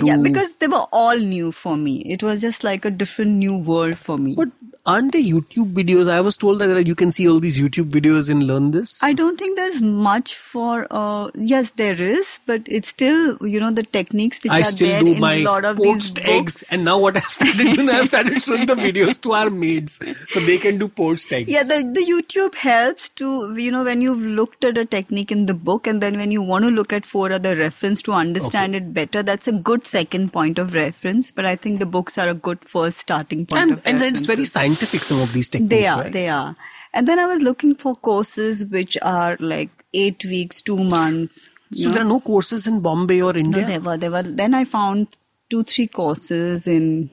[0.07, 1.93] Yeah, because they were all new for me.
[2.15, 4.35] It was just like a different new world for me.
[4.35, 4.49] But
[4.87, 6.09] aren't there YouTube videos?
[6.09, 9.03] I was told that you can see all these YouTube videos and learn this.
[9.03, 10.87] I don't think there's much for.
[10.91, 15.01] Uh, yes, there is, but it's still you know the techniques which I are there
[15.01, 16.63] in a lot of these eggs, books.
[16.71, 20.41] and now what I've started doing, I've started showing the videos to our maids so
[20.41, 21.51] they can do poached eggs.
[21.51, 25.47] Yeah, the, the YouTube helps to, you know, when you've looked at a technique in
[25.47, 28.75] the book and then when you want to look at four other reference to understand
[28.75, 31.31] it better, that's a good second point of reference.
[31.31, 33.63] But I think the books are a good first starting point.
[33.63, 34.45] and and it's very
[34.77, 35.03] scientific.
[35.03, 36.13] Some of these techniques, They are, right?
[36.13, 36.57] they are.
[36.93, 41.49] And then I was looking for courses which are like eight weeks, two months.
[41.73, 41.91] so know.
[41.93, 43.63] there are no courses in Bombay or India?
[43.63, 44.23] No, there were, there were.
[44.23, 45.09] Then I found
[45.51, 47.11] two, three courses in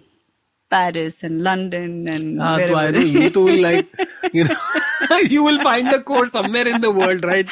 [0.70, 3.00] Paris and London and Ah, wherever.
[3.00, 3.88] you too will like,
[4.32, 4.56] you know,
[5.30, 7.48] you will find the course somewhere in the world, right?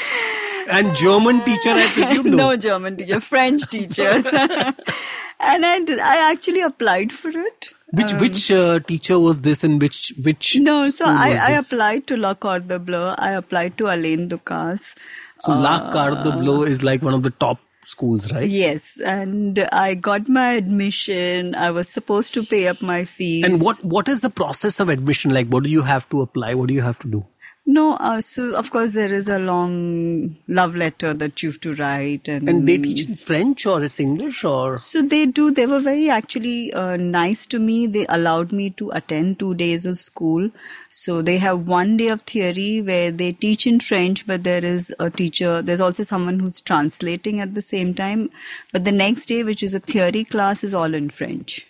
[0.70, 2.38] And German teacher, I presume, no.
[2.52, 4.26] no German teacher, French teachers.
[4.26, 7.70] and I, did, I actually applied for it.
[7.92, 10.58] Which which uh, teacher was this, and which which?
[10.58, 13.14] No, so I, I applied to La Cordon Bleu.
[13.18, 14.96] I applied to Alain Ducasse.
[15.42, 18.50] So La Carte Bleu is like one of the top schools, right?
[18.50, 21.54] Yes, and I got my admission.
[21.56, 23.44] I was supposed to pay up my fees.
[23.44, 25.48] And what what is the process of admission like?
[25.48, 26.54] What do you have to apply?
[26.54, 27.26] What do you have to do?
[27.64, 31.76] No, uh, so of course there is a long love letter that you have to
[31.76, 35.52] write, and And they teach in French or it's English or So they do.
[35.52, 37.86] They were very actually uh, nice to me.
[37.86, 40.50] They allowed me to attend two days of school.
[40.90, 44.94] So they have one day of theory where they teach in French, but there is
[45.00, 45.62] a teacher.
[45.62, 48.32] There's also someone who's translating at the same time.
[48.74, 51.68] But the next day, which is a theory class, is all in French.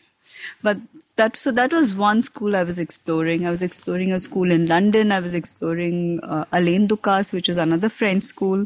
[0.61, 0.77] But
[1.15, 3.45] that so that was one school I was exploring.
[3.45, 5.11] I was exploring a school in London.
[5.11, 8.65] I was exploring uh, Alain Ducasse, which is another French school.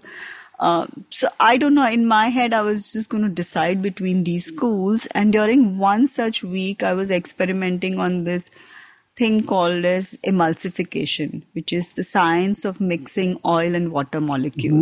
[0.57, 1.85] Uh, so I don't know.
[1.87, 5.05] In my head, I was just going to decide between these schools.
[5.07, 8.49] And during one such week, I was experimenting on this
[9.17, 14.77] thing called as emulsification, which is the science of mixing oil and water molecule.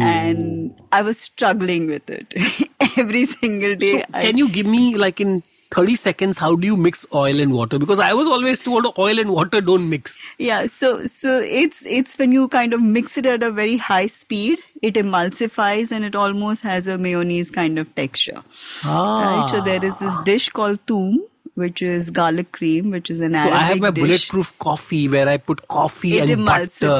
[0.00, 2.34] And I was struggling with it
[2.96, 4.00] every single day.
[4.00, 7.38] So I- can you give me like in 30 seconds how do you mix oil
[7.40, 7.78] and water?
[7.78, 10.20] Because I was always told oil and water don't mix.
[10.38, 14.06] Yeah, so so it's it's when you kind of mix it at a very high
[14.08, 18.42] speed, it emulsifies and it almost has a mayonnaise kind of texture.
[18.84, 19.40] Ah.
[19.40, 19.50] Right.
[19.50, 21.20] So there is this dish called toom,
[21.54, 24.02] which is garlic cream, which is an So I have my dish.
[24.04, 26.92] bulletproof coffee where I put coffee It and butter,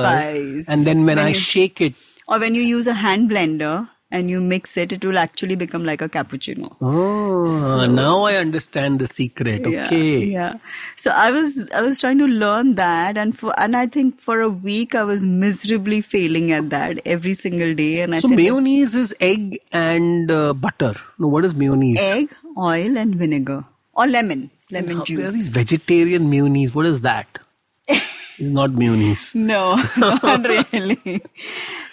[0.69, 1.95] and then when, When I you- shake it,
[2.29, 5.85] Or when you use a hand blender and you mix it, it will actually become
[5.85, 6.75] like a cappuccino.
[6.81, 9.67] oh, now I understand the secret.
[9.67, 10.19] Okay.
[10.19, 10.55] Yeah, yeah.
[10.97, 14.41] So I was I was trying to learn that, and for and I think for
[14.41, 18.01] a week I was miserably failing at that every single day.
[18.01, 20.95] And I So said, mayonnaise is egg and uh, butter.
[21.19, 21.99] No, what is mayonnaise?
[22.01, 25.49] egg, oil, and vinegar or lemon, lemon How- juice.
[25.49, 26.75] vegetarian mayonnaise.
[26.75, 27.39] What is that?
[27.89, 29.35] it's not mayonnaise.
[29.35, 31.23] No, not really.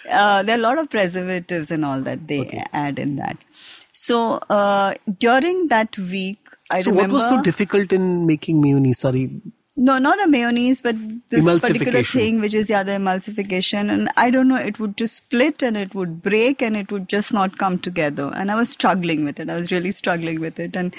[0.08, 3.36] Uh, there are a lot of preservatives and all that they add in that.
[3.92, 6.38] So uh, during that week,
[6.70, 8.98] I So what was so difficult in making mayonnaise?
[8.98, 9.40] Sorry.
[9.76, 10.96] No, not a mayonnaise, but
[11.30, 13.90] this particular thing, which is yeah, the emulsification.
[13.90, 17.08] And I don't know, it would just split and it would break and it would
[17.08, 18.32] just not come together.
[18.34, 19.48] And I was struggling with it.
[19.48, 20.74] I was really struggling with it.
[20.74, 20.94] And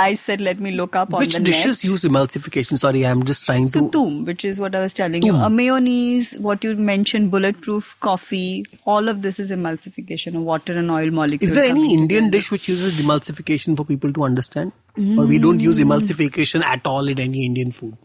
[0.00, 1.90] I said, let me look up on Which the dishes net.
[1.92, 2.78] use emulsification?
[2.78, 3.90] Sorry, I'm just trying So to.
[3.90, 8.64] toom, which is what I was telling you, a mayonnaise, what you mentioned, bulletproof coffee,
[8.84, 11.42] all of this is emulsification, of water and oil molecule.
[11.48, 12.30] Is there any Indian together.
[12.38, 14.72] dish which uses emulsification for people to understand?
[14.96, 15.62] Or we don't Mm.
[15.70, 17.96] use emulsification at all in any Indian food?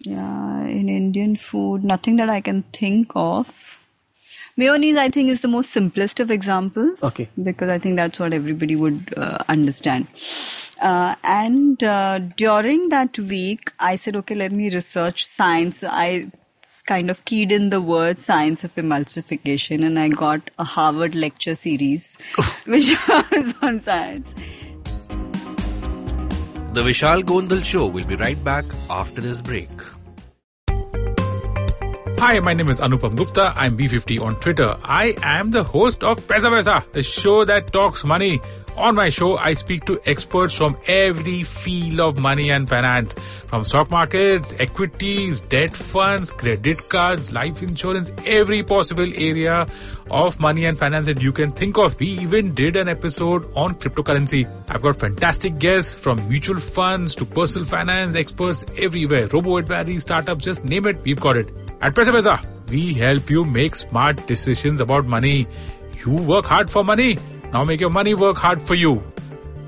[0.00, 3.78] Yeah, in Indian food, nothing that I can think of.
[4.58, 7.00] Mayonnaise, I think, is the most simplest of examples.
[7.04, 7.28] Okay.
[7.40, 10.08] Because I think that's what everybody would uh, understand.
[10.82, 15.84] Uh, and uh, during that week, I said, okay, let me research science.
[15.84, 16.32] I
[16.86, 21.54] kind of keyed in the word science of emulsification and I got a Harvard lecture
[21.54, 22.18] series,
[22.64, 24.34] which was on science.
[26.72, 29.70] The Vishal Gondal Show will be right back after this break.
[32.20, 33.52] Hi, my name is Anupam Gupta.
[33.54, 34.76] I'm B50 on Twitter.
[34.82, 38.40] I am the host of Paisa Vaisa, the show that talks money.
[38.76, 43.14] On my show, I speak to experts from every field of money and finance,
[43.46, 49.64] from stock markets, equities, debt funds, credit cards, life insurance, every possible area
[50.10, 51.98] of money and finance that you can think of.
[52.00, 54.44] We even did an episode on cryptocurrency.
[54.68, 59.28] I've got fantastic guests from mutual funds to personal finance experts everywhere.
[59.28, 61.67] Robo advisory, startups, just name it, we've got it.
[61.80, 65.46] At Pesa we help you make smart decisions about money.
[66.04, 67.16] You work hard for money.
[67.52, 69.02] Now make your money work hard for you.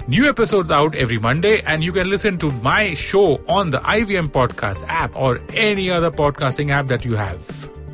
[0.08, 4.28] New episodes out every Monday, and you can listen to my show on the IVM
[4.28, 7.38] Podcast app or any other podcasting app that you have.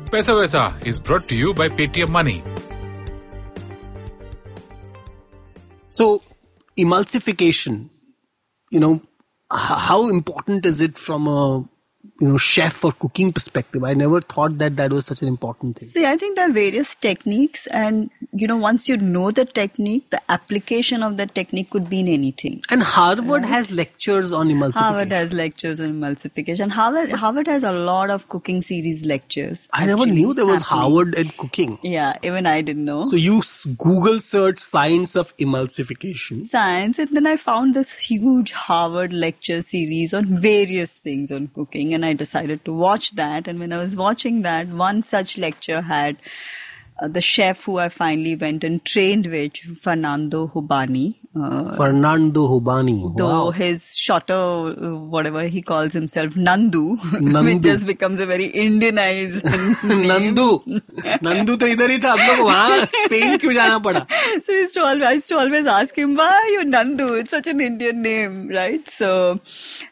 [0.05, 2.43] Paisa Vaisa is brought to you by Paytm Money.
[5.89, 6.21] So,
[6.75, 7.89] emulsification,
[8.71, 9.01] you know,
[9.51, 11.63] how important is it from a
[12.19, 13.83] you know chef or cooking perspective?
[13.83, 15.87] I never thought that that was such an important thing.
[15.87, 20.09] See, I think there are various techniques, and you know, once you know the technique,
[20.09, 22.61] the application of that technique could be in anything.
[22.69, 24.73] And Harvard has lectures on emulsification.
[24.75, 26.69] Harvard has lectures on emulsification.
[26.71, 29.67] Harvard, Harvard has a lot of cooking series lectures.
[29.73, 30.81] I never knew there was happening.
[30.81, 31.79] Harvard and cooking.
[31.83, 33.05] Yeah, even I didn't know.
[33.05, 33.41] So you
[33.77, 36.43] Google search science of emulsification.
[36.45, 41.93] science and then i found this huge harvard lecture series on various things on cooking
[41.93, 43.47] and i decided to watch that.
[43.47, 46.17] And when i was watching that one such lecture had
[46.99, 53.15] uh, the chef who i finally went and trained with fernando Jubany uh, Fernando Jubany.
[53.15, 53.51] Though wow.
[53.51, 57.45] his shorter, uh, whatever he calls himself, Nandu, Nandu.
[57.45, 59.41] which just becomes a very Indianized
[59.81, 60.63] Nandu.
[61.21, 61.57] Nandu
[64.41, 67.19] So he used to always, I used to always ask him why you Nandu?
[67.19, 68.87] It's such an Indian name, right?
[68.89, 69.39] So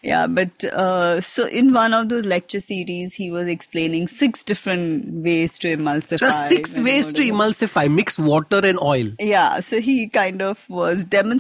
[0.02, 5.24] yeah, but uh, so in one of those lecture series, he was explaining six different
[5.24, 6.20] ways to emulsify.
[6.20, 9.10] Just six ways to emulsify: mix water and oil.
[9.20, 11.35] Yeah, so he kind of was demonstrating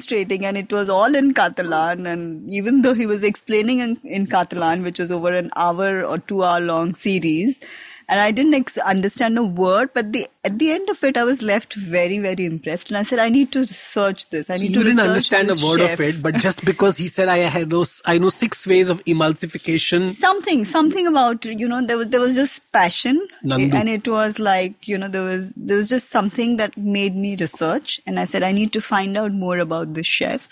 [0.46, 2.06] and it was all in Catalan.
[2.06, 6.18] And even though he was explaining in, in Catalan, which was over an hour or
[6.18, 7.62] two hour long series,
[8.08, 11.24] and I didn't ex- understand a word, but the at the end of it, I
[11.24, 12.90] was left very, very impressed.
[12.90, 14.50] And I said, I need to research this.
[14.50, 15.94] I So need you to didn't understand a word chef.
[15.94, 19.04] of it, but just because he said I had those, I know six ways of
[19.06, 20.12] emulsification.
[20.26, 23.74] something something about you know there was there was just passion Nandu.
[23.74, 27.36] and it was like you know there was there was just something that made me
[27.40, 30.48] research and i said i need to find out more about this chef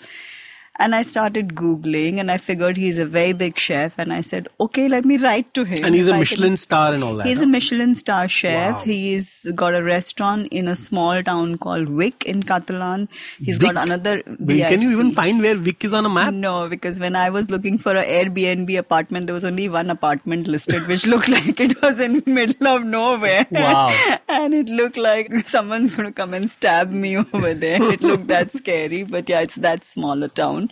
[0.78, 4.48] and i started googling and i figured he's a very big chef and i said
[4.60, 7.16] okay let me write to him And he's a I Michelin can- star and all
[7.16, 7.26] that.
[7.26, 7.44] He's huh?
[7.44, 8.76] a Michelin star chef.
[8.76, 8.82] Wow.
[8.82, 13.08] He's got a restaurant in a small town called Vic in Catalan.
[13.38, 13.72] He's Vic?
[13.74, 14.22] got another.
[14.38, 16.32] Wait, Can you even find where Vic is on a map?
[16.34, 20.46] No, because when I was looking for an Airbnb apartment, there was only one apartment
[20.46, 23.46] listed, which looked like it was in middle of nowhere.
[23.50, 23.90] Wow.
[24.28, 27.82] and it looked like someone's going to come and stab me over there.
[27.82, 30.63] It looked that scary, but yeah, it's that smaller town.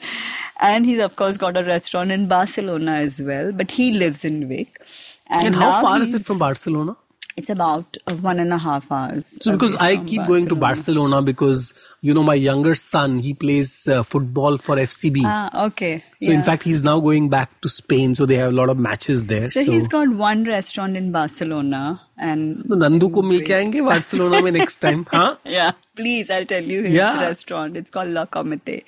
[0.60, 4.48] And he's of course got a restaurant in Barcelona as well, but he lives in
[4.48, 4.80] Vic.
[5.28, 6.96] And now how far is it from Barcelona?
[7.36, 9.38] it's about uh, one and a half hours.
[9.42, 10.26] So, because I keep Barcelona.
[10.28, 15.22] going to Barcelona because you know my younger son he plays uh, football for FCB.
[15.24, 16.04] Ah, okay.
[16.20, 16.34] So yeah.
[16.34, 19.24] in fact, he's now going back to Spain, so they have a lot of matches
[19.24, 19.46] there.
[19.48, 19.72] So, so.
[19.72, 23.42] he's got one restaurant in Barcelona, and so Nandu ko mil
[23.84, 25.36] Barcelona mein next time, huh?
[25.44, 27.20] yeah, please, I'll tell you his yeah.
[27.20, 27.76] restaurant.
[27.76, 28.84] It's called La Comete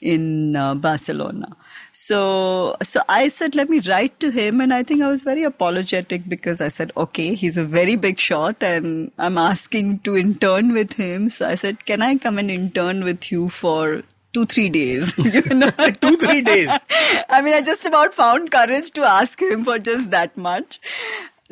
[0.00, 1.56] in uh, Barcelona.
[1.96, 5.44] So, so I said, let me write to him, and I think I was very
[5.44, 10.72] apologetic because I said, okay, he's a very big shot, and I'm asking to intern
[10.72, 11.30] with him.
[11.30, 15.16] So I said, can I come and intern with you for two, three days?
[15.34, 15.70] you know,
[16.00, 16.68] Two, three days.
[17.28, 20.80] I mean, I just about found courage to ask him for just that much.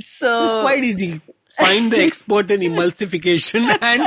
[0.01, 1.21] So It's quite easy.
[1.59, 4.07] Find the expert in emulsification and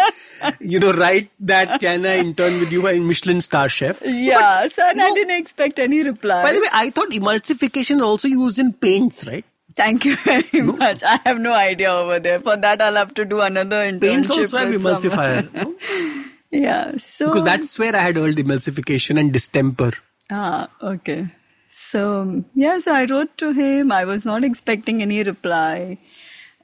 [0.59, 4.01] you know write that can I intern with you in Michelin star chef.
[4.05, 6.43] yeah, and I didn't expect any reply.
[6.43, 9.45] By the way, I thought emulsification also used in paints, right?
[9.75, 11.03] Thank you very much.
[11.03, 12.39] I have no idea over there.
[12.39, 14.01] For that, I'll have to do another internship.
[14.01, 15.53] Paints also have emulsifier.
[15.53, 15.75] no?
[16.51, 16.95] Yeah.
[16.97, 19.91] So Because that's where I had heard emulsification and distemper.
[20.31, 21.27] ah okay.
[21.69, 23.91] So yes, I wrote to him.
[23.91, 25.97] I was not expecting any reply.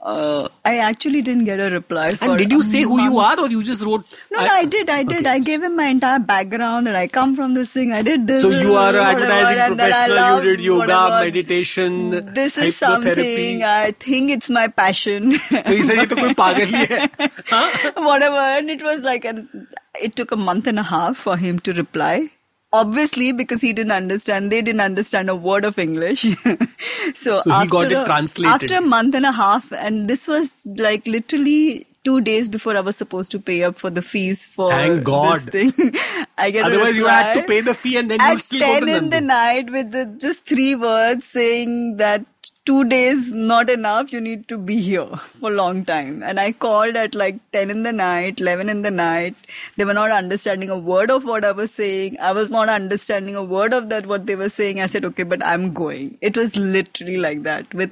[0.02, 2.18] Uh, I actually didn't get a reply.
[2.22, 3.04] and did you say who month.
[3.12, 4.12] you are, or you just wrote?
[4.32, 5.20] No, I, no, I did, I did.
[5.20, 5.30] Okay.
[5.30, 7.92] I gave him my entire background that I come from this thing.
[7.92, 8.42] I did this.
[8.42, 10.44] So you are an advertising professional.
[10.44, 11.26] You did yoga, whatever.
[11.26, 12.34] meditation.
[12.34, 15.34] This is something I think it's my passion.
[17.96, 19.68] whatever, and it was like, an,
[20.02, 22.32] it took a month and a half for him to reply
[22.74, 26.22] obviously because he didn't understand they didn't understand a word of english
[27.14, 28.54] so, So he after got it a- translated.
[28.54, 32.82] after a month and a half and this was like literally two days before i
[32.82, 35.42] was supposed to pay up for the fees for Thank God.
[35.42, 35.94] this thing.
[36.38, 38.80] I get Otherwise you had to pay the fee and then at you'd still go
[38.80, 42.26] 10 to in the night with the, just three words saying that
[42.66, 45.08] two days not enough you need to be here
[45.40, 46.24] for a long time.
[46.24, 49.36] And i called at like 10 in the night 11 in the night.
[49.76, 52.18] They were not understanding a word of what i was saying.
[52.20, 54.82] I was not understanding a word of that what they were saying.
[54.82, 56.18] I said okay but i'm going.
[56.22, 57.92] It was literally like that with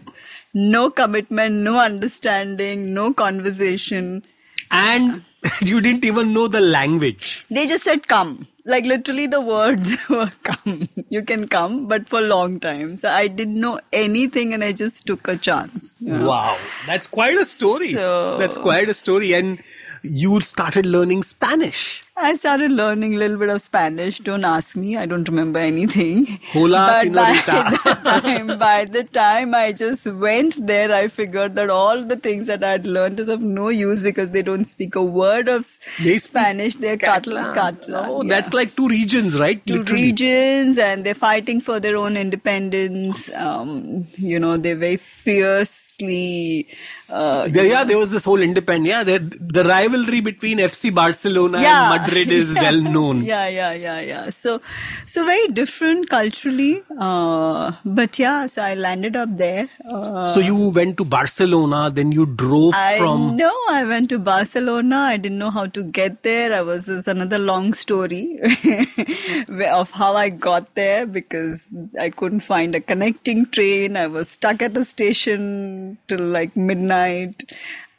[0.54, 4.24] no commitment no understanding no conversation
[4.72, 5.24] And
[5.62, 7.46] you didn't even know the language.
[7.50, 8.48] they just said come.
[8.66, 10.90] Like literally the words were come.
[11.10, 12.98] You can come, but for a long time.
[12.98, 15.98] So I didn't know anything and I just took a chance.
[16.02, 16.28] you know.
[16.28, 17.94] Wow, that's quite a story.
[17.94, 19.34] So- That's quite a story.
[19.34, 19.58] And
[20.04, 22.04] you started learning Spanish.
[22.22, 24.20] I started learning a little bit of Spanish.
[24.20, 24.98] Don't ask me.
[24.98, 26.26] I don't remember anything.
[26.52, 31.70] Hola, but by the, time, by the time I just went there, I figured that
[31.70, 35.04] all the things that I'd learned is of no use because they don't speak a
[35.04, 35.66] word of
[36.04, 36.76] They Spanish.
[36.76, 37.54] They're Catalan.
[37.56, 38.30] Catalan Oh, yeah.
[38.30, 39.66] that's like two regions, right?
[39.66, 40.02] two Literally.
[40.04, 43.34] regions and they're fighting for their own independence.
[43.34, 46.68] Um, you know, they're very fiercely.
[47.10, 48.88] Uh, Yeah, yeah, there was this whole independent.
[48.88, 51.92] Yeah, the, the rivalry between FC Barcelona Yeah.
[51.94, 53.24] and Madrid is well known.
[53.30, 54.30] Yeah, yeah, yeah, yeah.
[54.30, 54.62] So,
[55.06, 56.84] so very different culturally.
[57.00, 59.70] Uh, but yeah, so I landed up there.
[59.90, 63.38] Uh, So you went to Barcelona, then you drove I from.
[63.38, 64.98] No, I went to Barcelona.
[65.14, 66.54] I didn't know how to get there.
[66.54, 68.40] I was it's another long story
[69.82, 71.68] of how I got there because
[72.00, 73.98] I couldn't find a connecting train.
[73.98, 76.99] I was stuck at a station till like midnight.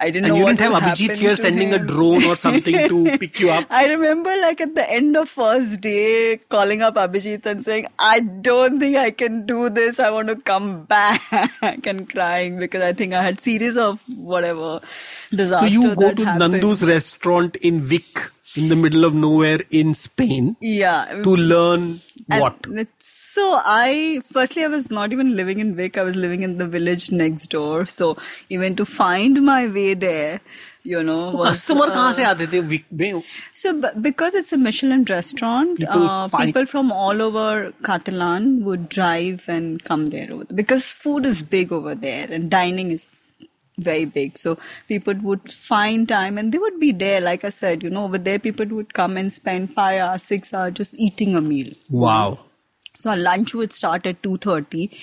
[0.03, 3.19] I didn't And know you didn't have Abhijit here sending a drone or something to
[3.23, 3.67] pick you up.
[3.69, 8.21] I remember like at the end of first day calling up Abhijit and saying, I
[8.21, 10.01] don't think I can do this.
[10.01, 11.21] I want to come back
[11.63, 14.81] and crying because I think I had series of whatever
[15.31, 15.67] disaster.
[15.67, 16.55] So you go to happened.
[16.55, 21.05] Nandu's restaurant in Vic, in the middle of nowhere in Spain, Yeah.
[21.25, 22.56] to learn what?
[22.84, 25.98] it's- So I firstly I was not even living in Vic.
[25.98, 27.86] I was living in the village next door.
[27.86, 28.16] So
[28.50, 30.40] even to find my way there,
[30.84, 33.24] you know, was, customer uh, कहाँ से आते थे Wick में
[33.54, 38.64] So, b- because it's a Michelin restaurant, People uh, find- people from all over Catalan
[38.66, 43.06] would drive and come there over because food is big over there and dining is
[43.83, 44.39] very big.
[44.39, 44.59] So
[44.89, 47.21] people would find time and they would be there.
[47.21, 50.55] Like I said, you know, over there people would come and spend five hours, six
[50.55, 51.73] hours just eating a meal.
[51.89, 52.39] Wow.
[52.99, 54.97] So our lunch would start at 2.30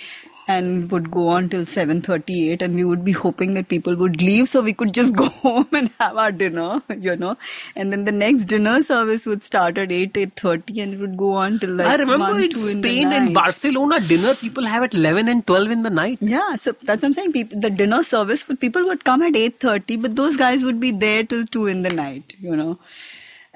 [0.47, 4.47] and would go on till 7.38 and we would be hoping that people would leave
[4.49, 7.35] so we could just go home and have our dinner, you know.
[7.75, 11.33] And then the next dinner service would start at 8, 8.30 and it would go
[11.33, 13.33] on till like I remember 1, in 2 in the Spain and.
[13.33, 16.17] Barcelona, dinner people have at 11 and 12 in the night.
[16.21, 17.33] Yeah, so that's what I'm saying.
[17.33, 20.91] People, the dinner service, would- people would come at 8.30, but those guys would be
[20.91, 22.79] there till 2 in the night, you know.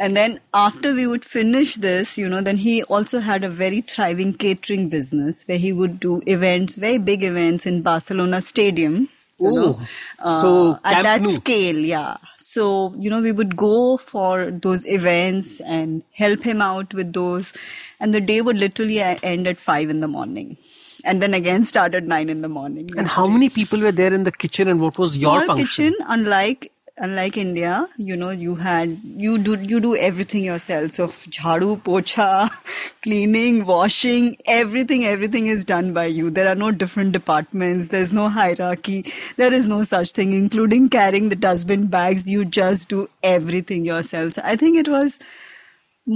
[0.02, 3.82] And then after we would finish this, you know, then he also had a very
[3.82, 9.10] thriving catering business where he would do events, very big events in Barcelona Stadium.
[9.40, 9.80] You Oh, know,
[10.20, 11.34] uh, so at that Nou.
[11.36, 12.18] scale, yeah.
[12.38, 17.54] So, you know, we would go for those events and help him out with those.
[18.00, 20.58] And the day would literally end at 5 in the morning.
[21.04, 22.90] And then again start at 9 in the morning.
[22.98, 25.56] And how day many people were there in the kitchen and what was your small
[25.58, 25.94] function?
[25.94, 30.92] kitchen unlike unlike india you know you had you do you do everything yourself.
[30.92, 32.50] So jhadu pocha
[33.04, 36.30] cleaning washing everything everything is done by you.
[36.30, 37.88] There are no different departments.
[37.88, 39.06] There's no hierarchy.
[39.38, 42.30] There is no such thing including carrying the dustbin bags.
[42.30, 44.34] You just do everything yourself.
[44.34, 45.20] So i think it was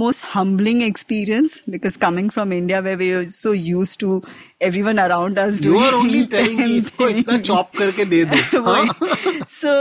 [0.02, 4.22] most humbling experience because coming from India where we are so used to
[4.60, 9.44] everyone around us doing You are only telling me isko chop karke de do.
[9.56, 9.74] so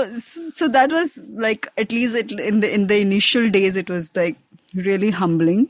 [0.61, 4.11] so that was like at least it, in the in the initial days it was
[4.15, 4.37] like
[4.75, 5.69] really humbling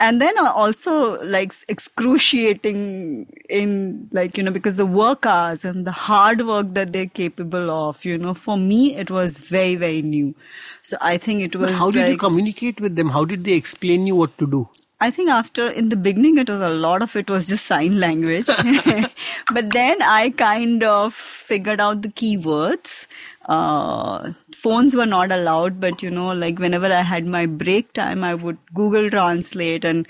[0.00, 5.92] and then also like excruciating in like you know because the work hours and the
[5.92, 10.34] hard work that they're capable of you know for me it was very very new
[10.82, 13.08] so i think it was But how did you communicate with them?
[13.10, 14.68] How did they explain you what to do?
[15.00, 17.98] I think after in the beginning it was a lot of it was just sign
[18.00, 18.46] language,
[19.52, 23.06] but then I kind of figured out the keywords.
[23.46, 24.32] Uh,
[24.64, 28.34] phones were not allowed but you know like whenever i had my break time i
[28.34, 30.08] would google translate and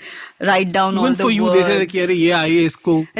[0.49, 2.45] write down Even all the for you they said like, yeah,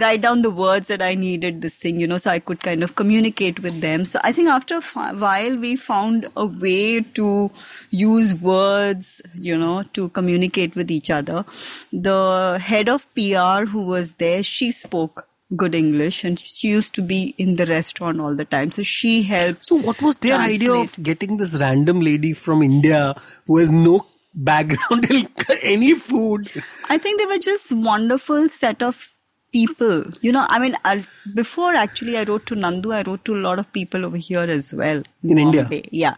[0.06, 2.84] write down the words that i needed this thing you know so i could kind
[2.84, 4.06] of communicate with them.
[4.06, 7.52] So i think after a while we found a way to
[7.90, 11.46] use words you know to communicate with each other.
[11.92, 17.02] The head of pr who was there she spoke good English and she used to
[17.02, 18.72] be in the restaurant all the time.
[18.72, 19.66] So she helped.
[19.66, 23.16] So what was their idea of getting this random lady from India
[23.46, 25.30] who has no background in
[25.62, 26.50] any food?
[26.90, 29.14] I think they were just wonderful set of
[29.52, 30.04] people.
[30.22, 33.44] You know, I mean, i before actually I wrote to Nandu, I wrote to a
[33.48, 35.04] lot of people over here as well.
[35.24, 35.70] In India?
[35.92, 36.16] Yeah.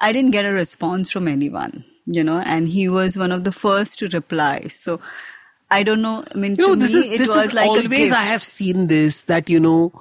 [0.00, 3.52] I didn't get a response from anyone, you know, and he was one of the
[3.52, 4.68] first to reply.
[4.68, 4.98] So
[5.70, 6.24] I don't know.
[6.34, 8.12] I mean, You know, this me, is this is like always.
[8.12, 9.92] I have seen this that you know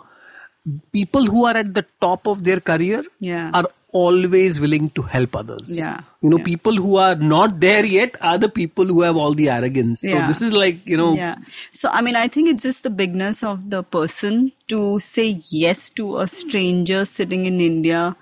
[0.92, 3.52] people who are at the top of their career Yeah.
[3.54, 5.76] are always willing to help others.
[5.76, 6.44] Yeah, You know, yeah.
[6.44, 10.02] people who are not there yet are the people who have all the arrogance.
[10.02, 11.36] So this is like, you know, Yeah.
[11.72, 15.90] So, I mean, I think it's just the bigness of the person to say yes
[16.02, 18.16] to a stranger sitting in India,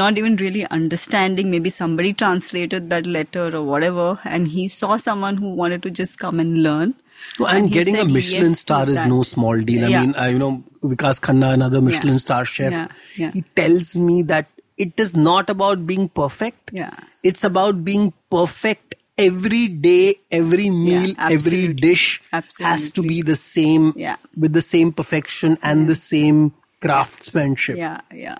[0.00, 1.50] not even really understanding.
[1.50, 6.18] Maybe somebody translated that letter or whatever, and he saw someone who wanted to just
[6.18, 6.94] come and learn.
[7.36, 9.08] So, and, he getting a Michelin yes star is that.
[9.08, 9.84] no small deal.
[9.84, 10.00] I Yeah.
[10.02, 12.88] mean, uh, you know, Vikas Khanna, another Michelin star chef, Yeah.
[13.16, 13.30] Yeah.
[13.32, 16.70] he tells me that it is not about being perfect.
[16.72, 16.90] Yeah.
[17.22, 21.74] It's about being perfect every day, every meal, every absolutely.
[21.74, 24.16] dish has to be the same Yeah.
[24.36, 27.76] with the same perfection and the same craftsmanship.
[27.76, 28.38] Yeah, yeah.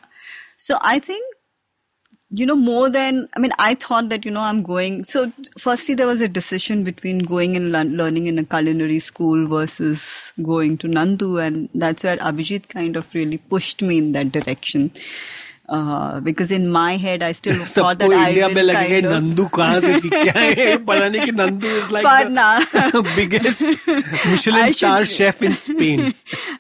[0.57, 1.24] So I think
[2.37, 5.05] you know, more than, I mean, I thought that, you know, I'm going.
[5.05, 9.47] So, firstly, there was a decision between going and learn, learning in a culinary school
[9.47, 11.41] versus going to Nandu.
[11.41, 14.91] And that's where Abhijit kind of really pushed me in that direction.
[15.66, 19.48] Uh, because in my head I still thought that I India will kind लगेगा Nandu.
[19.50, 22.28] कहाँ से सीख के आए पता नहीं कि Nandu is like
[22.92, 23.62] the biggest
[24.32, 26.14] Michelin star chef in Spain.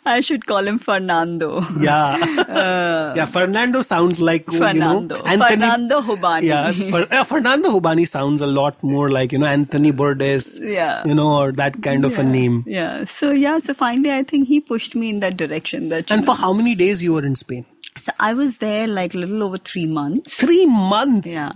[0.06, 1.60] I should call him Fernando.
[1.80, 2.16] Yeah,
[2.48, 3.26] uh, yeah.
[3.26, 5.16] Fernando sounds like Fernando.
[5.18, 6.42] You know, Anthony, Fernando Jubany.
[6.44, 10.58] Yeah, uh, Fernando Jubany sounds a lot more like you know Anthony Burgess.
[10.58, 12.64] Yeah, you know, or that kind of a name.
[12.66, 13.04] Yeah.
[13.04, 13.58] So yeah.
[13.58, 15.90] So finally, I think he pushed me in that direction.
[15.90, 17.66] That and for how many days you were in Spain?
[17.96, 20.34] So I was there like a little over three months.
[20.34, 21.28] Three months.
[21.28, 21.52] Yeah.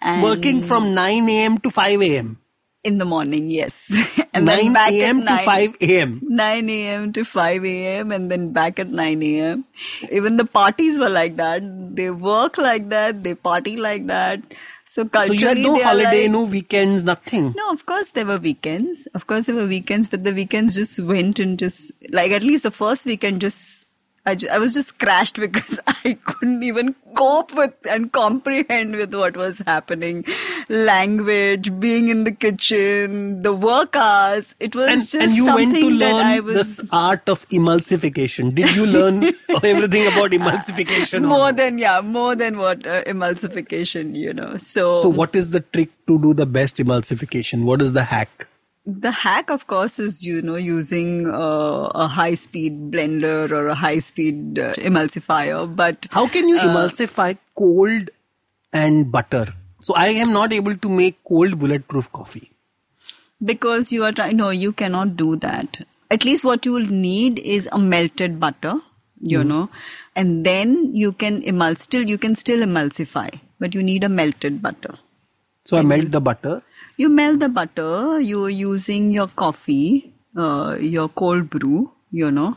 [0.00, 1.58] And Working from 9 a.m.
[1.58, 2.38] to 5 a.m.
[2.82, 3.86] in the morning, yes.
[4.34, 5.20] and then 9 back at a.m.
[5.26, 6.20] to 5 a.m.
[6.28, 7.12] 9 a.m.
[7.12, 8.10] to 5 a.m.
[8.12, 9.64] and then back at 9 a.m.
[10.10, 11.62] Even the parties were like that.
[11.96, 13.22] They work like that.
[13.22, 14.40] They party like that.
[14.84, 17.54] So So culturally, you had no holiday, like- no weekends, nothing.
[17.56, 19.06] No, of course there were weekends.
[19.14, 22.64] Of course there were weekends, but the weekends just went and just like at least
[22.64, 23.81] the first weekend just
[24.24, 29.14] I, ju- I was just crashed because I couldn't even cope with and comprehend with
[29.14, 30.24] what was happening.
[30.68, 34.54] Language, being in the kitchen, the work hours.
[34.60, 37.28] It was And, just and you went to something that I learn was this art
[37.28, 38.54] of emulsification.
[38.54, 39.24] Did you learn
[39.62, 41.24] everything about emulsification?
[41.26, 44.56] more than yeah, more than what uh, emulsification, you know.
[44.56, 47.64] So So, what is the trick to do the best emulsification?
[47.64, 48.48] What is the hack?
[48.84, 53.74] The hack of course is you know using uh, a high speed blender or a
[53.74, 58.10] high speed uh, emulsifier but How can you uh, emulsify cold
[58.72, 59.46] and butter?
[59.82, 62.50] So, I am not able to make cold bulletproof coffee.
[63.44, 65.78] because you are trying no you cannot do that
[66.16, 68.74] at least what you will need is a melted butter
[69.32, 69.48] you Mm-hmm.
[69.48, 69.68] know
[70.16, 70.70] and then
[71.00, 73.26] you can emul still you can still emulsify
[73.64, 74.94] but you need a melted butter
[75.64, 76.54] So, I melt the butter.
[77.02, 80.12] You melt the butter you're using your coffee
[80.44, 81.80] uh, your cold brew
[82.22, 82.50] you know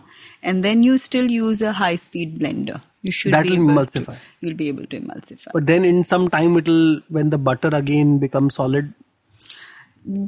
[0.44, 4.00] and then you still use a high speed blender you should That will able to-
[4.00, 4.18] emulsify.
[4.42, 8.18] you'll be able to emulsify But then, in some time, it'll when the butter again
[8.24, 8.94] becomes solid.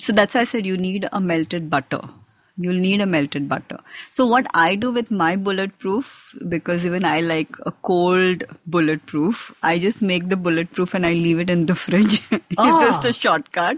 [0.06, 2.00] so that's why i said you need a melted butter
[2.66, 3.80] you'll need a melted butter
[4.10, 6.08] so what i do with my bulletproof
[6.54, 8.44] because even i like a cold
[8.76, 9.42] bulletproof
[9.72, 12.80] i just make the bulletproof and i leave it in the fridge it's Ah.
[12.86, 13.78] just a shortcut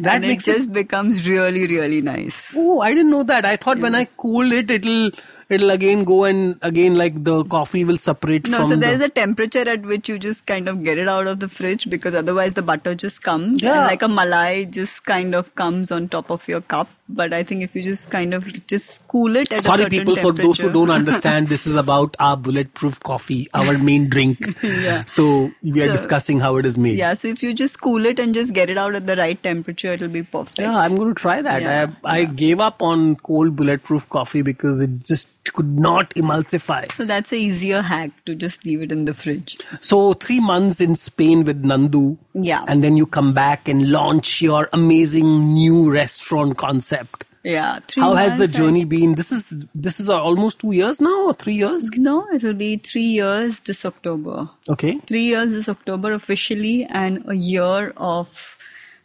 [0.00, 3.44] That and it makes it- just becomes really really nice Oh, I didn't know that.
[3.48, 5.10] I thought when I cool it, it'll
[5.56, 8.76] it'll again go and again like the coffee will separate No, so the.
[8.84, 11.88] there's a temperature at which you just kind of get it out of the fridge
[11.94, 13.74] because otherwise the butter just comes Yeah.
[13.78, 16.88] and like a malai just kind of comes on top of your cup.
[17.10, 20.14] But I think if you just kind of just cool it at a Sorry, people,
[20.16, 24.38] for those who don't understand, this is about our bulletproof coffee, our main drink.
[24.62, 25.04] Yeah.
[25.06, 26.98] So we are So- discussing how it is made.
[26.98, 29.42] Yeah, so if you just cool it and just get it out at the right
[29.42, 30.58] temperature, it'll be perfect.
[30.58, 31.62] Yeah, I'm going to try that.
[31.62, 36.92] Yeah, I, I gave up on cold bulletproof coffee because it just could not emulsify.
[36.92, 39.56] So that's a easier hack to just leave it in the fridge.
[39.80, 42.18] So three months in Spain with Nandu.
[42.34, 42.64] Yeah.
[42.68, 46.97] And then you come back and launch your amazing new restaurant concept.
[47.44, 47.78] Yeah.
[47.86, 49.14] Three How has the journey been?
[49.14, 51.88] This is this is almost two years now or three years?
[51.96, 54.50] No, it'll be three years this October.
[54.70, 54.98] Okay.
[55.06, 58.58] three years this October officially, and a year of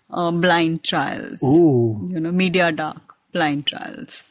[0.10, 1.41] uh, blind trials.
[1.44, 2.08] Ooh.
[2.12, 4.24] You know, media dark blind trials.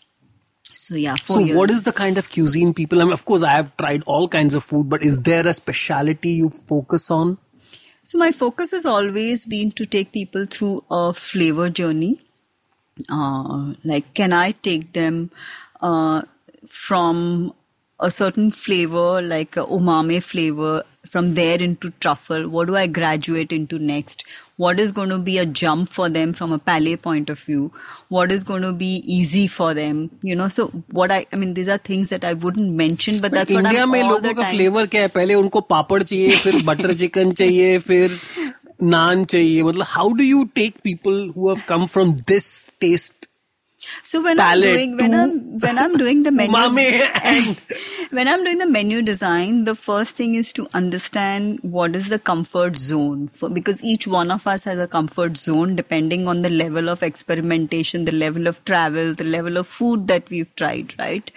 [0.74, 1.56] So yeah, So years.
[1.56, 3.00] what is the kind of cuisine people?
[3.00, 5.54] I mean, of course, I have tried all kinds of food, but is there a
[5.54, 7.38] speciality you focus on?
[8.02, 12.20] So my focus has always been to take people through a flavor journey.
[13.09, 15.29] Uh, like, can I take them
[15.81, 16.23] uh,
[16.67, 17.53] from
[17.99, 22.49] a certain flavor, like a umami flavor, from there into truffle?
[22.49, 24.25] What do I graduate into next?
[24.57, 27.71] What is going to be a jump for them from a palate point of view?
[28.09, 30.09] What is going to be easy for them?
[30.23, 33.31] You know, so what I, I mean, these are things that I wouldn't mention, but
[33.31, 34.55] that's what India I'm में all लोगों the का time.
[34.55, 38.19] Flavour क्या है पहले उनको पापड़ चाहिए फिर butter chicken चाहिए फिर
[38.82, 39.62] नान चाहिए?
[39.62, 42.48] मतलब how do you take people who have come from this
[42.80, 43.28] test
[44.04, 46.88] so when I am doing when I am doing the menu मामे
[48.12, 52.18] when I'm doing the menu design, the first thing is to understand what is the
[52.18, 56.50] comfort zone for because each one of us has a comfort zone depending on the
[56.50, 61.32] level of experimentation, the level of travel, the level of food that we've tried, right?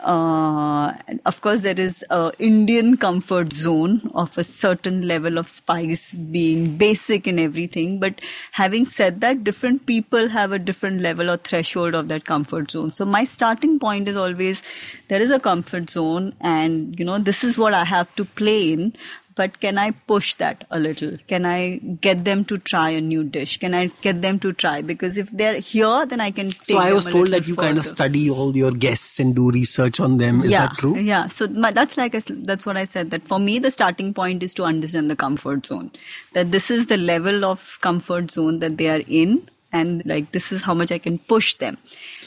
[0.00, 0.92] Uh,
[1.24, 6.76] of course, there is a Indian comfort zone of a certain level of spice being
[6.76, 7.98] basic in everything.
[8.00, 8.20] But
[8.52, 12.92] having said that, different people have a different level or threshold of that comfort zone.
[12.92, 14.62] So my starting point is always
[15.08, 18.60] there is a comfort zone, and you know this is what I have to play
[18.72, 18.92] in.
[19.38, 21.16] but can I push that a little?
[21.28, 23.56] Can I get them to try a new dish?
[23.58, 24.82] Can I get them to try?
[24.82, 27.54] Because if they're here, then I can take So I was a told that you
[27.54, 30.40] kind of study all your guests and do research on them.
[30.40, 30.96] Is yeah, that true?
[30.96, 31.28] Yeah.
[31.28, 33.12] So my, that's like s that's what I said.
[33.12, 35.92] That for me, the starting point is to understand the comfort zone.
[36.40, 39.38] That this is the level of comfort zone that they are in,
[39.82, 41.80] and like this is how much I can push them.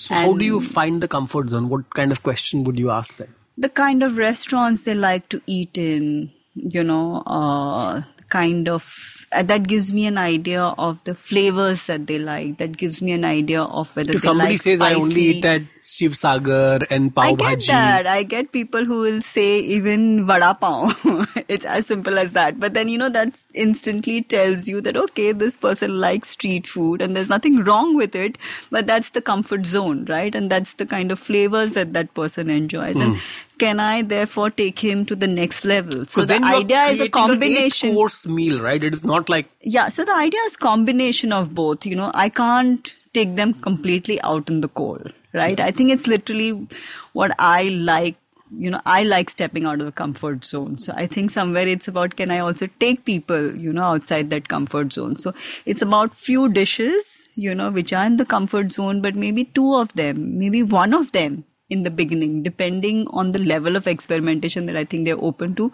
[0.07, 1.69] So how do you find the comfort zone?
[1.75, 3.37] What kind of question would you ask them?
[3.57, 6.31] The kind of restaurants they like to eat in?
[6.55, 8.93] You know, uh, kind of
[9.31, 12.57] uh, that gives me an idea of the flavors that they like.
[12.57, 15.39] That gives me an idea of whether If they somebody like says I only spicy.
[15.39, 17.67] eat at Shiv Sagar and Pav I get Bhaji.
[17.67, 18.07] that.
[18.07, 20.95] I get people who will say even vada pav.
[21.47, 22.59] it's as simple as that.
[22.59, 27.01] But then, you know, that instantly tells you that, okay, this person likes street food
[27.01, 28.37] and there's nothing wrong with it,
[28.69, 30.33] but that's the comfort zone, right?
[30.33, 32.99] And that's the kind of flavors that that person enjoys.
[32.99, 33.19] And
[33.59, 36.05] can I therefore take him to the next level?
[36.05, 36.45] So the Hmm.
[36.45, 37.89] idea is a combination.
[37.89, 38.81] eight course meal, right?
[38.81, 41.85] It is not like Yeah, so the idea is combination of both.
[41.85, 45.59] You know, I can't take them completely out in the cold, right?
[45.59, 46.67] I think it's literally
[47.13, 48.15] what I like.
[48.53, 50.77] You know, I like stepping out of the comfort zone.
[50.77, 54.49] So I think somewhere it's about can I also take people, you know, outside that
[54.49, 55.17] comfort zone.
[55.19, 55.33] So
[55.65, 59.73] it's about few dishes, you know, which are in the comfort zone, but maybe two
[59.75, 64.65] of them, maybe one of them in the beginning, depending on the level of experimentation
[64.65, 65.71] that I think they're open to,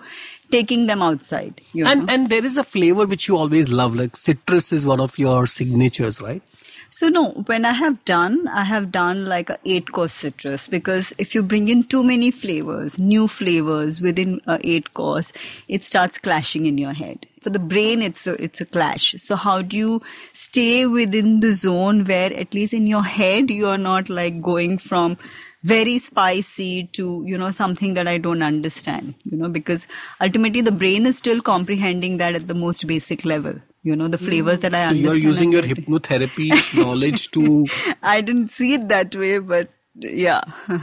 [0.52, 1.60] taking them outside.
[1.74, 1.90] You know?
[1.90, 3.96] and and there is a flavor which you always love.
[3.96, 6.44] Like citrus is one of your signatures, right?
[6.90, 11.14] So no, when I have done, I have done like a eight course citrus because
[11.18, 15.34] if you bring in too many flavors, new flavors within eight course,
[15.68, 17.28] it starts clashing in your head.
[17.42, 19.16] For the brain, it's a, it's a clash.
[19.18, 20.02] So how do you
[20.34, 24.78] stay within the zone where at least in your head, you are not like going
[24.78, 25.18] from
[25.64, 29.88] very spicy to, you know, something that I don't understand, you know, because
[30.22, 33.56] ultimately the brain is still comprehending that at the most basic level.
[33.88, 35.04] You know, the flavors that I So understand.
[35.24, 36.50] you're using your hypnotherapy
[36.84, 37.66] knowledge to
[38.16, 40.42] I didn't see it that way, but yeah.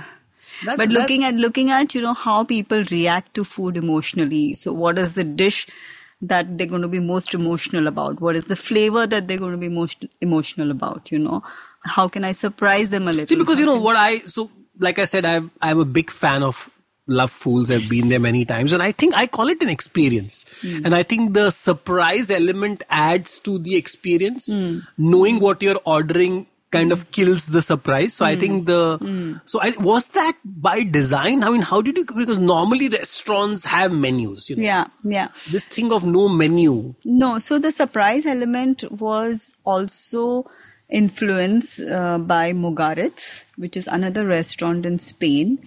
[0.66, 4.54] but looking at looking at you know how people react to food emotionally.
[4.54, 5.66] So what is the dish
[6.22, 8.20] that they're going to be most emotional about?
[8.20, 11.10] What is the flavor that they're going to be most emotional about?
[11.12, 11.42] You know,
[11.84, 13.26] how can I surprise them a little?
[13.26, 16.10] See, because you know can- what I so like I said, I've I'm a big
[16.10, 16.70] fan of
[17.06, 17.70] Love Fools.
[17.70, 20.44] I've been there many times, and I think I call it an experience.
[20.62, 20.86] Hmm.
[20.86, 24.48] And I think the surprise element adds to the experience.
[24.96, 28.14] Knowing what you're ordering kind of kills the surprise.
[28.14, 28.40] So I hmm.
[28.40, 29.34] think the hmm.
[29.44, 31.44] so I was that by design.
[31.44, 34.50] I mean, how did you because normally restaurants have menus.
[34.50, 35.28] You know, Yeah, yeah.
[35.50, 36.94] this thing of no menu.
[37.04, 40.50] No, so the surprise element was also
[40.88, 45.58] influenced uh, by Mugaritz, which is another restaurant in Spain,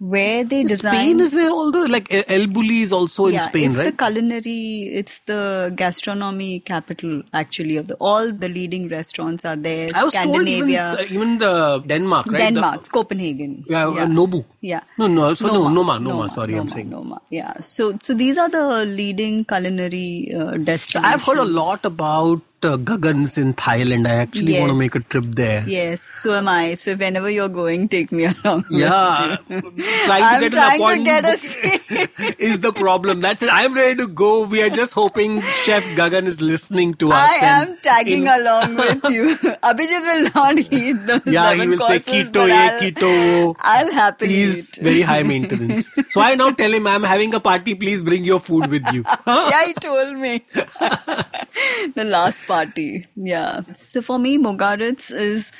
[0.00, 0.96] where they designed.
[0.96, 3.86] Spain is where all the like El Bulli is also in Spain, it's right?
[3.88, 9.56] It's the culinary, it's the gastronomy capital actually of the all the leading restaurants are
[9.56, 9.90] there.
[9.94, 12.38] I was told even Scandinavia, even the Denmark, right?
[12.38, 13.64] The- Denmark, Copenhagen.
[13.68, 14.44] Yeah, uh, Nobu.
[14.62, 14.80] Yeah.
[14.98, 16.90] No, no, so no, Noma, Noma, sorry, I'm Noma, saying.
[16.90, 17.20] Noma.
[17.30, 17.60] Yeah.
[17.60, 21.04] So, so these are the leading culinary uh, destinations.
[21.14, 24.06] I've heard a lot about uh, Gaggan's in Thailand.
[24.06, 25.64] I actually want to make a trip there.
[25.66, 26.74] Yes, so am I.
[26.74, 28.64] So whenever you're going, take me along.
[28.70, 33.20] Yeah, trying I'm to get trying an to get appointment is the problem.
[33.20, 33.48] That's it.
[33.52, 34.44] I'm ready to go.
[34.44, 37.14] We are just hoping Chef Gaggan is listening to us.
[37.14, 39.36] I am tagging in- along with you.
[39.70, 43.56] Abhijit will not eat the Yeah, he 11 will say keto, ye I'll- keto.
[43.60, 44.82] I'll happily He's eat.
[44.82, 45.88] very high maintenance.
[46.10, 47.74] So I now tell him I'm having a party.
[47.74, 49.04] Please bring your food with you.
[49.26, 50.42] yeah, he told me.
[51.94, 52.86] the last party.
[53.16, 53.60] Yeah.
[53.72, 55.52] So for me, Mugaritz is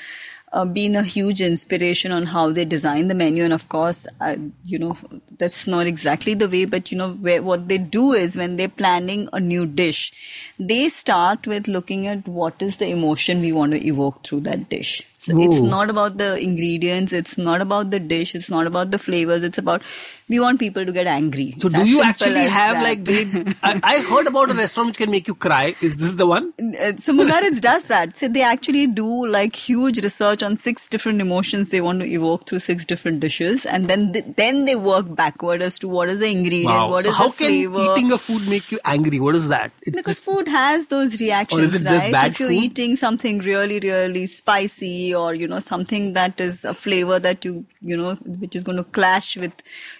[0.53, 3.43] uh, been a huge inspiration on how they design the menu.
[3.43, 4.97] And of course, I, you know,
[5.37, 8.67] that's not exactly the way, but you know, where, what they do is when they're
[8.81, 10.11] planning a new dish,
[10.59, 14.69] they start with looking at what is the emotion we want to evoke through that
[14.69, 15.01] dish.
[15.23, 18.97] So it's not about the ingredients, it's not about the dish, it's not about the
[18.97, 19.83] flavors, it's about
[20.27, 21.53] we want people to get angry.
[21.59, 22.83] So It's do you actually have that.
[22.83, 23.25] like they,
[23.63, 25.75] I, I heard about a restaurant which can make you cry.
[25.81, 26.53] Is this the one?
[26.59, 28.15] Uh, so Mugaritz does that.
[28.17, 32.47] So they actually do like huge research on six different emotions they want to evoke
[32.47, 36.19] through six different dishes, and then they, then they work backward as to what is
[36.19, 39.19] the ingredient, what so is how the can eating a food make you angry?
[39.19, 39.71] What is that?
[39.81, 42.11] It's because just food has those reactions, Or is it just right?
[42.11, 42.63] bad if you're food?
[42.63, 47.65] eating something really, really spicy, or you know something that is a flavor that you
[47.81, 49.53] you know which is going to clash with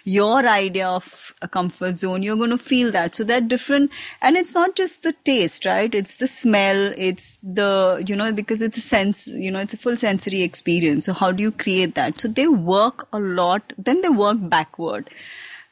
[0.04, 3.14] your idea of a comfort zone, you're going to feel that.
[3.14, 3.90] So they're different,
[4.20, 5.94] and it's not just the taste, right?
[5.94, 9.78] It's the smell, it's the you know because it's a sense, you know, it's a
[9.78, 11.06] full sensory experience.
[11.06, 12.20] So how do you create that?
[12.20, 13.72] So they work a lot.
[13.78, 15.10] Then they work backward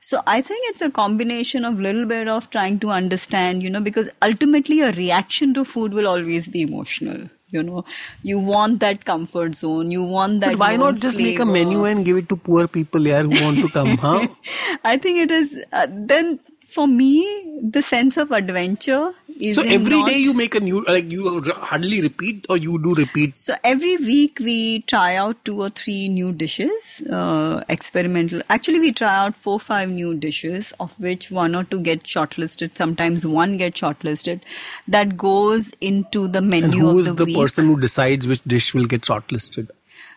[0.00, 3.80] So I think it's a combination of little bit of trying to understand, you know,
[3.80, 7.28] because ultimately a reaction to food will always be emotional.
[7.50, 7.84] You know,
[8.22, 9.90] you want that comfort zone.
[9.90, 10.50] You want that.
[10.50, 13.42] But why not just make a menu and give it to poor people here who
[13.42, 14.28] want to come, huh?
[14.84, 15.58] I think it is.
[15.72, 16.38] Uh, then
[16.70, 19.56] for me, the sense of adventure is.
[19.56, 22.94] So every not- day you make a new, like you hardly repeat or you do
[22.94, 23.36] repeat.
[23.38, 28.42] So every week we try out two or three new dishes, uh, experimental.
[28.48, 32.76] Actually, we try out four, five new dishes, of which one or two get shortlisted.
[32.76, 34.40] Sometimes one gets shortlisted.
[34.88, 38.42] That goes into the And menu who of is the, the person who decides which
[38.44, 39.70] dish will get shortlisted?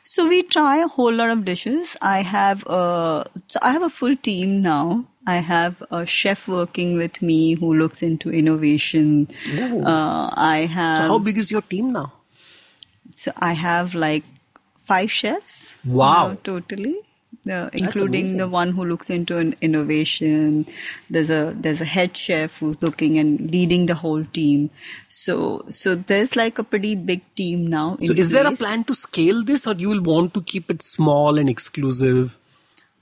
[0.03, 1.95] So we try a whole lot of dishes.
[2.01, 5.05] I have a, so I have a full team now.
[5.25, 9.29] I have a chef working with me who looks into innovation.
[9.57, 10.97] Uh, I have.
[10.97, 12.11] So how big is your team now?
[13.11, 14.23] So I have like
[14.77, 15.73] five chefs.
[15.85, 16.29] Wow.
[16.31, 16.97] now, totally.
[17.49, 20.65] Uh, including the one who looks into an innovation.
[21.09, 24.69] There's a there's a head chef who's looking and leading the whole team.
[25.09, 27.97] So so there's like a pretty big team now.
[28.01, 30.81] So is there a plan to scale this or you will want to keep it
[30.81, 32.37] small and exclusive?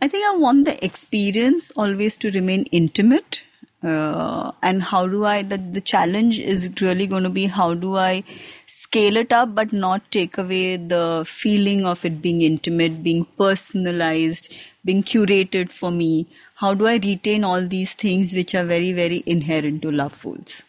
[0.01, 3.43] I think I want the experience always to remain intimate.
[3.83, 7.97] Uh, and how do I, the, the challenge is really going to be how do
[7.97, 8.23] I
[8.67, 14.53] scale it up but not take away the feeling of it being intimate, being personalized,
[14.85, 16.27] being curated for me?
[16.55, 20.61] How do I retain all these things which are very, very inherent to Love Fools?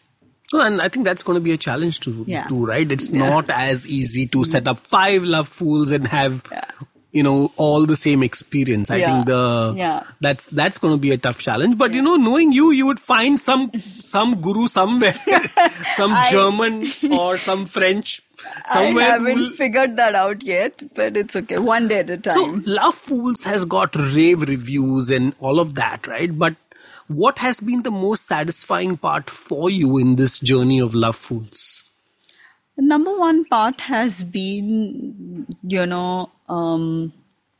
[0.47, 2.47] So, and I think that's going to be a challenge to Yeah.
[2.47, 2.91] do, right?
[2.91, 3.19] It's Yeah.
[3.19, 6.63] not as easy to set up five love fools and have, Yeah.
[7.13, 8.89] You know, all the same experience.
[8.91, 9.13] I Yeah.
[9.13, 10.03] think the Yeah.
[10.19, 11.77] that's that's going to be a tough challenge.
[11.77, 15.13] But you know, knowing you, you would find some some guru somewhere,
[15.95, 16.87] some I- German
[17.19, 18.21] or some French
[18.65, 19.05] somewhere.
[19.05, 21.59] I haven't will- figured that out yet, but it's okay.
[21.59, 22.71] One day at a time So.
[22.79, 26.35] Love Fools has got rave reviews and all of that, right?
[26.37, 26.55] But
[27.07, 31.82] what has been the most satisfying part for you in this journey of Love Fools?
[32.75, 37.13] The number one part has been, you know, um,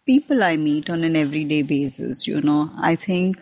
[0.05, 2.27] people I meet on an everyday basis.
[2.27, 3.37] You know, I think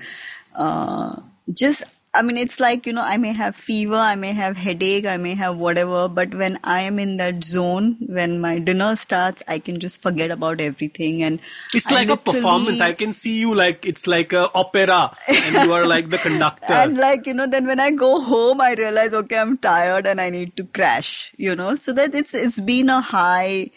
[0.56, 1.22] uh,
[1.54, 5.06] just, I mean, it's like, you know, I may have fever, I may have headache,
[5.06, 9.42] I may have whatever, but when I am in that zone, when my dinner starts,
[9.48, 11.24] I can just forget about everything.
[11.24, 11.40] And
[11.74, 12.82] It's I like a performance.
[12.82, 16.74] I can see you like it's like a opera, and you are like the conductor.
[16.74, 20.20] And like, you know, then when I go home, I realize, okay, I'm tired and
[20.20, 23.72] I need to crash, you know, so that it's, it's been a high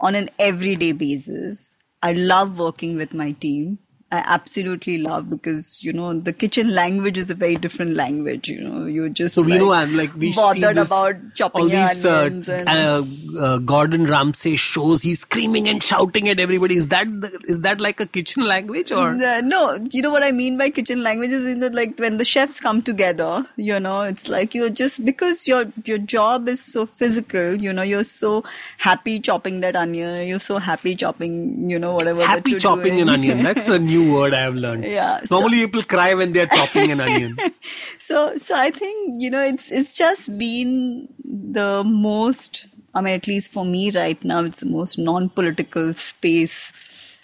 [0.00, 1.76] on an everyday basis.
[2.02, 3.78] I love working with my team.
[4.12, 8.60] I absolutely love because, you know, the kitchen language is a very different language, you
[8.60, 11.68] know, you're just so we like, know, and like we bothered this, about chopping all
[11.68, 13.04] these uh, onions and uh,
[13.38, 15.02] uh, Gordon Ramsay shows.
[15.02, 16.74] He's screaming and shouting at everybody.
[16.74, 17.06] Is that
[17.44, 19.10] is that like a kitchen language or?
[19.10, 22.24] Uh, no, you know what I mean by kitchen language is that like when the
[22.24, 26.84] chefs come together, you know, it's like you're just because your your job is so
[26.84, 28.42] physical, you know, you're so
[28.78, 32.24] happy chopping that onion, you're so happy chopping, you know, whatever.
[32.24, 33.02] Happy chopping doing.
[33.02, 33.42] an onion.
[33.44, 34.84] That's a new word I have learned.
[34.84, 37.36] Yeah, so- Normally people cry when they are chopping an onion.
[37.98, 42.66] so so I think you know it's it's just been the most.
[42.94, 46.72] I mean, at least for me right now, it's the most non-political space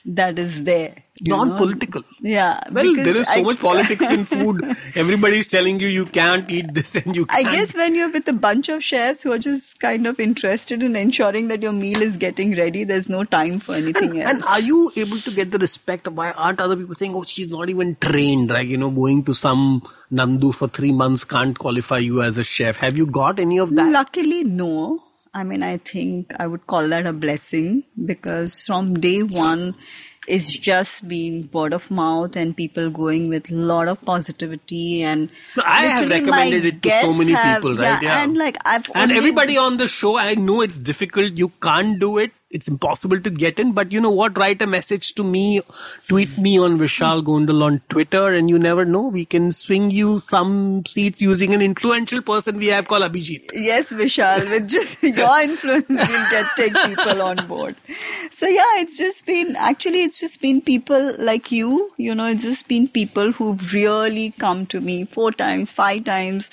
[0.04, 0.94] that is there.
[1.22, 1.44] Know.
[1.44, 2.02] Non-political.
[2.20, 2.60] Yeah.
[2.70, 4.62] Well, there is so I- much politics in food.
[4.94, 7.54] Everybody's telling you you can't eat this and you I can't.
[7.54, 10.82] i guess when you're with a bunch of chefs who are just kind of interested
[10.82, 14.34] in ensuring that your meal is getting ready, there's no time for anything else.
[14.34, 16.08] And are you able to get the respect?
[16.08, 18.50] Why aren't other people saying, "Oh, she's not even trained"?
[18.50, 19.82] Like you know, going to some
[20.12, 22.76] Nandu for three months can't qualify you as a chef.
[22.78, 23.90] Have you got any of that?
[23.90, 25.02] Luckily, no.
[25.34, 29.74] I mean, I think I would call that a blessing because from day one,
[30.26, 35.28] it's just been word of mouth and people going with a lot of positivity and
[35.56, 38.02] No, I have recommended it to so many have- people, right?
[38.02, 38.22] Yeah.
[38.22, 41.32] and like I've and everybody on the show, I know it's difficult.
[41.34, 42.32] You can't do it.
[42.48, 43.72] It's impossible to get in.
[43.72, 44.38] But you know what?
[44.38, 45.62] Write a message to me,
[46.08, 49.08] tweet me on Vishal Gondal on Twitter, and you never know.
[49.08, 53.50] We can swing you some seats using an influential person we have called Abhijit.
[53.52, 57.74] Yes, Vishal, with just your influence, you'll get take people on board.
[58.30, 62.44] So yeah, it's just been actually it's just been people like you, you know, it's
[62.44, 66.50] just been people who've really come to me four times, five times.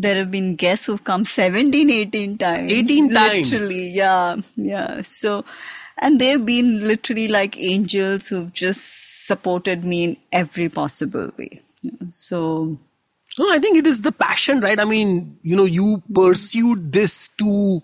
[0.00, 2.72] There have been guests who've come 17, 18 times.
[2.72, 3.52] 18 times?
[3.52, 5.02] Literally, yeah, yeah.
[5.02, 5.44] So,
[5.98, 11.60] and they've been literally like angels who've just supported me in every possible way.
[12.10, 12.78] So,
[13.38, 14.80] No, I think it is the passion, right?
[14.80, 17.80] I mean, you know, you pursued this to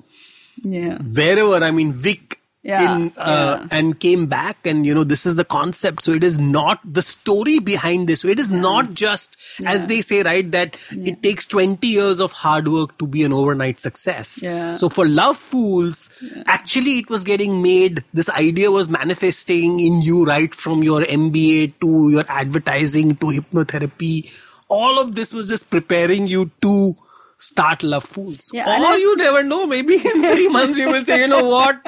[0.63, 0.99] yeah.
[0.99, 1.63] wherever.
[1.63, 3.79] I mean, Vic Yeah, in uh, yeah.
[3.79, 6.03] and came back and you know this is the concept.
[6.03, 8.23] So it is not the story behind this.
[8.23, 12.33] So it is not just as they say right that it takes 20 years of
[12.33, 14.41] hard work to be an overnight success.
[14.43, 14.75] Yeah.
[14.75, 16.11] so for love fools
[16.47, 21.73] actually it was getting made this idea was manifesting in you right from your mba
[21.81, 24.33] to your advertising to hypnotherapy.
[24.69, 26.97] All of this was just preparing you to
[27.44, 30.90] start love fools Yeah, and or I- you never know maybe in three months you
[30.96, 31.80] will say you know what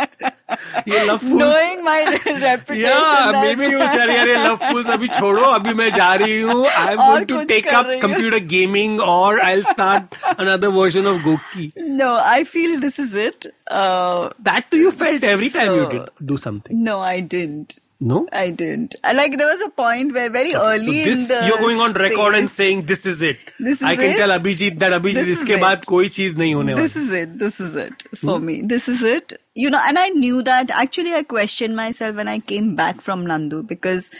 [0.94, 2.80] ये love fools Knowing my reputation.
[2.80, 3.04] yeah,
[3.36, 7.04] that- maybe you say अरे love fools अभी छोड़ो अभी मैं जा रही हूँ I'm
[7.06, 10.18] और going to कुछ take कर up रही हूँ। computer gaming or I'll start
[10.48, 11.68] another version of Goki.
[12.02, 13.48] No, I feel this is it.
[13.84, 16.84] Uh, That too you felt every time you So- did do something.
[16.92, 17.78] no, I didn't.
[18.01, 18.95] No, I didn't.
[19.03, 21.81] Like there was a point where very okay, early so this, in the you're going
[21.81, 23.39] on space, record and saying this is it.
[23.59, 24.17] This is I can it?
[24.17, 27.37] tell Abhijit that Abhijit this iske baad koi cheez nahi hone This is it.
[27.41, 28.47] This is it for hmm.
[28.47, 28.61] me.
[28.63, 29.41] This is it.
[29.55, 30.71] You know, and I knew that.
[30.71, 34.13] Actually, I questioned myself when I came back from Nandu because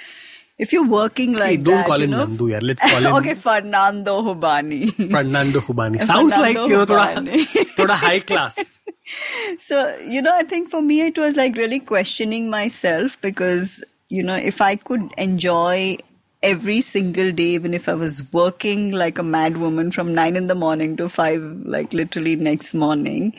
[0.59, 2.27] if you're working like hey, don't that, call him know?
[2.27, 2.61] Nandu.
[2.63, 3.15] Let's call him.
[3.17, 5.11] okay, Fernando Jubany.
[5.11, 8.81] Fernando Jubany sounds Fernando like you know, thoda, thoda high class.
[9.59, 14.23] so you know, I think for me it was like really questioning myself because you
[14.23, 15.99] know if I could enjoy
[16.43, 20.47] every single day, even if I was working like a mad woman from nine in
[20.49, 23.35] the morning to five, like literally next morning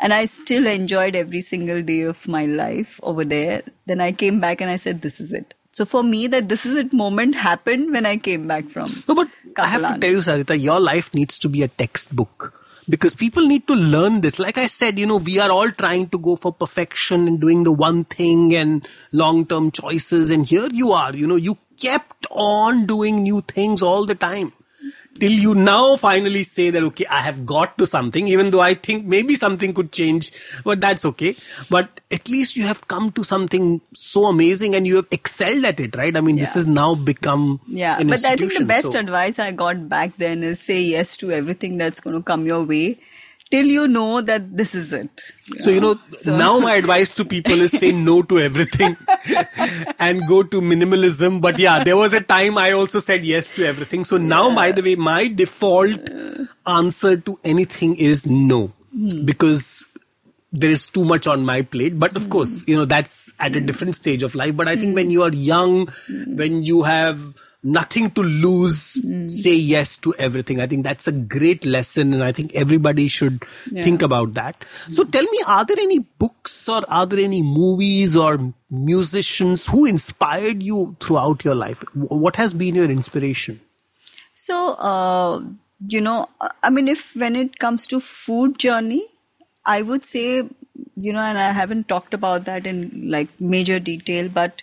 [0.00, 3.62] and I still enjoyed every single day of my life over there.
[3.86, 6.66] Then I came back and I said, This is it so for me that this
[6.70, 9.28] is it moment happened when i came back from No, but
[9.58, 12.54] I have to tell you, Sarita, your life needs to be a textbook
[12.88, 14.38] because people need to learn this.
[14.38, 17.64] Like I said, you know, we are all trying to go for perfection and doing
[17.64, 20.30] the one thing and long term choices.
[20.30, 24.52] And here you are, you know, you kept on doing new things all the time.
[25.20, 28.74] Till you now finally say that, okay, I have got to something, even though I
[28.74, 30.30] think maybe something could change,
[30.64, 31.34] but that's okay.
[31.70, 35.80] But at least you have come to something so amazing and you have excelled at
[35.80, 36.16] it, right?
[36.16, 36.54] I mean, this Yeah.
[36.54, 40.42] has now become Yeah, but I think the best so- advice I got back then
[40.42, 42.98] is say yes to everything that's going to come your way
[43.50, 45.22] till you know that this is it.
[45.58, 48.96] So, you know, So- now my advice to people is say no to everything
[49.98, 51.40] and go to minimalism.
[51.40, 54.04] But yeah, there was a time I also said yes to everything.
[54.04, 56.10] So now, by the way, my default
[56.66, 59.24] answer to anything is no Hmm.
[59.26, 59.84] because
[60.50, 61.98] there is too much on my plate.
[61.98, 62.30] But of Hmm.
[62.30, 64.56] course, you know, that's at a different stage of life.
[64.56, 66.36] But I think when you are young, Hmm.
[66.36, 67.20] when you have
[67.62, 70.60] nothing to lose, say yes to everything.
[70.60, 72.14] I think that's a great lesson.
[72.14, 73.82] And I think everybody should Yeah.
[73.82, 74.64] think about that.
[74.90, 79.86] So tell me, are there any books or are there any movies or musicians who
[79.86, 81.82] inspired you throughout your life?
[81.94, 83.60] What has been your inspiration?
[84.34, 85.42] So, uh,
[85.86, 86.28] you know,
[86.62, 89.04] I mean, if when it comes to food journey,
[89.64, 90.48] I would say,
[90.96, 94.62] you know, and I haven't talked about that in like major detail, but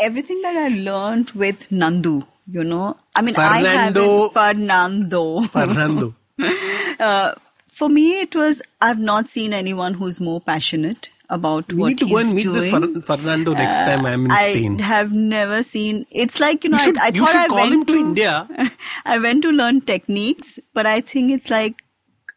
[0.00, 5.42] everything that I learned with Nandu, you know, I mean, I Fernando- haven't Fernando.
[5.42, 6.14] Fernando.
[7.00, 7.34] uh,
[7.68, 11.98] for me, it was I've not seen anyone who's more passionate about We what need
[11.98, 12.94] to go and meet this doing.
[12.94, 14.78] Fer- Fernando next Uh, time I'm in I Spain.
[14.78, 16.06] have never seen.
[16.10, 16.78] It's like you know.
[16.78, 18.70] You should- I, I you thought should I call went him to India.
[19.04, 21.76] I went to learn techniques, but I think it's like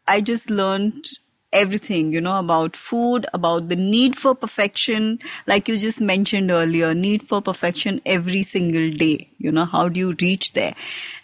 [0.06, 1.08] I just learned
[1.52, 6.94] everything, you know, about food, about the need for perfection, like you just mentioned earlier,
[6.94, 9.31] need for perfection every single day.
[9.42, 10.74] You know, how do you reach there?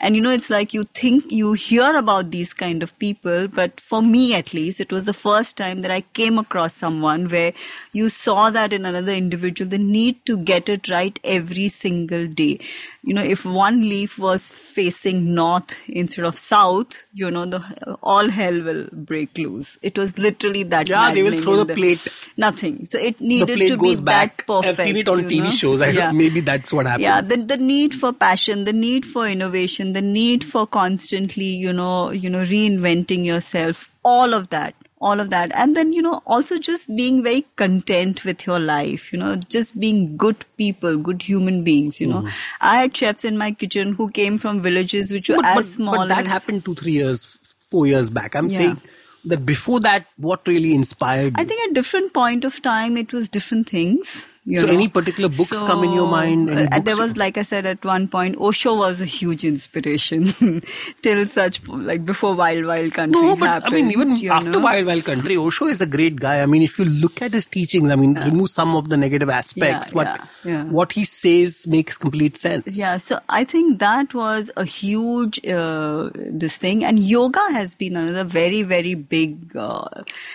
[0.00, 3.80] And you know, it's like you think you hear about these kind of people, but
[3.80, 7.52] for me at least, it was the first time that I came across someone where
[7.92, 12.58] you saw that in another individual, the need to get it right every single day.
[13.02, 17.60] You know, if one leaf was facing north instead of south, you know, the
[18.02, 19.78] all hell will break loose.
[19.82, 20.88] It was literally that.
[20.88, 22.06] Yeah, they will throw in the plate.
[22.36, 22.84] Nothing.
[22.84, 24.38] So it the needed to be back.
[24.38, 24.80] that perfect.
[24.80, 25.50] I've seen it on TV know?
[25.50, 25.80] shows.
[25.80, 26.12] I Yeah.
[26.12, 27.02] maybe that's what happens.
[27.02, 31.72] Yeah, the the need for passion, the need for innovation, the need for constantly, you
[31.72, 36.22] know, you know, reinventing yourself, all of that, all of that, and then you know,
[36.26, 41.22] also just being very content with your life, you know, just being good people, good
[41.22, 42.00] human beings.
[42.00, 42.28] You know,
[42.60, 45.42] I had chefs in my kitchen who came from villages which were Hmm.
[45.42, 48.34] but, as but, small but that as happened two, three years, four years back.
[48.34, 48.58] I'm Yeah.
[48.58, 48.80] saying
[49.26, 51.42] that before that, what really inspired you?
[51.42, 54.26] I think at different point of time it was different things.
[54.50, 54.72] You So know?
[54.72, 56.48] any particular books come in your mind?
[56.50, 60.28] Uh, there was, like I said, at one point, Osho was a huge inspiration
[61.02, 63.74] till such like before Wild Wild Country No, but happened.
[63.74, 64.60] I mean, even after know?
[64.60, 66.40] Wild Wild Country, Osho is a great guy.
[66.40, 69.28] I mean, if you look at his teachings, I mean, remove some of the negative
[69.28, 70.06] aspects, Yeah, but
[70.44, 70.64] yeah, yeah.
[70.78, 72.78] what he says makes complete sense.
[72.78, 77.96] Yeah, so I think that was a huge uh, this thing, and yoga has been
[77.96, 79.84] another very very big uh,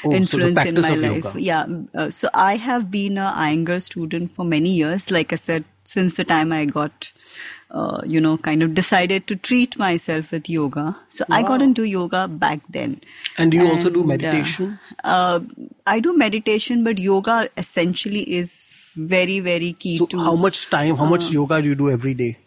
[0.06, 1.24] Oh, so influence in my life.
[1.26, 1.42] yoga.
[1.42, 1.66] Yeah,
[1.96, 5.12] uh, so I have been a Iyengar student for many years.
[5.12, 7.12] Like I said, since the time I got.
[7.72, 10.96] Uh, you know, kind of decided to treat myself with yoga.
[11.10, 13.02] So I got into yoga back then.
[13.36, 14.80] And do you also do And, uh, meditation?
[15.04, 15.40] Uh,
[15.88, 18.64] I do meditation, but yoga essentially is
[18.96, 20.20] very, very key So to.
[20.20, 22.38] how much time, how uh, much yoga do you do every day?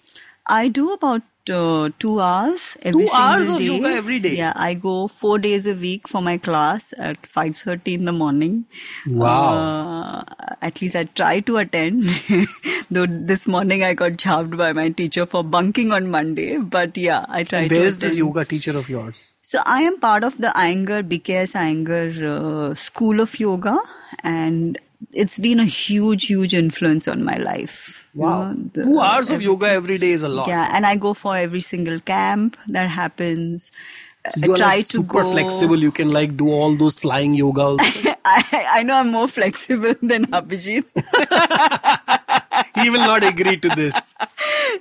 [0.46, 3.64] I do about uh, two hours every Two single hours of day.
[3.64, 4.36] yoga every day?
[4.36, 8.12] Yeah, I go four days a week for my class at five thirty in the
[8.12, 8.66] morning.
[9.06, 9.52] Wow.
[9.54, 10.24] Uh,
[10.62, 12.04] at least I try to attend.
[12.90, 17.24] Though this morning I got chopped by my teacher for bunking on Monday, but yeah,
[17.28, 17.62] I try.
[17.68, 19.32] Where to is this yoga teacher of yours?
[19.40, 23.78] So I am part of the Iyengar, BKS Iyengar uh, School of Yoga,
[24.24, 24.78] and
[25.12, 28.05] it's been a huge, huge influence on my life.
[28.16, 30.48] You know, the- Two hours of yoga every day is a lot.
[30.48, 33.70] yeah, and I go for every single camp that happens.
[34.36, 35.30] You I try like to super go.
[35.32, 35.78] flexible.
[35.78, 37.76] You can like do all those flying yoga.
[38.24, 40.84] I, I know I'm more flexible than Abhijit,
[42.82, 43.94] he will not agree to this.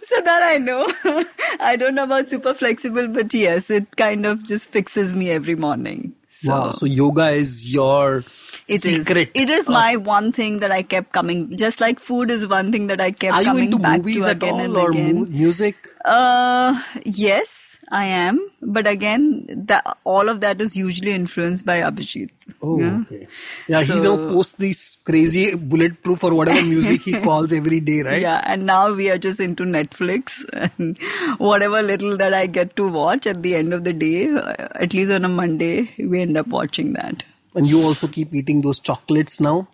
[0.03, 0.91] so that I know.
[1.59, 5.55] I don't know about super flexible, but yes, it kind of just fixes me every
[5.55, 6.13] morning.
[6.31, 6.71] So wow.
[6.71, 8.23] So yoga is your
[8.67, 8.95] it is.
[9.05, 9.31] secret.
[9.33, 11.55] It is of- my one thing that I kept coming.
[11.57, 14.23] Just like food is one thing that I kept Are you coming into back movies
[14.23, 15.15] to at again all and or again.
[15.15, 15.75] mu- music?
[16.03, 18.39] Uh, yes, I am.
[18.61, 22.29] But again, that all of that is usually influenced by Abhijit.
[22.61, 23.01] Oh, Yeah.
[23.01, 23.27] okay.
[23.67, 28.01] Yeah, he So- now posts these crazy bulletproof or whatever music he calls every day,
[28.01, 28.21] right?
[28.21, 30.97] Yeah, and now we are just into Netflix and
[31.37, 34.93] whatever little that I get to watch at the end of the day, uh, at
[34.93, 37.23] least on a Monday, we end up watching that.
[37.55, 39.67] And you also keep eating those chocolates now?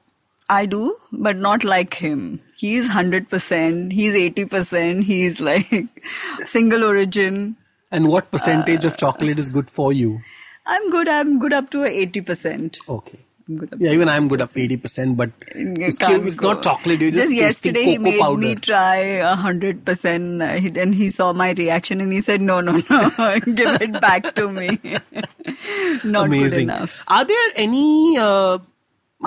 [0.50, 2.42] I do, but not like him.
[2.58, 5.70] He's 100%, he's 80%, he's like
[6.46, 7.56] single origin.
[7.90, 10.22] And what percentage Uh, of chocolate is good for you?
[10.66, 12.88] I'm good, I'm good up to 80%.
[12.88, 13.20] Okay.
[13.58, 16.54] Good up Yeah, even I'm good up 80%, but it's, can't it's go.
[16.54, 17.02] not chocolate.
[17.02, 18.38] You're just, Just yesterday, he made powder.
[18.38, 22.78] me try a hundred percent, and he saw my reaction, and he said, "No, no,
[22.90, 24.80] no, give it back to me."
[26.04, 26.64] Not good Amazing.
[26.64, 27.04] enough.
[27.08, 28.60] Are there any uh,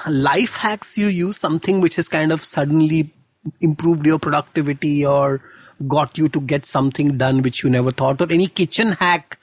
[0.08, 1.36] life hacks you use?
[1.36, 3.10] Something which has kind of suddenly
[3.60, 5.40] improved your productivity or
[5.88, 9.38] got you to get something done which you never thought, or any kitchen hack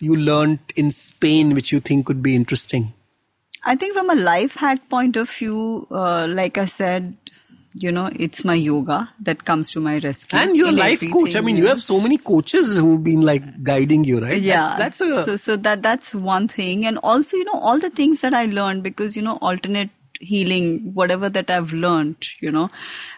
[0.00, 2.92] you learned in Spain which you think could be interesting?
[3.64, 7.16] I think from a life hack point of view, uh, like I said,
[7.74, 10.38] you know, it's my yoga that comes to my rescue.
[10.38, 11.34] And you're a life coach.
[11.34, 14.40] I mean, you have so many coaches who've been like guiding you, right?
[14.40, 15.22] yeah That's, that's a.
[15.24, 18.44] so so that that's one thing and also you know all the things that i
[18.46, 22.70] learned because you know alternate healing whatever that i've learned you know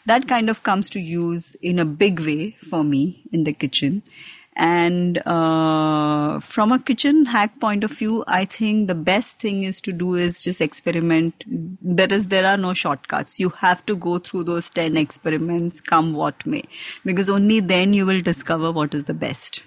[0.06, 4.02] that kind of comes to use in a big way for me in the kitchen
[4.56, 9.80] and uh, from a kitchen hack point of view i think the best thing is
[9.80, 14.18] to do is just experiment there is there are no shortcuts you have to go
[14.18, 16.62] through those 10 experiments come what may
[17.04, 19.62] because only then you will discover what is the best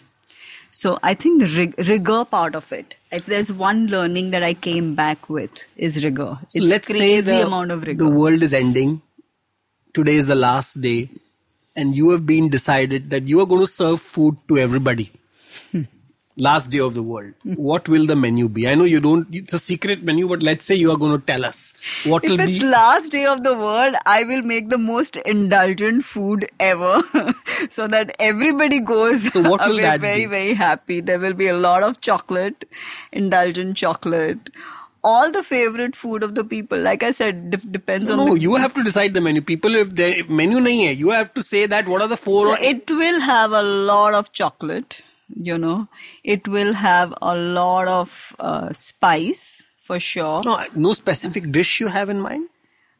[0.72, 2.96] so I think the rig- rigor part of it.
[3.12, 6.38] If there's one learning that I came back with is rigor.
[6.50, 8.06] So it's let's crazy say the, amount of rigor.
[8.06, 9.02] the world is ending.
[9.94, 11.10] Today is the last day,
[11.84, 15.12] and you have been decided that you are going to serve food to everybody.
[15.72, 15.84] Hmm.
[16.46, 17.34] last day of the world.
[17.44, 17.54] Hmm.
[17.70, 18.68] What will the menu be?
[18.72, 19.34] I know you don't.
[19.40, 21.64] It's a secret menu, but let's say you are going to tell us
[22.14, 22.44] what will be?
[22.44, 22.70] if will it's be.
[22.76, 27.02] last day of the world, I will make the most indulgent food ever,
[27.70, 30.34] so that everybody goes So what will away that very be?
[30.38, 31.02] very happy.
[31.02, 32.66] There will be a lot of chocolate,
[33.12, 34.50] indulgent chocolate.
[35.04, 38.40] All the favorite food of the people, like I said, de- depends on no, the
[38.42, 39.42] you have to decide the menu.
[39.42, 42.46] People, if the menu nahi hai, you have to say that what are the four.
[42.48, 45.02] So or it will have a lot of chocolate,
[45.34, 45.88] you know.
[46.24, 50.42] It will have a lot of uh, spice for sure.
[50.44, 52.50] no, no specific dish you have in mind.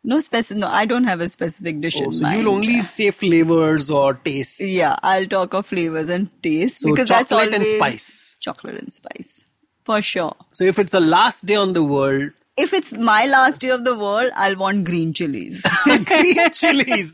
[0.02, 0.62] No specific.
[0.62, 2.40] No, I don't have a specific dish Oh, in so mind.
[2.40, 4.62] you'll only say flavors or tastes.
[4.62, 8.38] Yeah, I'll talk of flavors and taste So because that's chocolate and always spice.
[8.40, 9.44] Chocolate and spice,
[9.90, 10.36] for sure.
[10.54, 13.84] So if it's the last day on the world, If it's my last day of
[13.88, 15.60] the world, I'll want green chilies.
[16.10, 17.14] green chilies.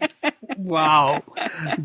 [0.70, 1.22] Wow,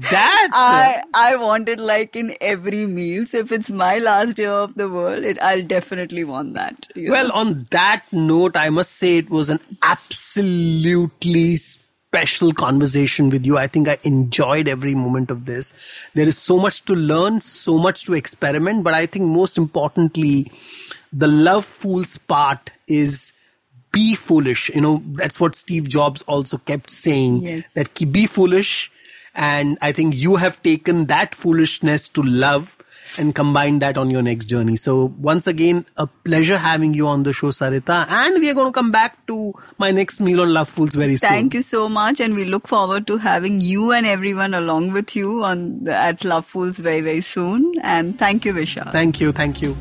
[0.04, 3.26] that's uh, I I want it like in every meal.
[3.32, 6.88] So if it's my last day of the world, it I'll definitely want that.
[7.16, 7.28] well.
[7.28, 7.34] know.
[7.42, 9.60] On that note, I must say it was an
[9.92, 11.44] absolutely
[12.10, 13.56] special conversation with you.
[13.56, 15.72] I think I enjoyed every moment of this.
[16.14, 20.50] There is so much to learn, so much to experiment, but I think most importantly,
[21.12, 23.32] the love fools part is
[23.92, 24.70] be foolish.
[24.70, 27.42] You know, that's what Steve Jobs also kept saying.
[27.42, 27.74] Yes.
[27.74, 28.90] That be foolish.
[29.32, 32.76] And I think you have taken that foolishness to love
[33.18, 34.76] and combine that on your next journey.
[34.76, 38.06] So once again, a pleasure having you on the show, Sarita.
[38.08, 41.16] And we are going to come back to my next meal on Love Fools very
[41.16, 41.30] soon.
[41.30, 45.14] Thank you so much, and we look forward to having you and everyone along with
[45.16, 47.74] you on the, at Love Fools very very soon.
[47.82, 48.90] And thank you, Vishal.
[48.92, 49.32] Thank you.
[49.32, 49.76] Thank you.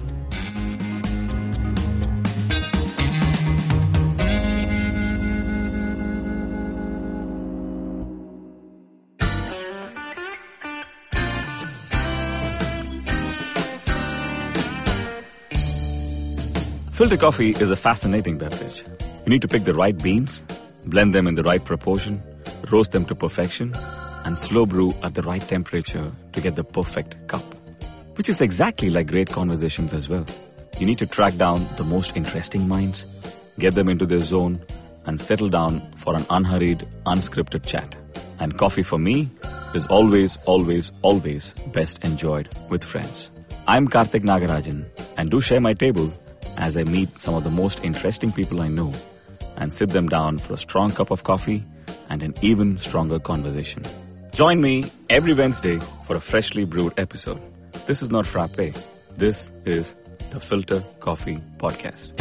[17.00, 18.84] Filter coffee is a fascinating beverage.
[19.24, 20.44] You need to pick the right beans,
[20.84, 22.22] blend them in the right proportion,
[22.72, 23.74] roast them to perfection,
[24.26, 27.56] and slow brew at the right temperature to get the perfect cup.
[28.18, 30.26] Which is exactly like great conversations as well.
[30.78, 33.06] You need to track down the most interesting minds,
[33.60, 34.62] get them into their zone,
[35.06, 37.96] and settle down for an unhurried, unscripted chat.
[38.40, 39.30] And coffee for me
[39.74, 43.30] is always, always, always best enjoyed with friends.
[43.70, 44.84] I'm Karthik Nagarajan,
[45.16, 46.14] and do share my table
[46.60, 48.94] as I meet some of the most interesting people I know
[49.56, 51.64] and sit them down for a strong cup of coffee
[52.10, 53.84] and an even stronger conversation.
[54.34, 57.42] Join me every Wednesday for a freshly brewed episode.
[57.88, 58.76] This is not Frappe.
[59.18, 59.96] This is
[60.32, 62.12] the Filter Coffee Podcast.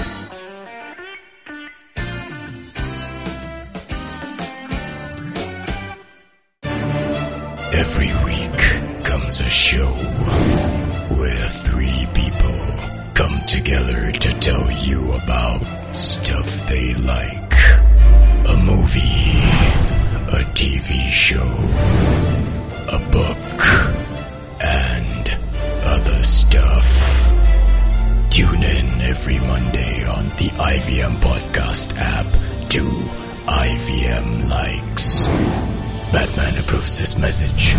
[7.72, 10.57] Every week comes a show
[13.64, 15.60] together to tell you about
[15.92, 17.54] stuff they like.
[18.46, 19.34] A movie,
[20.30, 21.50] a TV show,
[22.86, 23.58] a book,
[24.62, 25.24] and
[25.84, 26.86] other stuff.
[28.30, 32.30] Tune in every Monday on the IVM Podcast app
[32.70, 32.82] to
[33.48, 35.26] IVM Likes.
[36.12, 37.72] Batman approves this message.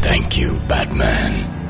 [0.00, 1.61] Thank you, Batman.